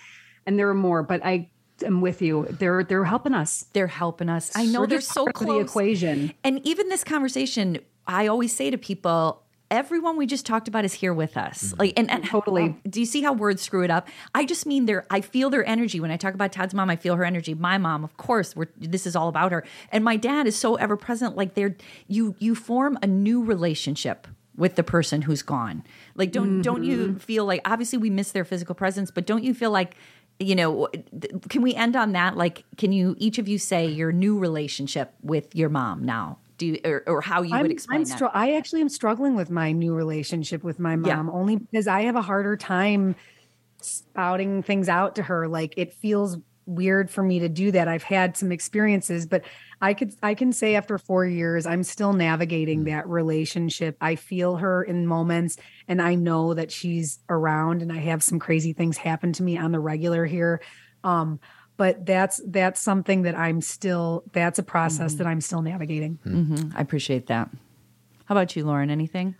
[0.46, 1.02] and there are more.
[1.02, 1.50] But I
[1.84, 2.46] am with you.
[2.50, 3.66] They're they're helping us.
[3.72, 4.52] They're helping us.
[4.54, 5.48] I know We're they're so close.
[5.48, 6.32] the equation.
[6.44, 10.92] And even this conversation, I always say to people, everyone we just talked about is
[10.92, 11.64] here with us.
[11.64, 11.80] Mm-hmm.
[11.80, 12.30] Like, and, and mm-hmm.
[12.30, 12.62] Totally.
[12.64, 14.08] Um, do you see how words screw it up?
[14.34, 15.06] I just mean their.
[15.10, 16.90] I feel their energy when I talk about Todd's mom.
[16.90, 17.54] I feel her energy.
[17.54, 19.64] My mom, of course, we're, this is all about her.
[19.90, 21.36] And my dad is so ever present.
[21.36, 21.76] Like, they're
[22.08, 24.26] you you form a new relationship
[24.56, 25.84] with the person who's gone.
[26.14, 27.16] Like, don't don't you mm-hmm.
[27.18, 29.96] feel like obviously we miss their physical presence, but don't you feel like
[30.40, 30.88] you know
[31.48, 35.14] can we end on that like can you each of you say your new relationship
[35.22, 38.16] with your mom now do you, or, or how you I'm, would explain I'm that
[38.16, 41.16] str- I actually am struggling with my new relationship with my Yeah.
[41.16, 43.16] mom only because I have a harder time
[43.80, 45.48] spouting things out to her.
[45.48, 47.88] Like it feels weird for me to do that.
[47.88, 49.44] I've had some experiences, but
[49.84, 53.96] I could I can say after 4 years I'm still navigating that relationship.
[54.00, 58.38] I feel her in moments and I know that she's around and I have some
[58.38, 60.60] crazy things happen to me on the regular here.
[61.02, 61.38] Um
[61.76, 66.18] but that's that's something that I'm still that's a process that I'm still navigating.
[66.24, 66.72] Mhm.
[66.74, 67.50] i appreciate that
[68.26, 69.34] how about you lauren anything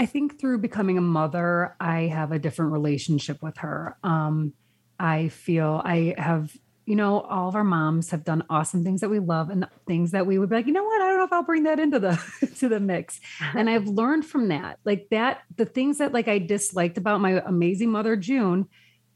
[0.00, 3.96] I think through becoming a mother, I have a different relationship with her.
[4.02, 4.52] Um,
[4.98, 9.08] I feel I have, you know, all of our moms have done awesome things that
[9.08, 11.24] we love and things that we would be like, you know what, I don't know
[11.24, 12.20] if I'll bring that into the
[12.58, 13.20] to the mix.
[13.40, 13.58] Uh-huh.
[13.58, 17.42] And I've learned from that, like that, the things that like I disliked about my
[17.44, 18.68] amazing mother June.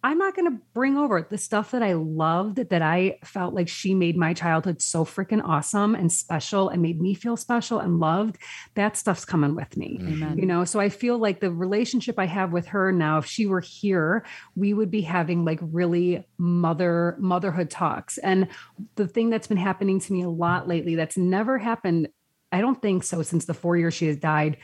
[0.04, 3.68] I'm not going to bring over the stuff that I loved that I felt like
[3.68, 7.98] she made my childhood so freaking awesome and special and made me feel special and
[7.98, 8.38] loved.
[8.74, 10.22] That stuff's coming with me mm-hmm.
[10.22, 10.38] Amen.
[10.38, 13.46] you know so i feel like the relationship i have with her now if she
[13.46, 14.24] were here
[14.54, 18.48] we would be having like really mother motherhood talks and
[18.96, 22.08] the thing that's been happening to me a lot lately that's never happened
[22.52, 24.56] i don't think so since the four years she has died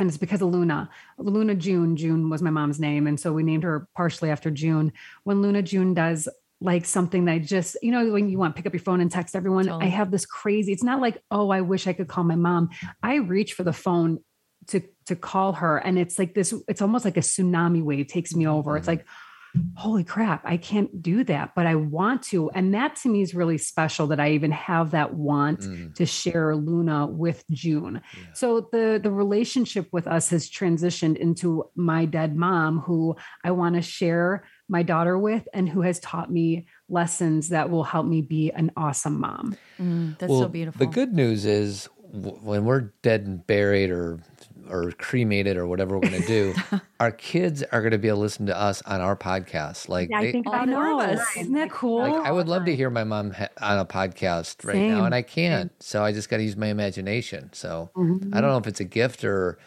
[0.00, 0.88] and it's because of Luna.
[1.18, 1.96] Luna June.
[1.96, 3.06] June was my mom's name.
[3.06, 4.92] And so we named her partially after June.
[5.24, 6.28] When Luna June does
[6.60, 9.00] like something that I just, you know, when you want to pick up your phone
[9.00, 9.86] and text everyone, Totally.
[9.86, 12.70] I have this crazy, it's not like, oh, I wish I could call my mom.
[13.02, 14.18] I reach for the phone
[14.68, 15.78] to to call her.
[15.78, 18.76] And it's like this, it's almost like a tsunami wave takes me over.
[18.76, 18.98] It's mm-hmm.
[18.98, 19.06] like,
[19.74, 22.50] holy crap, I can't do that, but I want to.
[22.50, 25.94] And that to me is really special that I even have that want Mm.
[25.94, 28.00] to share Luna with June.
[28.34, 33.74] So the the relationship with us has transitioned into my dead mom who I want
[33.76, 38.22] to share my daughter with and who has taught me lessons that will help me
[38.22, 39.56] be an awesome mom.
[39.80, 44.18] Mm, that's Well, so beautiful The good news is when we're dead and buried or
[44.70, 46.54] or cremated or whatever we're going to do,
[47.00, 49.88] our kids are going to be able to listen to us on our podcast.
[49.88, 51.36] Like, Yeah, they- I think All about it four of us.
[51.36, 51.98] Isn't that cool?
[51.98, 55.14] like, I would love to hear my mom ha- on a podcast right now, and
[55.14, 55.72] I can't.
[55.82, 57.50] So I just got to use my imagination.
[57.52, 58.34] So Mm-hmm.
[58.34, 59.58] I don't know if it's a gift or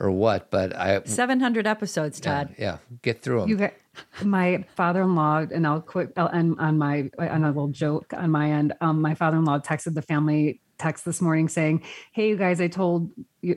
[0.00, 3.50] or what, but I 700 episodes yeah, todd yeah get through them.
[3.50, 3.74] You got
[4.22, 8.50] my father-in-law, and I'll quit I'll end on my on a little joke on my
[8.52, 8.72] end.
[8.80, 11.82] Um, my father-in-law texted the family text this morning saying,
[12.12, 13.10] "Hey, you guys, I told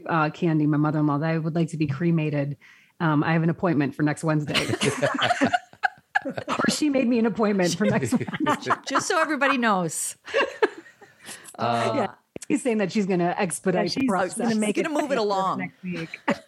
[0.07, 2.57] uh, Candy, my mother-in-law, that I would like to be cremated.
[2.99, 4.55] Um, I have an appointment for next Wednesday."
[6.25, 8.13] or she made me an appointment for next
[8.45, 8.73] Wednesday.
[8.87, 10.15] just so everybody knows
[11.59, 12.07] yeah.
[12.47, 14.37] She's saying that she's going to expedite the she's process.
[14.37, 15.59] gonna make Gonna move it along.
[15.59, 16.19] next week.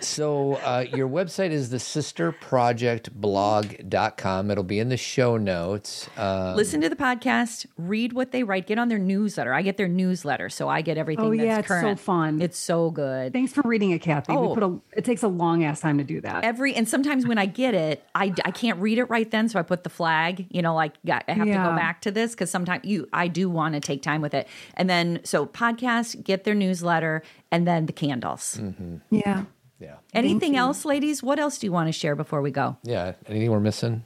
[0.00, 4.50] So uh, your website is the sisterprojectblog.com.
[4.50, 6.08] It'll be in the show notes.
[6.16, 9.76] Uh, listen to the podcast read what they write get on their newsletter i get
[9.78, 12.40] their newsletter so i get everything Oh, that's yeah, it's so fun.
[12.42, 14.32] it's so good Thanks for reading it, Cathy.
[14.32, 14.48] Oh.
[14.48, 16.44] We put a, it takes a long ass time to do that.
[16.44, 19.58] every and sometimes when i get it i, I can't read it right then so
[19.58, 22.32] i put the flag you know like got- i have to go back to this
[22.32, 26.22] because sometimes you i do want to take time with it and then so podcast
[26.24, 28.96] get their newsletter and then the candles mm-hmm.
[29.10, 29.44] yeah.
[29.78, 29.96] yeah.
[30.14, 33.12] anything else ladies what else do you want to share before we go Yeah.
[33.26, 34.04] Anything we're missing?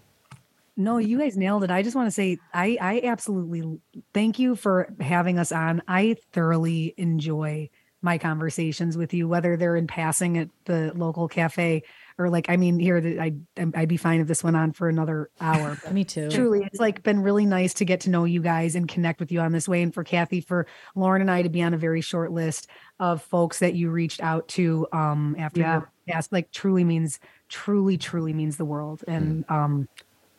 [0.81, 1.71] no, you guys nailed it.
[1.71, 3.81] I just want to say I I absolutely
[4.15, 5.83] thank you for having us on.
[5.87, 7.69] I thoroughly enjoy
[8.03, 11.83] my conversations with you, whether they're in passing at the local cafe
[12.21, 13.33] or like I mean here I
[13.75, 15.77] I'd be fine if this went on for another hour.
[15.91, 16.29] Me too.
[16.31, 19.33] Truly, it's like been really nice to get to know you guys and connect with
[19.33, 21.79] you on this way, and for Cathy, for Lauren and I to be on a
[21.79, 22.69] very short list
[22.99, 25.73] of folks that you reached out to um after Yeah.
[25.73, 27.19] your past, like truly means
[27.49, 29.89] truly truly means the world, and um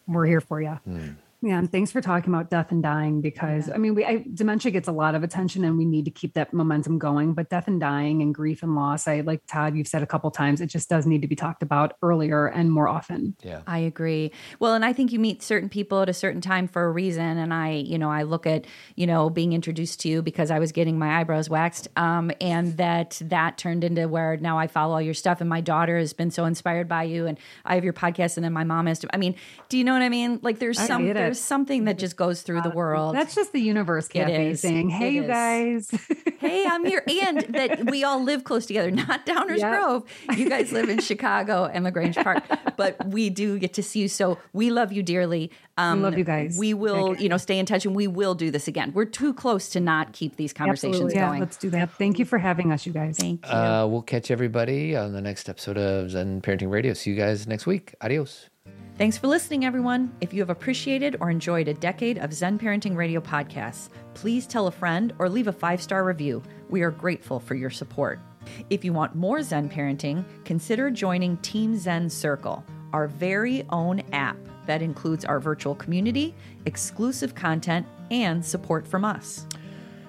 [0.07, 0.79] we're here for you.
[1.43, 4.71] Yeah, and thanks for talking about death and dying because I mean, we I, dementia
[4.71, 7.33] gets a lot of attention, and we need to keep that momentum going.
[7.33, 10.29] But death and dying and grief and loss, I like Todd, you've said a couple
[10.29, 13.35] times, it just does need to be talked about earlier and more often.
[13.41, 13.61] Yeah.
[13.65, 14.31] I agree.
[14.59, 17.39] Well, and I think you meet certain people at a certain time for a reason.
[17.39, 18.65] And I, you know, I look at,
[18.95, 22.77] you know, being introduced to you because I was getting my eyebrows waxed, um, and
[22.77, 25.41] that that turned into where now I follow all your stuff.
[25.41, 28.43] And my daughter has been so inspired by you, and I have your podcast, and
[28.43, 28.99] then my mom has.
[28.99, 29.35] To, I mean,
[29.69, 30.39] do you know what I mean?
[30.43, 31.30] Like, there's I some get it.
[31.31, 33.15] There's something that just goes through the world.
[33.15, 34.59] That's just the universe, Cathy, is.
[34.59, 35.27] saying, "Hey, It you is.
[35.29, 35.91] guys."
[36.39, 37.01] hey, I'm here.
[37.07, 39.71] And that we all live close together, not Downers Yep.
[39.71, 40.03] Grove.
[40.37, 42.43] You guys live in Chicago and La Grange Park,
[42.75, 44.07] but we do get to see you.
[44.09, 45.51] So we love you dearly.
[45.77, 46.57] Um, love you guys.
[46.59, 48.91] We will, you know, stay in touch and we will do this again.
[48.93, 51.15] We're too close to not keep these conversations Absolutely.
[51.19, 51.39] yeah, going.
[51.39, 51.91] let's do that.
[51.93, 53.17] Thank you for having us, you guys.
[53.17, 53.51] Thank you.
[53.53, 56.93] Uh, we'll catch everybody on the next episode of Zen Parenting Radio.
[56.93, 57.95] See you guys next week.
[58.01, 58.50] Adios.
[58.97, 60.13] Thanks for listening, everyone.
[60.21, 64.67] If you have appreciated or enjoyed a decade of Zen Parenting Radio podcasts, please tell
[64.67, 66.43] a friend or leave a five star review.
[66.69, 68.19] We are grateful for your support.
[68.69, 72.63] If you want more Zen parenting, consider joining Team Zen Circle,
[72.93, 76.35] our very own app that includes our virtual community,
[76.65, 79.47] exclusive content, and support from us.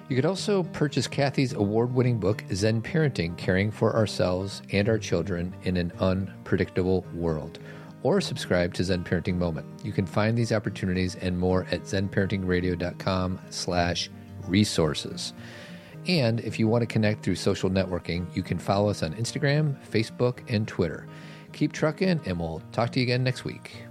[0.09, 4.99] You could also purchase Cathy's award winning book, Zen Parenting Caring for Ourselves and Our
[4.99, 7.59] Children in an Unpredictable World,
[8.03, 9.65] or subscribe to Zen Parenting Moment.
[9.83, 14.09] You can find these opportunities and more at zenparentingradio.com slash
[14.47, 15.33] resources.
[16.07, 19.77] And if you want to connect through social networking, you can follow us on Instagram,
[19.89, 21.07] Facebook, and Twitter.
[21.53, 23.82] Keep trucking, and we'll talk to you again next week.